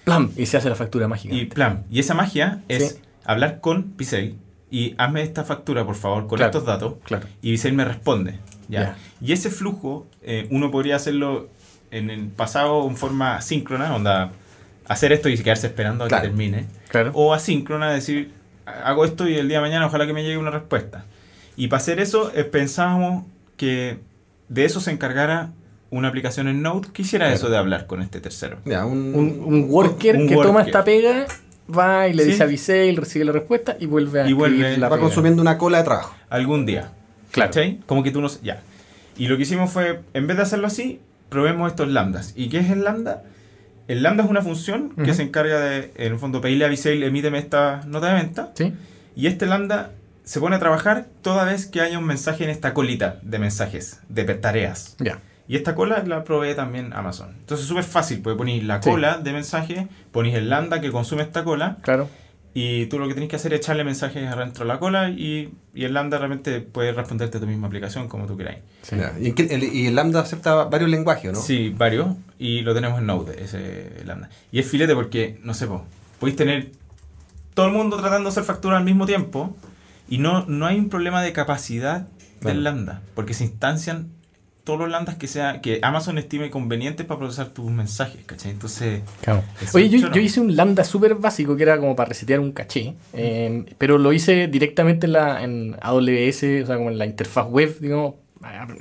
Plam, 0.05 0.31
y 0.38 0.45
se 0.45 0.55
hace 0.58 0.69
la 0.69 0.75
factura 0.75 1.08
mágica. 1.08 1.36
Y 1.36 1.45
plan, 1.45 1.84
y 1.91 1.99
esa 1.99 2.13
magia 2.13 2.62
es 2.69 2.91
Sí. 2.93 3.01
hablar 3.25 3.60
con 3.60 3.84
Pixel 3.93 4.38
y 4.71 4.95
hazme 4.97 5.21
esta 5.23 5.43
factura, 5.43 5.86
por 5.86 5.95
favor, 5.95 6.27
con 6.27 6.38
Claro. 6.38 6.51
estos 6.51 6.65
datos. 6.65 6.93
Claro. 7.03 7.27
Y 7.41 7.51
Pixel 7.51 7.73
me 7.73 7.84
responde. 7.86 8.39
¿ya? 8.69 8.81
Ya. 8.81 8.95
Y 9.21 9.31
ese 9.34 9.49
flujo, 9.51 10.08
eh, 10.23 10.47
uno 10.49 10.71
podría 10.71 10.95
hacerlo 10.95 11.49
en 11.91 12.10
el 12.10 12.27
pasado 12.29 12.88
en 12.88 12.95
forma 12.95 13.41
síncrona, 13.41 13.93
onda, 13.95 14.31
hacer 14.88 15.12
esto 15.13 15.30
y 15.30 15.38
quedarse 15.38 15.67
esperando 15.67 16.04
a 16.04 16.08
Claro. 16.08 16.24
que 16.24 16.28
termine. 16.30 16.65
Claro. 16.89 17.12
O 17.13 17.34
asíncrona, 17.34 17.91
decir, 17.91 18.32
hago 18.65 19.06
esto 19.06 19.28
y 19.28 19.36
el 19.36 19.48
día 19.48 19.58
de 19.58 19.62
mañana 19.62 19.86
ojalá 19.88 20.06
que 20.08 20.13
me 20.13 20.24
llegue 20.24 20.38
una 20.38 20.52
respuesta. 20.52 21.06
Y 21.58 21.67
para 21.67 21.82
hacer 21.82 22.00
eso, 22.00 22.32
eh, 22.36 22.43
pensábamos 22.43 23.26
que 23.58 24.00
de 24.50 24.65
eso 24.65 24.80
se 24.82 24.91
encargara 24.91 25.52
una 25.89 26.10
aplicación 26.10 26.48
en 26.48 26.62
Node 26.62 26.89
que 26.91 27.04
hiciera 27.04 27.26
Claro. 27.26 27.36
eso 27.38 27.50
de 27.50 27.58
hablar 27.58 27.86
con 27.88 28.02
este 28.02 28.19
tercero. 28.19 28.58
Ya, 28.65 28.86
un, 28.86 29.13
un, 29.15 29.41
un 29.45 29.65
worker 29.69 30.17
un 30.17 30.28
que 30.28 30.36
toma 30.36 30.63
esta 30.63 30.84
pega, 30.84 31.26
va 31.76 32.08
y 32.08 32.13
le 32.13 32.24
Sí. 32.24 32.32
dice 32.32 32.43
a 32.43 32.45
Visail, 32.48 32.98
recibe 32.98 33.26
la 33.26 33.32
respuesta 33.32 33.78
y 33.80 33.86
vuelve 33.86 34.21
a 34.21 34.28
Y 34.28 34.34
vuelve- 34.34 34.78
la 34.78 34.89
va 34.89 34.95
pega. 34.98 35.02
consumiendo 35.08 35.41
una 35.41 35.58
cola 35.58 35.78
de 35.80 35.84
trabajo. 35.86 36.15
Algún 36.30 36.65
día. 36.65 36.91
Claro. 37.32 37.50
¿Cachai? 37.52 37.80
Como 37.86 38.04
que 38.04 38.12
tú 38.12 38.21
no... 38.21 38.28
Ya. 38.43 38.62
Y 39.17 39.28
lo 39.28 39.38
que 39.38 39.43
hicimos 39.43 39.71
fue, 39.71 40.02
en 40.13 40.28
vez 40.28 40.36
de 40.38 40.43
hacerlo 40.43 40.67
así, 40.67 41.00
probemos 41.30 41.69
estos 41.71 41.88
lambdas. 41.88 42.34
¿Y 42.36 42.50
qué 42.50 42.60
es 42.60 42.69
el 42.69 42.84
lambda? 42.84 43.24
El 43.88 44.02
lambda 44.04 44.24
es 44.24 44.30
una 44.30 44.41
función 44.41 44.89
que 44.95 45.02
Ujú. 45.04 45.13
se 45.13 45.24
encarga 45.24 45.60
de, 45.60 45.91
en 45.95 46.13
el 46.13 46.19
fondo, 46.19 46.41
pedirle 46.41 46.65
a 46.65 46.67
Visail, 46.69 47.04
emíteme 47.04 47.38
esta 47.38 47.82
nota 47.86 48.08
de 48.08 48.13
venta. 48.15 48.52
¿Sí? 48.56 48.74
Y 49.15 49.28
este 49.28 49.45
lambda 49.45 49.91
se 50.24 50.39
pone 50.39 50.56
a 50.56 50.60
trabajar 50.60 51.06
toda 51.21 51.45
vez 51.45 51.67
que 51.67 51.82
haya 51.82 52.00
un 52.00 52.06
mensaje 52.06 52.43
en 52.43 52.50
esta 52.50 52.74
colita 52.74 53.19
de 53.21 53.38
mensajes, 53.39 54.00
de 54.10 54.24
tareas. 54.24 54.95
Ya. 55.00 55.19
Y 55.48 55.56
esta 55.56 55.76
cola 55.76 56.04
la 56.08 56.24
provee 56.24 56.56
también 56.56 56.91
Amazon. 56.93 57.36
Entonces 57.39 57.65
es 57.65 57.69
súper 57.69 57.84
fácil, 57.84 58.21
porque 58.24 58.36
ponéis 58.38 58.63
la 58.63 58.82
Sí. 58.82 58.89
cola 58.89 59.19
de 59.19 59.32
mensaje, 59.32 59.88
ponéis 60.12 60.34
el 60.36 60.50
lambda 60.50 60.82
que 60.82 60.91
consume 60.91 61.21
esta 61.21 61.43
cola, 61.43 61.78
Claro. 61.82 62.10
Y 62.58 62.86
tú 62.86 63.00
lo 63.00 63.08
que 63.08 63.13
tienes 63.13 63.30
que 63.30 63.36
hacer 63.36 63.54
es 63.54 63.60
echarle 63.60 63.84
mensajes 63.84 64.26
adentro 64.28 64.63
de 64.63 64.70
la 64.70 64.80
cola, 64.80 65.10
y, 65.10 65.54
y 65.74 65.84
el 65.84 65.94
lambda 65.94 66.18
realmente 66.18 66.62
puede 66.62 66.94
responderte 66.94 67.38
a 67.38 67.41
tu 67.41 67.48
misma 67.48 67.68
aplicación 67.68 68.08
como 68.08 68.28
tú 68.28 68.38
queráis. 68.38 68.60
Sí. 68.82 68.96
¿Y, 69.20 69.54
el, 69.54 69.63
y 69.63 69.88
el 69.88 69.96
Lambda 69.96 70.22
acepta 70.22 70.63
varios 70.63 70.89
lenguajes, 70.89 71.34
¿no? 71.34 71.39
Sí, 71.39 71.74
varios, 71.76 72.15
y 72.39 72.62
lo 72.62 72.74
tenemos 72.74 73.00
en 73.00 73.08
Node, 73.08 73.44
ese 73.44 74.04
lambda. 74.06 74.30
Y 74.54 74.60
es 74.60 74.68
filete 74.68 74.96
porque, 74.96 75.38
no 75.44 75.54
sé, 75.54 75.68
po, 75.68 75.84
podéis 76.18 76.38
tener 76.38 76.72
todo 77.54 77.65
el 77.65 77.74
mundo 77.74 77.98
tratando 77.98 78.30
de 78.30 78.30
hacer 78.30 78.44
factura 78.46 78.78
al 78.78 78.86
mismo 78.86 79.06
tiempo, 79.06 79.54
y 80.08 80.20
no, 80.20 80.46
no 80.46 80.65
hay 80.65 80.80
un 80.80 80.88
problema 80.88 81.22
de 81.22 81.34
capacidad 81.34 82.08
del 82.39 82.63
lambda, 82.63 83.02
porque 83.15 83.34
se 83.34 83.44
instancian 83.44 84.12
todos 84.65 84.80
los 84.80 84.89
lambdas 84.89 85.15
que 85.15 85.28
sea 85.28 85.62
que 85.62 85.80
Amazon 85.82 86.17
estime 86.17 86.49
convenientes 86.49 87.06
para 87.06 87.19
procesar 87.19 87.49
tus 87.49 87.71
mensajes, 87.71 88.21
¿cachai? 88.25 88.51
Entonces, 88.51 89.01
Claro. 89.21 89.41
Oye, 89.73 89.88
yo, 89.89 90.12
yo 90.12 90.19
hice 90.19 90.41
un 90.41 90.56
lambda 90.58 90.84
súper 90.84 91.15
básico 91.15 91.56
que 91.56 91.63
era 91.63 91.78
como 91.78 91.95
para 91.95 92.10
resetear 92.10 92.39
un 92.41 92.51
caché, 92.51 92.95
eh, 93.13 93.63
pero 93.78 93.97
lo 93.97 94.12
hice 94.12 94.47
directamente 94.47 95.06
en, 95.06 95.13
la, 95.13 95.41
en 95.43 95.75
AWS, 95.82 96.63
o 96.63 96.65
sea, 96.65 96.75
como 96.75 96.89
en 96.89 96.97
la 96.97 97.06
interfaz 97.06 97.47
web, 97.47 97.78
digamos. 97.80 98.15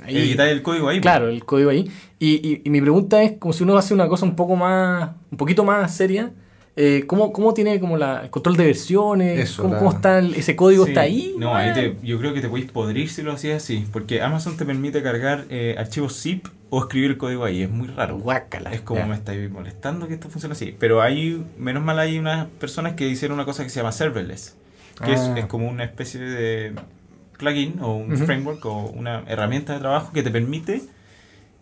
editar 0.07 0.47
el 0.47 0.61
código 0.61 0.89
ahí. 0.89 0.97
po. 0.99 1.03
Claro, 1.03 1.29
el 1.29 1.45
código 1.45 1.69
ahí. 1.69 1.89
Y, 2.19 2.35
y- 2.47 2.61
y 2.65 2.69
mi 2.69 2.81
pregunta 2.81 3.21
es, 3.23 3.33
como 3.37 3.53
si 3.53 3.63
uno 3.63 3.77
hace 3.77 3.93
una 3.93 4.07
cosa 4.07 4.25
un 4.25 4.35
poco 4.35 4.55
más, 4.55 5.11
un 5.31 5.37
poquito 5.37 5.63
más 5.63 5.95
seria, 5.95 6.31
eh, 6.77 7.03
¿cómo, 7.07 7.31
¿cómo 7.31 7.53
tiene 7.53 7.79
como 7.79 7.95
la, 7.97 8.21
el 8.23 8.29
control 8.29 8.57
de 8.57 8.65
versiones? 8.65 9.39
Eso, 9.39 9.61
¿Cómo, 9.63 9.73
la- 9.75 9.79
cómo 9.79 9.91
está 9.93 10.19
el- 10.19 10.35
ese 10.35 10.55
código? 10.55 10.83
Sí. 10.85 10.91
¿Está 10.91 11.01
ahí? 11.01 11.35
No, 11.39 11.55
ahí 11.55 11.73
te- 11.73 11.95
yo 12.03 12.19
creo 12.19 12.33
que 12.33 12.41
te 12.41 12.49
podéis 12.49 12.69
podrir 12.71 13.09
si 13.09 13.21
lo 13.21 13.31
hacías 13.31 13.63
así, 13.63 13.85
porque 13.93 14.21
Amazon 14.21 14.57
te 14.57 14.65
permite 14.65 15.01
cargar 15.01 15.45
eh, 15.49 15.75
archivos 15.77 16.19
zip 16.21 16.47
o 16.69 16.79
escribir 16.81 17.11
el 17.11 17.17
código 17.17 17.45
ahí, 17.45 17.61
es 17.61 17.69
muy 17.69 17.87
raro. 17.87 18.17
Guácala. 18.17 18.73
Es 18.73 18.81
como 18.81 18.99
Ya. 18.99 19.05
me 19.05 19.15
estáis 19.15 19.49
molestando 19.49 20.07
que 20.07 20.15
esto 20.15 20.29
funcione 20.29 20.53
así. 20.53 20.75
Pero 20.77 21.01
hay, 21.01 21.45
menos 21.57 21.83
mal 21.83 21.97
hay 21.99 22.17
unas 22.19 22.47
personas 22.59 22.93
que 22.93 23.07
hicieron 23.07 23.35
una 23.35 23.45
cosa 23.45 23.63
que 23.63 23.69
se 23.69 23.77
llama 23.79 23.91
serverless. 23.93 24.57
Que 25.05 25.13
es, 25.13 25.19
Ah. 25.21 25.35
es 25.37 25.45
como 25.45 25.69
una 25.69 25.83
especie 25.85 26.19
de 26.19 26.73
plugin 27.37 27.79
o 27.81 27.95
un 27.95 28.17
framework 28.17 28.65
o 28.65 28.87
una 28.95 29.23
herramienta 29.27 29.73
de 29.73 29.79
trabajo 29.79 30.11
que 30.13 30.23
te 30.23 30.31
permite 30.31 30.81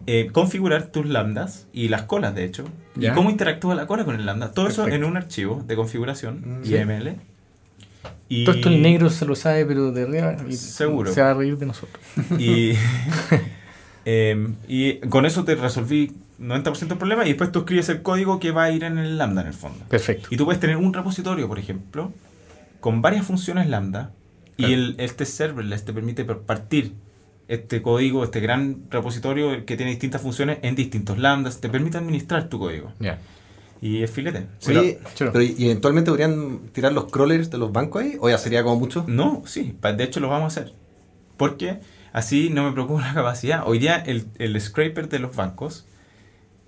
eh, 0.08 0.30
configurar 0.32 0.88
tus 0.88 1.06
lambdas 1.06 1.68
y 1.74 1.88
las 1.90 2.04
colas, 2.04 2.36
de 2.36 2.44
hecho. 2.46 2.66
Ya. 2.96 3.12
Y 3.12 3.16
cómo 3.16 3.30
interactúa 3.30 3.76
la 3.76 3.88
cola 3.88 4.06
con 4.06 4.16
el 4.16 4.26
lambda. 4.26 4.52
Todo 4.52 4.68
eso 4.68 4.88
en 4.88 5.04
un 5.04 5.18
archivo 5.18 5.64
de 5.68 5.76
configuración 5.76 6.62
Mm. 6.62 6.64
YML. 6.66 7.16
Y, 8.30 8.46
Todo 8.46 8.56
esto 8.56 8.70
el 8.70 8.82
negro 8.82 9.10
se 9.10 9.26
lo 9.26 9.36
sabe, 9.36 9.66
pero 9.66 9.92
de 9.92 10.04
arriba 10.04 10.36
y- 10.50 10.54
Seguro. 10.54 11.14
se 11.14 11.22
va 11.22 11.32
a 11.32 11.34
reír 11.36 11.58
de 11.58 11.66
nosotros. 11.68 12.04
Y, 12.40 12.74
em, 14.06 14.56
y 14.68 14.98
con 15.10 15.26
eso 15.26 15.44
te 15.44 15.56
resolví 15.56 16.12
90% 16.40 16.88
del 16.90 16.98
problema 16.98 17.26
y 17.26 17.30
después 17.30 17.52
tú 17.52 17.60
escribes 17.60 17.90
el 17.90 18.02
código 18.02 18.40
que 18.40 18.52
va 18.52 18.64
a 18.64 18.72
ir 18.72 18.84
en 18.84 18.98
el 18.98 19.18
lambda 19.18 19.42
en 19.42 19.48
el 19.48 19.54
fondo. 19.54 19.86
Perfecto. 19.88 20.28
Y 20.32 20.38
tú 20.38 20.46
puedes 20.46 20.60
tener 20.60 20.78
un 20.78 20.94
repositorio, 20.94 21.48
por 21.48 21.60
ejemplo, 21.60 22.12
con 22.80 23.02
varias 23.02 23.26
funciones 23.26 23.70
lambda 23.70 24.12
y 24.58 24.74
el, 24.74 24.96
este 25.00 25.26
serverless 25.26 25.86
te 25.86 25.94
permite 25.94 26.26
per- 26.26 26.40
partir 26.40 26.94
este 27.48 27.82
código, 27.82 28.24
este 28.24 28.40
gran 28.40 28.84
repositorio 28.90 29.66
que 29.66 29.76
tiene 29.78 29.92
distintas 29.92 30.22
funciones 30.22 30.60
en 30.62 30.76
distintos 30.76 31.18
lambdas, 31.18 31.60
te 31.62 31.70
permite 31.70 31.98
administrar 31.98 32.50
tu 32.50 32.60
código. 32.60 32.92
Y 33.82 34.02
es 34.02 34.10
filete. 34.12 34.48
Oye, 34.68 35.00
Pero- 35.20 35.32
pero 35.34 35.44
¿y 35.44 35.66
eventualmente 35.66 36.10
podrían 36.10 36.60
tirar 36.72 36.94
los 36.94 37.12
crawlers 37.12 37.50
de 37.52 37.58
los 37.58 37.72
bancos 37.74 38.02
ahí? 38.02 38.16
¿O 38.20 38.30
ya 38.30 38.38
sería 38.38 38.64
como 38.64 38.78
mucho? 38.80 39.04
No, 39.08 39.44
sí, 39.46 39.76
de 39.82 40.04
hecho 40.04 40.20
lo 40.22 40.30
vamos 40.30 40.56
a 40.58 40.62
hacer. 40.62 40.74
Porque 41.36 41.80
así 42.14 42.50
no 42.50 42.64
me 42.64 42.72
preocupa 42.72 43.02
la 43.08 43.14
capacidad. 43.14 43.64
Hoy 43.66 43.80
día 43.80 43.98
el, 43.98 44.26
el 44.40 44.60
scraper 44.62 45.10
de 45.10 45.20
los 45.20 45.36
bancos 45.36 45.86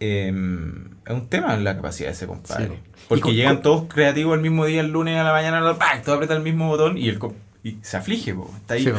eh, 0.01 0.28
es 0.28 1.13
un 1.13 1.28
tema 1.30 1.53
en 1.53 1.63
la 1.63 1.78
capacidad 1.78 2.09
de 2.09 2.13
ese 2.15 2.28
compadre. 2.28 2.67
Sí. 2.67 2.73
Porque 3.07 3.21
con- 3.21 3.34
llegan 3.34 3.55
con- 3.55 3.63
todos 3.63 3.84
creativos 3.88 4.36
el 4.36 4.41
mismo 4.41 4.65
día, 4.65 4.82
el 4.82 4.91
lunes 4.91 5.17
a 5.17 5.23
la 5.23 5.32
mañana, 5.32 5.78
¡pac! 5.78 6.03
todo 6.03 6.15
aprieta 6.15 6.36
el 6.36 6.43
mismo 6.43 6.67
botón 6.67 6.97
y, 6.97 7.07
el, 7.07 7.17
co- 7.17 7.34
y 7.63 7.78
se 7.82 7.95
aflige, 7.95 8.34
po. 8.34 8.51
está 8.57 8.73
ahí. 8.73 8.84
Sí. 8.84 8.91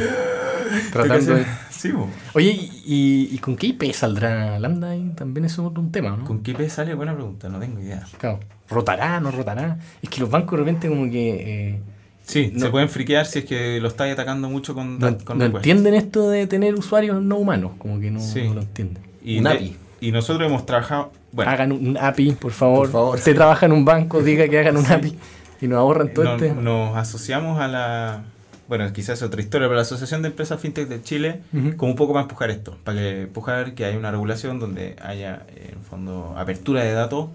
Tratando 0.93 1.35
de... 1.35 1.47
Sí. 1.71 1.93
Oye, 2.35 2.51
¿y, 2.87 3.29
y- 3.33 3.39
con 3.39 3.57
qué 3.57 3.69
IP 3.69 3.93
saldrá 3.93 4.59
Lambda? 4.59 4.95
También 5.15 5.45
eso 5.45 5.63
es 5.63 5.69
otro 5.69 5.83
un 5.83 5.93
tema, 5.93 6.17
¿no? 6.17 6.25
¿Con 6.25 6.43
qué 6.43 6.53
IP 6.53 6.69
sale? 6.69 6.95
Buena 6.95 7.15
pregunta, 7.15 7.49
no 7.49 7.59
tengo 7.59 7.81
idea. 7.81 8.03
Claro. 8.19 8.41
¿Rotará, 8.69 9.21
no 9.21 9.31
rotará? 9.31 9.79
Es 10.03 10.09
que 10.09 10.21
los 10.21 10.31
bancos 10.31 10.53
de 10.59 10.65
repente 10.65 10.89
como 10.89 11.11
que... 11.11 11.71
eh, 11.75 11.81
Sí, 12.25 12.51
No. 12.55 12.61
se 12.67 12.71
pueden 12.71 12.89
friquear 12.89 13.25
si 13.27 13.39
es 13.41 13.45
que 13.45 13.79
lo 13.81 13.87
estáis 13.87 14.13
atacando 14.15 14.49
mucho 14.49 14.75
con, 14.75 14.99
no, 14.99 15.17
con 15.19 15.39
no 15.39 15.45
entienden 15.45 15.95
esto 15.95 16.29
de 16.29 16.49
tener 16.49 16.75
usuarios 16.75 17.23
no 17.23 17.37
humanos, 17.37 17.73
como 17.79 18.01
que 18.01 18.11
no, 18.11 18.19
Sí. 18.21 18.43
no 18.49 18.55
lo 18.55 18.63
entienden. 18.63 19.03
Y, 19.23 19.39
Un 19.39 19.45
de- 19.45 19.51
API. 19.51 19.77
y 20.01 20.11
nosotros 20.11 20.49
hemos 20.49 20.67
trabajado. 20.67 21.13
Bueno, 21.31 21.51
Hagan 21.53 21.71
un 21.71 21.97
API, 21.97 22.33
por 22.33 22.51
favor. 22.51 22.79
Por 22.87 22.91
favor. 22.91 23.17
Usted 23.19 23.35
trabaja 23.37 23.67
en 23.67 23.73
un 23.73 23.85
banco, 23.85 24.23
diga 24.23 24.49
que 24.49 24.59
hagan 24.59 24.77
un 24.77 24.85
Sí. 24.87 24.93
API 24.93 25.17
y 25.61 25.69
nos 25.69 25.79
ahorran 25.79 26.13
todo 26.13 26.25
nos, 26.25 26.43
este... 26.43 26.53
nos 26.61 26.97
asociamos 26.97 27.61
a 27.61 27.69
la. 27.69 28.23
Bueno, 28.69 28.93
quizás 28.93 29.19
es 29.19 29.23
otra 29.23 29.41
historia, 29.41 29.69
pero 29.69 29.77
la 29.77 29.83
Asociación 29.83 30.23
de 30.23 30.29
Empresas 30.29 30.61
FinTech 30.61 30.89
de 30.89 31.03
Chile, 31.03 31.43
como 31.77 31.93
un 31.93 31.97
poco 31.97 32.13
para 32.13 32.23
empujar 32.23 32.51
esto, 32.51 32.77
para 32.83 32.99
que 32.99 33.23
empujar 33.23 33.75
que 33.75 33.85
haya 33.85 33.97
una 33.97 34.11
regulación 34.11 34.59
donde 34.59 34.97
haya, 35.01 35.47
eh, 35.49 35.71
en 35.73 35.83
fondo, 35.83 36.35
apertura 36.37 36.83
de 36.83 36.93
datos. 36.93 37.29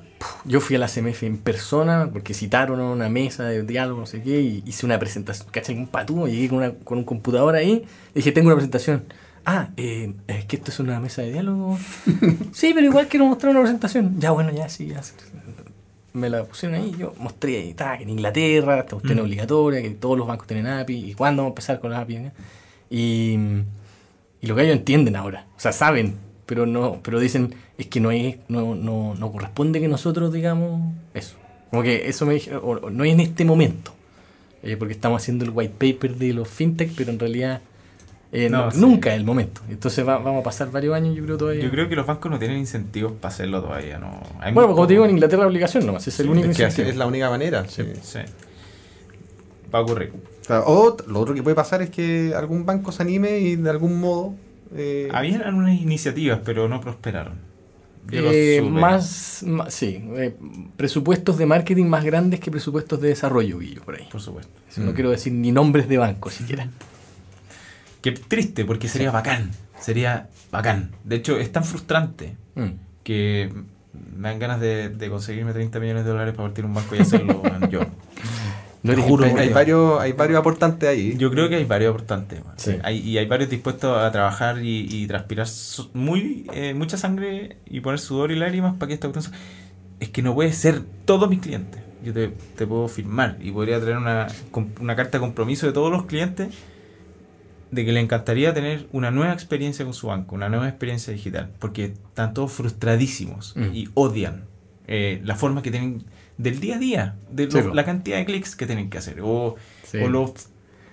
Yo 0.44 0.60
fui 0.60 0.76
a 0.76 0.80
la 0.80 0.88
CMF 0.88 1.24
en 1.24 1.38
persona 1.38 2.10
porque 2.12 2.34
citaron 2.34 2.80
a 2.82 2.84
una 2.84 3.08
mesa 3.08 3.46
de 3.46 3.64
diálogo, 3.64 4.02
no 4.02 4.06
sé 4.06 4.22
qué, 4.22 4.42
y 4.42 4.64
hice 4.66 4.86
una 4.86 5.00
presentación, 5.00 5.48
¿cachai? 5.52 5.78
Un 5.78 5.88
patúo, 5.88 6.28
llegué 6.28 6.50
con, 6.50 6.58
una, 6.60 6.74
con 6.74 6.98
un 6.98 7.06
computador 7.06 7.56
ahí, 7.56 7.86
y 8.12 8.16
dije, 8.16 8.32
tengo 8.32 8.48
una 8.48 8.56
presentación. 8.56 9.06
Ah, 9.46 9.70
eh, 9.76 10.14
es 10.28 10.46
que 10.46 10.58
esto 10.58 10.70
es 10.70 10.80
una 10.80 11.00
mesa 11.00 11.24
de 11.24 11.32
diálogo. 11.32 11.80
sí, 12.52 12.74
pero 12.76 12.86
igual 12.86 13.08
quiero 13.08 13.26
mostrar 13.26 13.52
una 13.52 13.62
presentación. 13.62 14.20
Ya, 14.20 14.32
bueno, 14.32 14.52
ya, 14.52 14.70
sí, 14.70 14.88
ya. 14.88 15.02
Me 16.14 16.30
la 16.30 16.44
pusieron 16.44 16.78
ahí, 16.82 16.94
yo 16.98 17.14
mostré 17.18 17.58
ahí, 17.58 17.74
ta, 17.74 17.98
que 17.98 18.04
en 18.04 18.10
Inglaterra 18.10 18.80
esta 18.80 18.92
cuestión 18.96 19.18
es 19.20 19.24
Mm. 19.24 19.28
obligatoria, 19.28 19.82
que 19.82 19.90
todos 19.92 20.18
los 20.18 20.28
bancos 20.28 20.48
tienen 20.48 20.68
API, 20.68 21.12
y 21.12 21.14
cuándo 21.14 21.44
vamos 21.44 21.52
a 21.52 21.54
empezar 21.54 21.80
con 21.80 21.92
las 21.92 22.02
API. 22.02 22.20
¿no? 22.20 22.32
Y, 22.90 23.38
y 24.42 24.48
lo 24.48 24.56
que 24.56 24.64
ellos 24.64 24.76
entienden 24.76 25.16
ahora, 25.16 25.46
o 25.56 25.60
sea, 25.60 25.72
saben, 25.72 26.16
pero 26.46 26.66
no 26.66 27.00
pero 27.02 27.20
dicen, 27.20 27.56
es 27.78 27.88
que 27.88 28.00
no, 28.02 28.12
es, 28.12 28.36
no, 28.50 28.76
no, 28.76 29.16
no 29.16 29.32
corresponde 29.32 29.80
que 29.80 29.88
nosotros 29.88 30.34
digamos 30.34 30.94
eso. 31.14 31.36
Como 31.70 31.84
que 31.84 32.10
eso 32.10 32.26
me 32.26 32.34
dijeron, 32.34 32.62
no 32.98 33.04
es 33.06 33.14
en 33.14 33.22
este 33.22 33.46
momento, 33.46 33.94
eh, 34.64 34.76
porque 34.78 34.94
estamos 34.94 35.22
haciendo 35.22 35.46
el 35.46 35.52
white 35.52 35.74
paper 35.80 36.18
de 36.18 36.34
los 36.34 36.50
fintech, 36.50 36.92
pero 36.98 37.12
en 37.12 37.20
realidad 37.20 37.62
eh, 38.34 38.50
No, 38.50 38.66
no- 38.66 38.72
sí. 38.72 38.80
nunca 38.80 39.12
es 39.12 39.18
el 39.18 39.26
momento. 39.26 39.62
Entonces 39.70 40.08
va- 40.08 40.18
vamos 40.18 40.42
a 40.42 40.44
pasar 40.44 40.72
varios 40.72 40.96
años, 40.96 41.16
yo 41.16 41.24
creo 41.26 41.38
todavía. 41.38 41.64
Yo 41.64 41.70
creo 41.72 41.90
que 41.90 41.96
los 41.96 42.06
bancos 42.06 42.32
no 42.32 42.40
tienen 42.40 42.58
incentivos 42.58 43.12
para 43.14 43.34
hacerlo 43.34 43.62
todavía. 43.62 43.98
No. 44.00 44.22
Hay 44.40 44.54
bueno, 44.54 44.74
como 44.74 44.88
te 44.88 44.94
digo, 44.94 45.06
en. 45.06 45.12
Inglaterra 45.12 45.42
la 45.44 45.48
obligación 45.50 45.86
nomás, 45.86 46.08
es 46.08 46.20
el 46.20 46.28
Sí, 46.28 46.32
único 46.32 46.50
Es 46.50 46.58
que 46.58 46.64
así 46.66 46.72
incentivo. 46.82 46.92
es 46.92 46.98
la 46.98 47.08
única 47.08 47.30
manera. 47.30 47.68
sí. 47.68 47.84
Sí. 48.02 48.20
Va 49.74 49.80
a 49.80 49.82
ocurrir. 49.84 50.12
O 50.50 50.98
lo 51.08 51.20
otro 51.20 51.34
que 51.34 51.44
puede 51.44 51.56
pasar 51.56 51.82
es 51.82 51.90
que 51.90 52.34
algún 52.36 52.66
banco 52.66 52.92
se 52.92 53.04
anime 53.04 53.40
y 53.40 53.56
de 53.56 53.70
algún 53.70 54.00
modo... 54.02 54.34
eh, 54.76 55.08
Habían 55.14 55.42
algunas 55.44 55.80
iniciativas, 55.80 56.40
pero 56.44 56.68
no 56.68 56.82
prosperaron. 56.82 57.36
Eh, 58.12 58.62
más, 58.68 59.44
más- 59.48 59.74
sí, 59.74 60.04
eh, 60.18 60.36
presupuestos 60.76 61.38
de 61.38 61.46
marketing 61.46 61.86
más 61.86 62.04
grandes 62.04 62.40
que 62.40 62.50
presupuestos 62.52 63.00
de 63.00 63.10
desarrollo, 63.10 63.60
Guillo, 63.60 63.84
por 63.84 63.96
ahí. 63.96 64.08
Por 64.12 64.20
supuesto. 64.20 64.52
No 64.78 64.92
Mm. 64.92 64.94
quiero 64.96 65.12
decir 65.12 65.32
ni 65.32 65.52
nombres 65.52 65.88
de 65.88 65.98
bancos 65.98 66.34
siquiera. 66.34 66.68
Qué 68.02 68.12
triste, 68.12 68.66
porque 68.66 68.88
sería 68.88 69.12
bacán. 69.12 69.52
Sería 69.80 70.28
bacán. 70.52 70.92
De 71.04 71.16
hecho, 71.18 71.38
es 71.38 71.52
tan 71.52 71.64
frustrante 71.64 72.36
Mm. 72.56 72.72
que 73.04 73.50
me 74.18 74.28
dan 74.30 74.40
ganas 74.40 74.60
de, 74.60 74.90
de 74.90 75.10
conseguirme 75.10 75.54
30 75.54 75.80
millones 75.80 76.04
de 76.04 76.12
dólares 76.12 76.34
para 76.36 76.48
partir 76.50 76.66
un 76.66 76.74
banco 76.74 76.96
y 76.96 77.00
hacerlo 77.00 77.42
yo. 77.70 77.82
No 78.84 78.94
eres 78.94 79.06
juro, 79.06 79.26
hay, 79.26 79.50
varios, 79.50 80.02
hay 80.02 80.14
varios 80.14 80.40
aportantes 80.40 80.90
ahí. 80.90 81.16
Yo 81.18 81.30
creo 81.30 81.48
que 81.50 81.56
hay 81.56 81.66
varios 81.66 81.92
aportantes. 81.94 82.42
Sí. 82.58 82.78
Hay, 82.84 82.98
y 82.98 83.18
hay 83.20 83.28
varios 83.28 83.50
dispuestos 83.50 83.96
a 83.96 84.12
trabajar 84.12 84.58
y, 84.64 84.88
y 84.90 85.06
transpirar 85.08 85.48
muy 85.94 86.48
eh, 86.54 86.74
mucha 86.74 86.98
sangre 86.98 87.58
y 87.68 87.80
poner 87.82 88.00
sudor 88.00 88.32
y 88.32 88.36
lágrimas 88.36 88.74
para 88.76 88.88
que 88.88 88.96
esta 88.96 89.08
cuestión... 89.10 89.36
Es 90.00 90.10
que 90.10 90.24
no 90.24 90.34
puede 90.34 90.52
ser 90.52 90.82
todos 91.06 91.30
mis 91.30 91.40
clientes. 91.40 91.80
Yo 92.04 92.12
te, 92.12 92.30
te 92.58 92.66
puedo 92.66 92.88
firmar 92.88 93.38
y 93.40 93.52
podría 93.52 93.80
traer 93.80 93.98
una, 93.98 94.28
una 94.80 94.96
carta 94.96 95.20
de 95.20 95.22
compromiso 95.22 95.68
de 95.68 95.74
todos 95.74 95.92
los 95.92 96.06
clientes 96.06 96.50
de 97.72 97.86
que 97.86 97.92
le 97.94 98.00
encantaría 98.02 98.54
tener 98.54 98.88
una 98.92 99.12
nueva 99.12 99.34
experiencia 99.34 99.86
con 99.86 99.94
su 99.94 100.08
banco, 100.08 100.36
una 100.36 100.50
nueva 100.50 100.68
experiencia 100.68 101.14
digital, 101.14 101.50
porque 101.60 101.86
están 101.86 102.34
todos 102.34 102.52
frustradísimos 102.52 103.54
Mm. 103.56 103.64
y 103.74 103.90
odian 103.94 104.44
eh, 104.88 105.22
la 105.24 105.36
forma 105.36 105.62
que 105.62 105.72
tienen 105.72 106.04
del 106.38 106.60
día 106.60 106.76
a 106.76 106.80
día, 106.80 107.16
de 107.32 107.48
lo- 107.48 107.74
la 107.74 107.86
cantidad 107.86 108.18
de 108.18 108.26
clics 108.26 108.56
que 108.58 108.66
tienen 108.66 108.90
que 108.90 108.98
hacer, 108.98 109.20
o, 109.22 109.56
Sí. 109.86 110.00
o 110.00 110.10
los... 110.10 110.32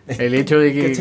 El 0.07 0.35
hecho 0.35 0.59
de 0.59 0.73
que, 0.73 0.93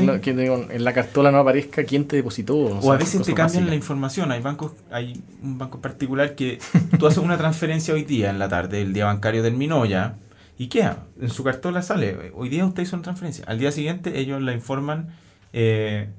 en 0.74 0.84
la 0.84 0.94
cartola 0.94 1.32
no 1.32 1.38
aparezca 1.38 1.84
quién 1.86 2.06
te 2.08 2.16
depositó. 2.18 2.58
O 2.58 2.82
sea, 2.82 2.94
a 2.94 2.98
veces 2.98 3.22
te 3.22 3.34
cambian 3.34 3.68
la 3.68 3.76
información. 3.76 4.32
Hay 4.34 4.42
bancos, 4.42 4.74
hay 4.92 5.22
un 5.42 5.58
banco 5.58 5.80
particular 5.80 6.36
que 6.36 6.60
tú 7.00 7.08
haces 7.08 7.20
una 7.20 7.38
transferencia 7.38 7.94
hoy 7.94 8.04
día 8.04 8.30
en 8.32 8.40
la 8.40 8.50
tarde, 8.50 8.82
el 8.82 8.92
día 8.94 9.06
bancario 9.06 9.42
terminó 9.44 9.86
ya, 9.86 10.16
y 10.58 10.68
queda, 10.68 11.06
en 11.22 11.30
su 11.30 11.44
cartola 11.44 11.82
sale, 11.84 12.32
hoy 12.36 12.50
día 12.50 12.66
usted 12.66 12.84
hizo 12.84 12.96
una 12.98 13.04
transferencia. 13.04 13.46
Al 13.48 13.60
día 13.60 13.72
siguiente 13.72 14.20
ellos 14.20 14.42
la 14.42 14.54
informan 14.54 15.10
eh, 15.54 16.10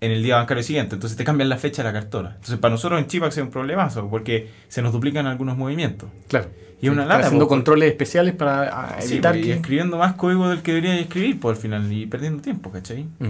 en 0.00 0.10
el 0.12 0.22
día 0.22 0.36
bancario 0.36 0.62
siguiente, 0.62 0.94
entonces 0.94 1.16
te 1.16 1.24
cambian 1.24 1.48
la 1.48 1.56
fecha 1.56 1.82
de 1.82 1.88
la 1.88 1.92
cartola. 1.92 2.30
Entonces 2.34 2.58
para 2.58 2.72
nosotros 2.72 3.00
en 3.00 3.06
Chipax 3.06 3.36
es 3.38 3.42
un 3.42 3.50
problemazo, 3.50 4.08
porque 4.10 4.50
se 4.68 4.82
nos 4.82 4.92
duplican 4.92 5.26
algunos 5.26 5.56
movimientos. 5.56 6.08
Claro. 6.28 6.48
Y 6.80 6.86
es 6.86 6.92
una 6.92 7.06
lata. 7.06 7.26
haciendo 7.26 7.46
porque- 7.46 7.56
controles 7.56 7.90
especiales 7.90 8.34
para 8.34 8.96
a, 8.96 9.00
Sí, 9.00 9.14
evitar 9.14 9.32
po, 9.32 9.38
y 9.38 9.42
que. 9.44 9.52
escribiendo 9.54 9.96
más 9.96 10.12
código 10.14 10.48
del 10.50 10.60
que 10.62 10.72
debería 10.74 10.98
escribir, 11.00 11.40
por 11.40 11.54
al 11.54 11.60
final, 11.60 11.90
y 11.90 12.04
perdiendo 12.06 12.42
tiempo, 12.42 12.70
¿cachai? 12.70 13.04
Mm. 13.18 13.24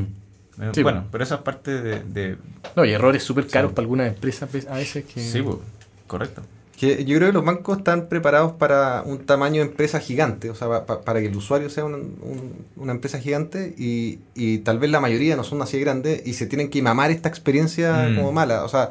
Eh, 0.63 0.71
Sí, 0.73 0.83
bueno, 0.83 1.05
pero 1.13 1.23
esa 1.23 1.37
es 1.37 1.41
parte 1.43 1.71
de... 1.83 2.01
de 2.03 2.37
No, 2.75 2.85
y 2.85 2.91
errores 2.91 3.23
súper 3.23 3.47
caros 3.47 3.71
Sí. 3.71 3.75
para 3.77 3.85
algunas 3.85 4.09
empresas 4.09 4.49
pues, 4.51 4.67
a 4.67 4.75
veces 4.75 5.05
que. 5.05 5.21
sí, 5.21 5.43
po, 5.43 5.63
correcto. 6.09 6.43
Que 6.79 7.05
yo 7.07 7.17
creo 7.17 7.29
que 7.31 7.33
los 7.33 7.45
bancos 7.45 7.79
están 7.79 8.07
preparados 8.09 8.53
para 8.53 9.03
un 9.07 9.25
tamaño 9.25 9.63
de 9.63 9.69
empresa 9.69 9.99
gigante, 9.99 10.51
o 10.51 10.55
sea, 10.55 10.69
pa- 10.69 10.85
pa- 10.87 11.01
para 11.01 11.21
que 11.21 11.27
el 11.29 11.37
usuario 11.37 11.71
sea 11.71 11.87
un- 11.87 11.95
un- 11.95 12.53
una 12.77 12.93
empresa 12.93 13.19
gigante 13.19 13.75
y, 13.79 14.19
y 14.35 14.59
tal 14.59 14.79
vez 14.79 14.91
la 14.91 15.01
mayoría 15.01 15.37
no 15.37 15.43
son 15.45 15.63
así 15.63 15.79
de 15.79 15.85
grandes 15.85 16.23
y 16.27 16.35
se 16.35 16.47
tienen 16.47 16.69
que 16.69 16.83
mamar 16.83 17.11
esta 17.11 17.31
experiencia 17.31 18.09
Mm. 18.11 18.17
como 18.17 18.33
mala. 18.33 18.63
O 18.65 18.69
sea, 18.69 18.83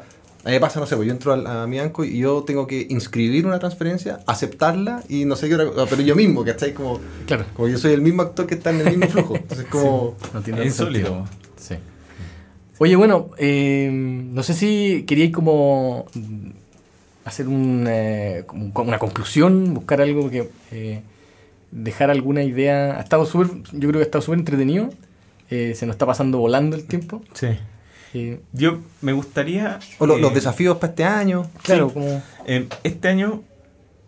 a 0.42 0.48
mí 0.48 0.52
me 0.54 0.58
pasa, 0.60 0.80
no 0.80 0.86
sé, 0.86 0.96
pues 0.96 1.06
yo 1.06 1.12
entro 1.12 1.32
al- 1.32 1.46
a, 1.46 1.66
mi 1.68 1.78
banco 1.78 2.04
y 2.04 2.18
yo 2.18 2.42
tengo 2.44 2.66
que 2.66 2.86
inscribir 2.90 3.46
una 3.46 3.60
transferencia, 3.60 4.18
aceptarla 4.26 5.04
y 5.08 5.24
no 5.24 5.36
sé 5.36 5.48
qué 5.48 5.54
otra 5.54 5.66
cosa, 5.70 5.86
pero 5.88 6.02
yo 6.02 6.16
mismo, 6.16 6.44
¿cachai? 6.44 6.74
Como, 6.74 6.98
Claro. 7.26 7.44
como 7.54 7.68
yo 7.68 7.78
soy 7.78 7.92
el 7.92 8.00
mismo 8.02 8.22
actor 8.22 8.46
que 8.48 8.54
está 8.56 8.70
en 8.70 8.80
el 8.80 8.88
mismo 8.96 9.06
flujo. 9.08 9.36
Entonces, 9.36 9.66
como... 9.70 10.16
No 10.34 10.40
tiene 10.42 10.64
Es. 10.64 10.74
Sí. 10.76 11.74
Oye, 12.78 12.96
bueno, 12.96 13.28
eh, 13.38 13.88
no 13.92 14.42
sé 14.42 14.54
si 14.54 15.04
queríais 15.06 15.32
como 15.32 16.06
hacer 17.26 17.48
un, 17.48 17.84
eh, 17.88 18.44
una 18.74 18.98
conclusión, 18.98 19.74
buscar 19.74 20.00
algo 20.00 20.30
que 20.30 20.48
eh, 20.72 21.02
dejar 21.70 22.10
alguna 22.10 22.42
idea. 22.42 22.96
Ha 22.96 23.00
estado 23.00 23.26
súper, 23.26 23.48
yo 23.72 23.88
creo 23.88 23.92
que 23.92 23.98
ha 23.98 24.02
estado 24.02 24.22
súper 24.22 24.38
entretenido. 24.38 24.88
Eh, 25.50 25.74
se 25.76 25.86
nos 25.86 25.94
está 25.94 26.06
pasando 26.06 26.38
volando 26.38 26.74
el 26.76 26.84
tiempo. 26.86 27.22
Sí. 27.34 27.48
Eh, 28.14 28.40
Yo 28.52 28.78
me 29.02 29.12
gustaría. 29.12 29.78
O 29.98 30.06
lo- 30.06 30.16
eh, 30.16 30.20
los 30.20 30.32
desafíos 30.34 30.78
para 30.78 30.90
este 30.92 31.04
año. 31.04 31.50
claro, 31.62 31.88
Sí. 31.88 31.94
como 31.94 32.22
eh, 32.46 32.66
este 32.82 33.08
año. 33.08 33.42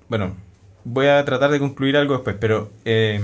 Bueno, 0.08 0.34
voy 0.84 1.06
a 1.08 1.24
tratar 1.24 1.50
de 1.50 1.58
concluir 1.58 1.96
algo 1.96 2.14
después, 2.14 2.36
pero. 2.40 2.70
eh, 2.84 3.20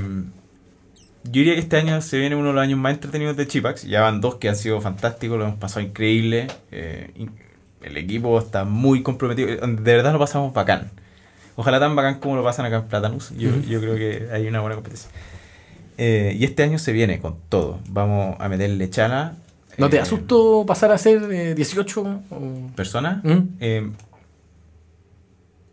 yo 1.27 1.33
diría 1.33 1.55
que 1.55 1.61
este 1.61 1.77
año 1.79 2.01
se 2.03 2.19
viene 2.19 2.37
uno 2.37 2.49
de 2.49 2.53
los 2.55 2.63
años 2.63 2.79
más 2.79 2.93
entretenidos 2.93 3.35
de 3.37 3.47
Chipax. 3.47 3.85
Ya 3.85 4.03
van 4.03 4.21
dos 4.21 4.35
que 4.35 4.49
han 4.51 4.57
sido 4.57 4.81
fantásticos, 4.83 5.39
lo 5.39 5.45
hemos 5.47 5.59
pasado 5.59 5.81
increíble. 5.81 6.49
eh, 6.71 7.11
in- 7.17 7.31
el 7.85 7.97
equipo 7.97 8.39
está 8.39 8.65
muy 8.65 9.03
comprometido. 9.03 9.49
eh, 9.49 9.59
De 9.63 9.95
verdad 9.97 10.13
lo 10.13 10.19
pasamos 10.19 10.53
bacán. 10.53 10.91
Ojalá 11.57 11.79
tan 11.79 11.95
bacán 11.95 12.19
como 12.19 12.37
lo 12.37 12.43
pasan 12.43 12.67
acá 12.67 12.77
en 12.79 12.85
Platanus. 12.85 13.31
Yo, 13.37 13.51
yo 13.69 13.81
creo 13.81 13.95
que 13.97 14.29
hay 14.33 14.47
una 14.49 14.61
buena 14.61 14.75
competencia. 14.75 15.11
Eh, 15.97 16.37
y 16.39 16.45
este 16.45 16.63
año 16.65 16.79
se 16.79 16.93
viene 16.93 17.21
con 17.21 17.37
todo. 17.49 17.79
Vamos 17.89 18.37
a 18.41 18.49
meterle 18.49 18.91
chala. 18.91 19.37
¿No 19.79 19.89
te 19.89 19.97
eh, 19.97 20.01
asustó 20.01 20.65
pasar 20.67 20.91
a 20.93 20.99
ser 20.99 21.23
eh, 21.33 21.55
18? 21.55 22.01
o- 22.31 22.71
¿Persona? 22.75 23.21
¿Mm? 23.25 23.39
Eh, 23.61 23.91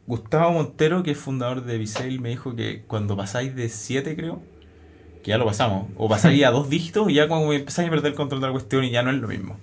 Gustavo 0.07 0.51
Montero, 0.51 1.03
que 1.03 1.12
es 1.12 1.18
fundador 1.18 1.64
de 1.64 1.78
Visail, 1.78 2.20
me 2.20 2.30
dijo 2.30 2.55
que 2.55 2.84
cuando 2.88 3.16
pasáis 3.16 3.55
de 3.55 3.70
7, 3.70 4.16
creo, 4.16 4.41
que 5.24 5.30
ya 5.30 5.38
lo 5.38 5.45
pasamos, 5.45 5.88
o 5.95 6.09
pasáis 6.09 6.43
a 6.45 6.51
dos 6.51 6.70
dígitos 6.70 7.09
y 7.09 7.14
ya 7.16 7.28
cuando 7.28 7.53
empezáis 7.53 7.88
a 7.88 7.91
perder 7.91 8.12
el 8.12 8.18
control 8.18 8.41
de 8.41 8.47
la 8.47 8.51
cuestión 8.53 8.84
y 8.84 8.91
ya 8.91 9.03
no 9.03 9.12
es 9.12 9.18
lo 9.18 9.28
mismo. 9.28 9.57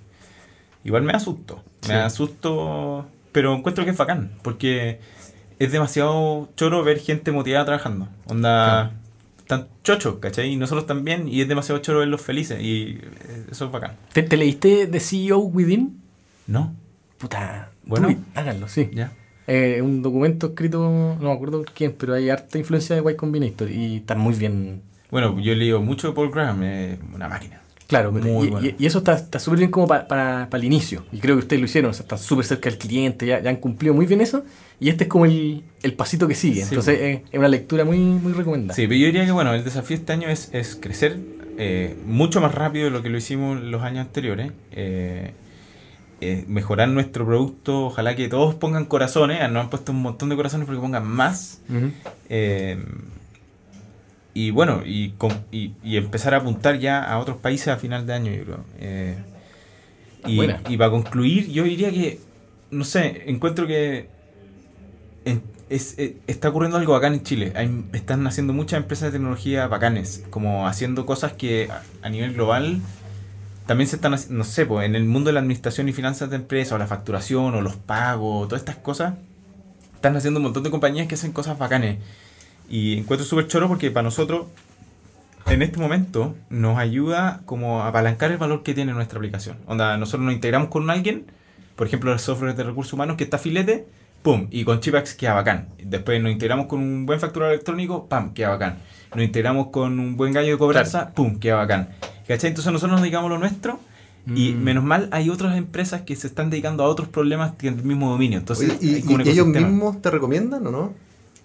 Igual 0.83 1.03
me 1.03 1.13
asusto, 1.13 1.63
me 1.83 1.87
Sí. 1.87 1.93
asusto, 1.93 3.05
pero 3.31 3.53
encuentro 3.55 3.83
que 3.85 3.91
es 3.91 3.97
bacán, 3.97 4.31
porque 4.41 4.99
es 5.59 5.71
demasiado 5.71 6.49
choro 6.55 6.83
ver 6.83 6.99
gente 6.99 7.31
motivada 7.31 7.65
trabajando. 7.65 8.07
Onda, 8.27 8.93
tan 9.47 9.67
chochos, 9.83 10.15
¿cachai? 10.19 10.49
Y 10.51 10.55
nosotros 10.55 10.85
también, 10.85 11.27
y 11.27 11.41
es 11.41 11.47
demasiado 11.47 11.81
choro 11.81 11.99
verlos 11.99 12.21
felices, 12.21 12.61
y 12.61 12.99
eh, 13.01 13.45
eso 13.51 13.65
es 13.65 13.71
bacán. 13.71 13.95
¿Te, 14.13 14.23
te 14.23 14.37
leíste 14.37 14.87
The 14.87 14.99
CEO 14.99 15.39
Within? 15.39 16.01
¿No? 16.47 16.73
Puta. 17.17 17.71
Bueno. 17.85 18.15
háganlo, 18.35 18.67
sí. 18.67 18.89
Ya. 18.93 19.11
Eh, 19.47 19.81
un 19.81 20.01
documento 20.03 20.47
escrito, 20.47 20.79
no 20.79 21.17
me 21.19 21.31
acuerdo 21.31 21.65
quién, 21.73 21.93
pero 21.97 22.13
hay 22.13 22.29
harta 22.29 22.57
influencia 22.59 22.95
de 23.01 23.11
Y 23.11 23.15
Combinator 23.15 23.69
y 23.71 23.97
está 23.97 24.15
muy 24.15 24.35
bien. 24.35 24.83
Bueno, 25.09 25.39
yo 25.39 25.53
he 25.53 25.55
leído 25.55 25.81
mucho 25.81 26.07
de 26.09 26.13
Paul 26.13 26.29
Graham, 26.29 26.61
es 26.63 26.99
una 27.13 27.27
máquina. 27.27 27.59
Claro, 27.89 28.11
Muy 28.11 28.21
y, 28.47 28.49
bueno. 28.51 28.65
y- 28.67 28.75
y 28.77 28.85
eso 28.85 28.99
está 28.99 29.15
está 29.15 29.39
súper 29.39 29.57
bien 29.59 29.71
como 29.71 29.87
pa- 29.87 30.07
para 30.07 30.47
el 30.51 30.63
inicio. 30.63 31.03
Y 31.11 31.17
creo 31.19 31.35
que 31.35 31.39
ustedes 31.39 31.59
lo 31.59 31.65
hicieron, 31.65 31.89
o 31.91 31.93
sea, 31.93 32.03
están 32.03 32.19
súper 32.19 32.45
cerca 32.45 32.69
del 32.69 32.77
cliente, 32.77 33.25
ya, 33.25 33.41
ya 33.41 33.49
han 33.49 33.55
cumplido 33.57 33.95
muy 33.95 34.05
bien 34.05 34.21
eso. 34.21 34.45
Y 34.79 34.89
este 34.89 35.05
es 35.05 35.09
como 35.09 35.25
el, 35.25 35.63
el 35.81 35.93
pasito 35.93 36.27
que 36.27 36.35
sigue. 36.35 36.61
Sí, 36.61 36.67
Entonces 36.69 36.97
pues. 36.99 37.15
eh, 37.17 37.23
es 37.31 37.39
una 37.39 37.47
lectura 37.47 37.83
muy, 37.85 37.97
muy 37.97 38.31
recomendada. 38.33 38.75
Sí, 38.75 38.83
pero 38.87 38.99
yo 38.99 39.07
diría 39.07 39.25
que 39.25 39.31
bueno, 39.31 39.53
el 39.55 39.63
desafío 39.63 39.97
este 39.97 40.13
año 40.13 40.29
es, 40.29 40.49
es 40.53 40.75
crecer 40.79 41.17
eh, 41.57 41.97
mucho 42.05 42.39
más 42.41 42.53
rápido 42.53 42.85
de 42.85 42.91
lo 42.91 43.01
que 43.01 43.09
lo 43.09 43.17
hicimos 43.17 43.59
los 43.59 43.81
años 43.81 44.05
anteriores. 44.05 44.51
eh, 44.71 45.33
eh, 46.21 46.43
mejorar 46.49 46.89
nuestro 46.89 47.25
producto, 47.25 47.85
ojalá 47.85 48.13
que 48.15 48.27
todos 48.27 48.53
pongan 48.53 48.83
corazones, 48.85 49.39
nos 49.51 49.63
han 49.63 49.69
puesto 49.69 49.93
un 49.93 50.01
montón 50.01 50.27
de 50.27 50.35
corazones 50.35 50.65
porque 50.67 50.81
pongan 50.81 51.07
más. 51.07 51.61
Eh, 52.27 52.77
y 54.33 54.51
bueno, 54.51 54.81
y, 54.85 55.11
con- 55.17 55.43
y, 55.51 55.73
y 55.83 55.97
empezar 55.97 56.33
a 56.33 56.37
apuntar 56.37 56.79
ya 56.79 57.03
a 57.03 57.17
otros 57.19 57.37
países 57.37 57.69
a 57.69 57.77
final 57.77 58.05
de 58.05 58.13
año, 58.13 58.31
yo 58.31 58.43
creo. 58.45 58.65
Eh, 58.79 59.17
y, 60.27 60.35
y 60.69 60.77
para 60.77 60.91
concluir, 60.91 61.49
yo 61.49 61.63
diría 61.63 61.91
que, 61.91 62.19
no 62.71 62.83
sé, 62.83 63.23
encuentro 63.27 63.65
que 63.67 64.07
en- 65.25 65.41
es- 65.69 65.95
eh, 65.97 66.17
está 66.27 66.49
ocurriendo 66.49 66.77
algo 66.77 66.93
bacán 66.93 67.13
en 67.13 67.23
Chile. 67.23 67.53
Hay- 67.55 67.85
están 67.93 68.25
haciendo 68.27 68.53
muchas 68.53 68.77
empresas 68.81 69.11
de 69.11 69.17
tecnología 69.19 69.67
bacanes, 69.67 70.23
como 70.29 70.67
haciendo 70.67 71.05
cosas 71.05 71.33
que 71.33 71.69
a, 71.71 71.83
a 72.01 72.09
nivel 72.09 72.33
global 72.33 72.79
también 73.67 73.87
se 73.87 73.97
están 73.97 74.15
haciendo, 74.15 74.39
no 74.39 74.43
sé, 74.45 74.65
pues, 74.65 74.85
en 74.87 74.95
el 74.95 75.05
mundo 75.05 75.27
de 75.29 75.33
la 75.33 75.41
administración 75.41 75.87
y 75.89 75.93
finanzas 75.93 76.29
de 76.31 76.37
empresas, 76.37 76.73
o 76.73 76.77
la 76.79 76.87
facturación, 76.87 77.53
o 77.53 77.61
los 77.61 77.75
pagos, 77.75 78.47
todas 78.47 78.61
estas 78.61 78.77
cosas, 78.77 79.13
están 79.93 80.15
haciendo 80.17 80.39
un 80.39 80.45
montón 80.45 80.63
de 80.63 80.71
compañías 80.71 81.07
que 81.07 81.13
hacen 81.15 81.31
cosas 81.33 81.57
bacanes. 81.59 81.97
Y 82.69 82.97
encuentro 82.97 83.25
súper 83.25 83.47
choro 83.47 83.67
porque 83.67 83.89
para 83.91 84.03
nosotros, 84.03 84.47
en 85.47 85.61
este 85.61 85.79
momento, 85.79 86.35
nos 86.49 86.77
ayuda 86.77 87.41
como 87.45 87.81
a 87.81 87.87
apalancar 87.87 88.31
el 88.31 88.37
valor 88.37 88.61
que 88.63 88.73
tiene 88.73 88.93
nuestra 88.93 89.17
aplicación. 89.17 89.57
Onda, 89.65 89.97
nosotros 89.97 90.21
nos 90.23 90.33
integramos 90.33 90.69
con 90.69 90.89
alguien, 90.89 91.25
por 91.75 91.87
ejemplo, 91.87 92.13
el 92.13 92.19
software 92.19 92.55
de 92.55 92.63
recursos 92.63 92.93
humanos 92.93 93.17
que 93.17 93.23
está 93.23 93.37
filete, 93.37 93.87
pum, 94.21 94.47
y 94.51 94.63
con 94.63 94.79
Chipax 94.79 95.15
queda 95.15 95.33
bacán. 95.33 95.69
Después 95.83 96.21
nos 96.21 96.31
integramos 96.31 96.67
con 96.67 96.79
un 96.81 97.05
buen 97.05 97.19
facturador 97.19 97.53
electrónico, 97.53 98.05
pam, 98.07 98.33
queda 98.33 98.49
bacán. 98.49 98.77
Nos 99.15 99.23
integramos 99.23 99.67
con 99.67 99.99
un 99.99 100.15
buen 100.17 100.33
gallo 100.33 100.51
de 100.51 100.57
cobranza, 100.57 101.09
pum, 101.15 101.39
queda 101.39 101.55
bacán. 101.55 101.89
¿Cachai? 102.27 102.49
Entonces 102.49 102.71
nosotros 102.71 102.91
nos 102.91 103.01
dedicamos 103.01 103.29
lo 103.31 103.39
nuestro. 103.39 103.79
Y 104.35 104.51
Mm. 104.51 104.63
menos 104.63 104.83
mal 104.83 105.07
hay 105.11 105.29
otras 105.31 105.57
empresas 105.57 106.01
que 106.01 106.15
se 106.15 106.27
están 106.27 106.51
dedicando 106.51 106.83
a 106.83 106.87
otros 106.87 107.07
problemas 107.07 107.53
que 107.53 107.69
el 107.69 107.81
mismo 107.83 108.11
dominio. 108.11 108.37
Entonces, 108.37 108.77
Oye, 108.79 109.01
¿y, 109.07 109.29
ellos 109.29 109.47
mismos 109.47 110.01
te 110.01 110.11
recomiendan 110.11 110.67
o 110.67 110.71
no? 110.71 110.93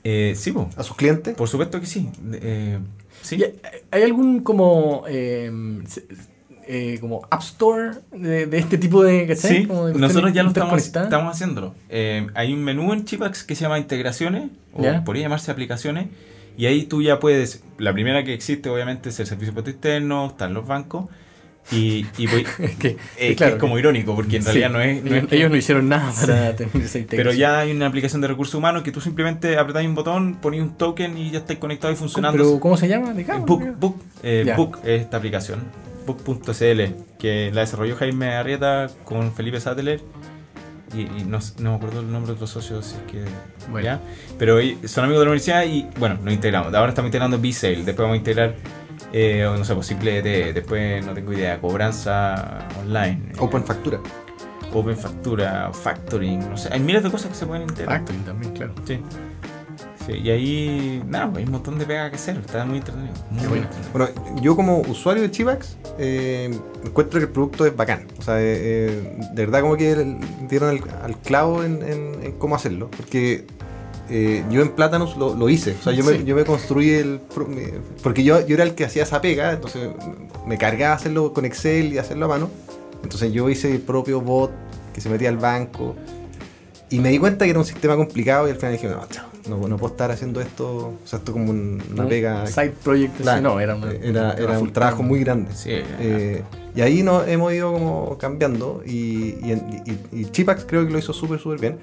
Eh, 0.04 0.34
sí, 0.36 0.52
po. 0.52 0.68
¿A 0.76 0.82
sus 0.82 0.96
clientes? 0.96 1.34
por 1.34 1.48
supuesto 1.48 1.80
que 1.80 1.86
sí. 1.86 2.08
Eh, 2.34 2.78
sí. 3.22 3.36
¿Y 3.36 3.44
¿Hay 3.90 4.02
algún 4.02 4.40
como 4.40 5.04
eh, 5.08 5.50
se- 5.86 6.06
eh, 6.66 6.98
como 7.00 7.22
App 7.30 7.42
Store 7.42 7.92
de, 8.12 8.46
de 8.46 8.58
este 8.58 8.78
tipo 8.78 9.02
de, 9.02 9.26
¿cachai? 9.26 9.56
Sí, 9.62 9.66
Como 9.66 9.86
de 9.86 9.94
nosotros 9.94 10.32
ya 10.32 10.42
lo 10.42 10.48
estamos, 10.48 10.78
estamos 10.86 11.34
haciéndolo. 11.34 11.74
Eh, 11.90 12.26
hay 12.34 12.52
un 12.54 12.62
menú 12.64 12.92
en 12.92 13.04
Chipax 13.04 13.44
que 13.44 13.54
se 13.54 13.62
llama 13.62 13.78
integraciones, 13.78 14.50
o 14.72 14.82
podría 15.04 15.24
llamarse 15.24 15.50
aplicaciones, 15.50 16.06
y 16.56 16.66
ahí 16.66 16.84
tú 16.84 17.02
ya 17.02 17.18
puedes, 17.20 17.62
la 17.78 17.92
primera 17.92 18.24
que 18.24 18.32
existe 18.32 18.70
obviamente 18.70 19.08
es 19.10 19.20
el 19.20 19.26
servicio 19.26 19.52
de 19.60 19.70
interno, 19.72 20.26
están 20.28 20.54
los 20.54 20.66
bancos, 20.66 21.10
y, 21.72 22.06
y 22.18 22.26
voy- 22.26 22.46
Es 22.58 22.76
que, 22.76 22.88
eh, 22.88 22.96
que 23.16 23.36
claro, 23.36 23.54
es 23.54 23.60
como 23.60 23.78
irónico, 23.78 24.14
porque 24.14 24.36
en 24.36 24.42
sí, 24.42 24.46
realidad 24.48 24.70
no 24.70 24.80
es... 24.80 25.02
no 25.02 25.10
ellos, 25.10 25.22
es 25.24 25.28
que- 25.28 25.36
ellos 25.36 25.50
no 25.50 25.56
hicieron 25.56 25.88
nada 25.88 26.12
para 26.20 26.56
tener 26.56 26.76
esa 26.76 26.98
integración. 26.98 27.06
pero 27.08 27.32
ya 27.32 27.58
hay 27.60 27.72
una 27.72 27.86
aplicación 27.86 28.20
de 28.20 28.28
recursos 28.28 28.54
humanos 28.54 28.82
que 28.82 28.92
tú 28.92 29.00
simplemente 29.00 29.56
apretáis 29.58 29.88
un 29.88 29.94
botón, 29.94 30.36
ponéis 30.40 30.62
un 30.62 30.76
token 30.76 31.16
y 31.18 31.30
ya 31.30 31.38
estáis 31.38 31.58
conectado 31.58 31.92
y 31.92 31.96
funcionando. 31.96 32.36
¿Pero 32.42 32.60
cómo 32.60 32.76
se 32.76 32.88
llama? 32.88 33.12
¿De 33.14 33.22
Eh? 33.22 33.26
Book, 33.46 33.64
Book, 33.78 34.02
eh. 34.22 34.52
Book 34.56 34.78
es 34.84 35.02
esta 35.02 35.16
aplicación, 35.16 35.60
Book.cl, 36.06 36.82
que 37.18 37.50
la 37.52 37.60
desarrolló 37.62 37.96
Jaime 37.96 38.34
Arrieta 38.34 38.88
con 39.04 39.32
Felipe 39.32 39.58
Sattler. 39.60 40.00
Y, 40.94 41.00
y 41.00 41.24
no, 41.26 41.40
no 41.58 41.70
me 41.70 41.76
acuerdo 41.76 42.00
el 42.00 42.12
nombre 42.12 42.28
de 42.28 42.34
otros 42.34 42.50
socios, 42.50 42.86
si 42.86 42.94
es 42.94 43.02
que. 43.10 43.24
Bueno. 43.68 43.84
¿ya? 43.84 44.00
Pero 44.38 44.60
eh, 44.60 44.76
son 44.84 45.04
amigos 45.04 45.22
de 45.22 45.24
la 45.24 45.30
universidad 45.32 45.64
y 45.64 45.86
bueno, 45.98 46.18
nos 46.22 46.32
integramos. 46.32 46.72
Ahora 46.72 46.90
estamos 46.90 47.08
integrando 47.08 47.40
B-Sale, 47.40 47.76
después 47.76 47.96
vamos 47.98 48.14
a 48.14 48.18
integrar, 48.18 48.54
eh, 49.16 49.44
no 49.56 49.64
sé, 49.64 49.74
pues 49.74 49.86
simple 49.86 50.18
ET, 50.18 50.52
después 50.54 51.06
no 51.06 51.14
tengo 51.14 51.32
idea, 51.32 51.60
cobranza 51.60 52.66
online, 52.80 53.30
eh, 53.30 53.36
Open 53.38 53.62
Factura. 53.64 54.00
Open 54.72 54.96
Factura, 54.96 55.70
Factoring, 55.72 56.40
no 56.50 56.56
sé, 56.56 56.68
hay 56.72 56.80
miles 56.80 57.04
de 57.04 57.10
cosas 57.10 57.28
que 57.30 57.36
se 57.36 57.46
pueden 57.46 57.62
integrar. 57.62 57.98
Factoring 57.98 58.24
también, 58.24 58.52
claro. 58.54 58.74
Sí. 58.84 59.00
Sí, 60.06 60.12
y 60.18 60.30
ahí, 60.30 61.02
nada, 61.06 61.26
pues, 61.30 61.38
hay 61.38 61.44
un 61.44 61.52
montón 61.52 61.78
de 61.78 61.86
pega 61.86 62.10
que 62.10 62.16
hacer, 62.16 62.36
está 62.36 62.64
muy 62.66 62.78
entretenido. 62.78 63.14
Muy 63.30 63.46
bueno. 63.46 63.66
Bueno, 63.92 64.08
yo 64.42 64.54
como 64.56 64.80
usuario 64.80 65.22
de 65.22 65.30
Chivax 65.30 65.78
eh, 65.98 66.50
encuentro 66.84 67.20
que 67.20 67.26
el 67.26 67.32
producto 67.32 67.64
es 67.64 67.74
bacán. 67.74 68.06
O 68.18 68.22
sea, 68.22 68.34
eh, 68.38 69.16
de 69.32 69.46
verdad 69.46 69.62
como 69.62 69.76
que 69.78 69.94
dieron 70.50 70.68
al, 70.68 70.80
al 71.04 71.16
clavo 71.18 71.64
en, 71.64 71.82
en- 71.82 72.22
en 72.22 72.32
cómo 72.32 72.54
hacerlo. 72.54 72.90
Porque 72.94 73.46
eh, 74.16 74.44
yo 74.48 74.62
en 74.62 74.70
Plátanos 74.70 75.16
lo, 75.16 75.34
lo 75.34 75.48
hice. 75.48 75.74
O 75.80 75.82
sea, 75.82 75.92
yo, 75.92 76.04
Sí. 76.04 76.18
me, 76.18 76.24
yo 76.24 76.36
me 76.36 76.44
construí 76.44 76.90
el... 76.90 77.20
Porque 78.02 78.22
yo, 78.22 78.46
yo 78.46 78.54
era 78.54 78.62
el 78.62 78.74
que 78.76 78.84
hacía 78.84 79.02
esa 79.02 79.20
pega, 79.20 79.52
entonces 79.52 79.88
me 80.46 80.56
cargaba 80.56 80.94
hacerlo 80.94 81.32
con 81.32 81.44
Excel 81.44 81.92
y 81.92 81.98
hacerlo 81.98 82.26
a 82.26 82.28
mano. 82.28 82.48
Entonces 83.02 83.32
yo 83.32 83.48
hice 83.50 83.68
mi 83.70 83.78
propio 83.78 84.20
bot 84.20 84.52
que 84.94 85.00
se 85.00 85.08
metía 85.08 85.28
al 85.30 85.38
banco. 85.38 85.96
Y 86.90 87.00
me 87.00 87.08
di 87.10 87.18
cuenta 87.18 87.44
que 87.44 87.50
era 87.50 87.58
un 87.58 87.64
sistema 87.64 87.96
complicado 87.96 88.46
y 88.46 88.50
al 88.52 88.56
final 88.56 88.72
dije, 88.72 88.86
no, 88.88 89.04
chao, 89.10 89.26
no, 89.48 89.56
no 89.66 89.76
puedo 89.78 89.92
estar 89.92 90.12
haciendo 90.12 90.40
esto. 90.40 90.66
O 91.02 91.06
sea, 91.06 91.18
esto 91.18 91.32
como 91.32 91.50
un- 91.50 91.82
una 91.92 92.04
Un 92.04 92.08
pega... 92.08 92.46
Side 92.46 92.74
project, 92.84 93.20
Claro, 93.20 93.40
no, 93.42 93.58
era, 93.60 93.74
una- 93.74 93.90
era, 93.90 94.32
era 94.34 94.54
full 94.58 94.68
un 94.68 94.72
trabajo 94.72 95.02
muy 95.02 95.18
grande. 95.20 95.50
Sí, 95.54 95.70
Eh, 95.72 96.42
y 96.76 96.80
ahí 96.82 97.02
nos 97.02 97.26
hemos 97.26 97.52
ido 97.52 97.72
como 97.72 98.16
cambiando 98.18 98.82
y, 98.86 98.92
y, 99.42 99.60
y- 99.86 100.20
y 100.20 100.24
Chipax 100.26 100.64
creo 100.66 100.86
que 100.86 100.92
lo 100.92 100.98
hizo 101.00 101.12
súper, 101.12 101.40
súper 101.40 101.58
bien. 101.60 101.78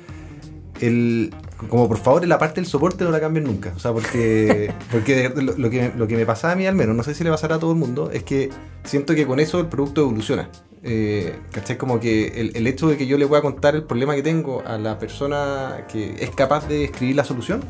El, 0.81 1.33
como 1.69 1.87
por 1.87 1.97
favor, 1.97 2.27
la 2.27 2.37
parte 2.37 2.55
del 2.55 2.65
soporte 2.65 3.03
no 3.03 3.11
la 3.11 3.19
cambien 3.19 3.45
nunca. 3.45 3.71
O 3.75 3.79
sea, 3.79 3.93
porque, 3.93 4.73
porque 4.91 5.31
lo, 5.35 5.53
lo 5.57 5.69
que, 5.69 5.91
lo 5.95 6.07
que 6.07 6.15
me 6.17 6.25
pasaba 6.25 6.53
a 6.53 6.55
mí 6.55 6.67
al 6.67 6.75
menos, 6.75 6.95
no 6.95 7.03
sé 7.03 7.13
si 7.13 7.23
le 7.23 7.29
pasará 7.29 7.55
a 7.55 7.59
todo 7.59 7.71
el 7.71 7.77
mundo, 7.77 8.11
es 8.11 8.23
que 8.23 8.49
siento 8.83 9.15
que 9.15 9.25
con 9.25 9.39
eso 9.39 9.59
el 9.59 9.67
producto 9.67 10.01
evoluciona. 10.01 10.49
Eh, 10.83 11.37
¿Cachai? 11.51 11.77
Como 11.77 11.99
que 11.99 12.41
el, 12.41 12.55
el 12.55 12.65
hecho 12.65 12.89
de 12.89 12.97
que 12.97 13.05
yo 13.05 13.17
le 13.17 13.27
pueda 13.27 13.41
contar 13.41 13.75
el 13.75 13.83
problema 13.83 14.15
que 14.15 14.23
tengo 14.23 14.63
a 14.65 14.77
la 14.79 14.97
persona 14.97 15.85
que 15.91 16.15
es 16.19 16.31
capaz 16.31 16.67
de 16.67 16.85
escribir 16.85 17.15
la 17.15 17.23
solución, 17.23 17.61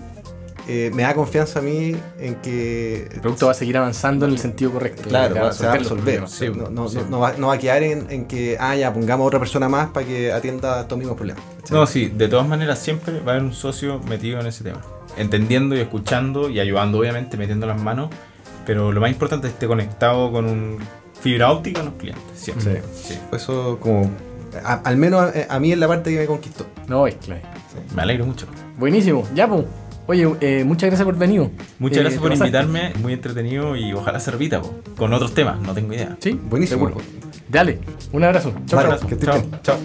eh, 0.68 0.92
me 0.94 1.04
da 1.04 1.14
confianza 1.16 1.60
a 1.60 1.62
mí 1.62 1.96
en 2.20 2.36
que 2.36 3.08
El 3.12 3.20
producto 3.22 3.46
va 3.48 3.52
a 3.52 3.56
seguir 3.56 3.78
avanzando 3.78 4.26
en 4.26 4.32
el 4.32 4.38
sentido 4.40 4.72
correcto. 4.72 5.04
Claro, 5.10 5.36
va- 5.36 5.52
se 5.54 5.66
va 5.66 5.74
a 5.74 5.78
resolver. 5.78 6.28
Sí, 6.28 6.50
no, 6.50 6.70
no- 6.70 6.88
sí. 6.88 6.98
no- 6.98 7.10
no 7.10 7.20
va, 7.20 7.34
no 7.34 7.48
va 7.48 7.54
a 7.54 7.58
quedar 7.58 7.84
en, 7.84 8.10
en 8.12 8.26
que, 8.26 8.58
ah, 8.60 8.76
ya, 8.76 8.94
pongamos 8.94 9.26
a 9.26 9.28
otra 9.28 9.40
persona 9.40 9.68
más 9.70 9.90
para 9.90 10.06
que 10.06 10.32
atienda 10.32 10.82
estos 10.82 10.98
mismos 10.98 11.18
problemas. 11.18 11.44
No, 11.72 11.86
sí, 11.88 12.12
de 12.16 12.28
todas 12.28 12.48
maneras 12.48 12.80
siempre 12.80 13.20
va 13.22 13.32
a 13.34 13.36
haber 13.36 13.44
un 13.48 13.54
socio 13.54 14.00
metido 14.08 14.40
en 14.40 14.48
ese 14.48 14.64
tema. 14.64 14.82
Entendiendo 15.18 15.76
y 15.76 15.80
escuchando 15.80 16.50
y 16.50 16.60
ayudando, 16.60 17.00
obviamente, 17.00 17.38
metiendo 17.38 17.66
las 17.68 17.82
manos. 17.82 18.10
Pero 18.66 18.92
lo 18.92 19.02
más 19.02 19.10
importante 19.12 19.48
es 19.48 19.54
que 19.54 19.56
esté 19.58 19.68
conectado 19.68 20.32
con 20.32 20.46
un 20.46 20.78
fibra 21.20 21.52
óptica 21.52 21.82
a 21.82 21.84
los 21.84 21.94
clientes. 21.96 22.24
Siempre. 22.36 22.82
Sí. 22.96 23.18
Eso 23.34 23.78
como, 23.82 24.10
a- 24.64 24.82
al 24.84 24.98
menos 24.98 25.22
a, 25.50 25.56
a 25.56 25.60
mí 25.60 25.72
es 25.72 25.78
la 25.80 25.88
parte 25.88 26.12
que 26.12 26.18
me 26.20 26.26
conquistó. 26.28 26.66
No, 26.88 27.08
es 27.08 27.16
clave. 27.16 27.42
Me 27.96 28.02
alegro 28.04 28.26
mucho. 28.26 28.46
Buenísimo, 28.78 29.28
ya, 29.36 29.48
pues. 29.48 29.66
Oye, 30.08 30.28
eh, 30.42 30.64
muchas 30.66 30.88
gracias 30.90 31.06
por 31.06 31.16
venir. 31.18 31.50
Muchas 31.80 31.98
Eh, 31.98 32.02
gracias 32.02 32.22
por 32.22 32.32
pasaste. 32.32 32.48
invitarme. 32.48 32.94
Muy 33.02 33.14
entretenido 33.14 33.76
y 33.76 33.94
ojalá 33.94 34.20
servita 34.20 34.62
po, 34.62 34.74
con 34.98 35.14
otros 35.14 35.34
temas. 35.34 35.60
No 35.62 35.74
tengo 35.74 35.94
idea. 35.94 36.18
Sí, 36.20 36.40
Buenísimo. 36.50 36.88
seguro. 36.88 37.04
Dale, 37.50 37.80
un 38.12 38.24
abrazo. 38.24 38.54
Chao, 38.66 38.78
Vale, 38.82 38.98
chao. 39.00 39.08
que 39.08 39.14
estés 39.16 39.30
Chao. 39.30 39.40
bien. 39.40 39.52
Chao. 39.64 39.78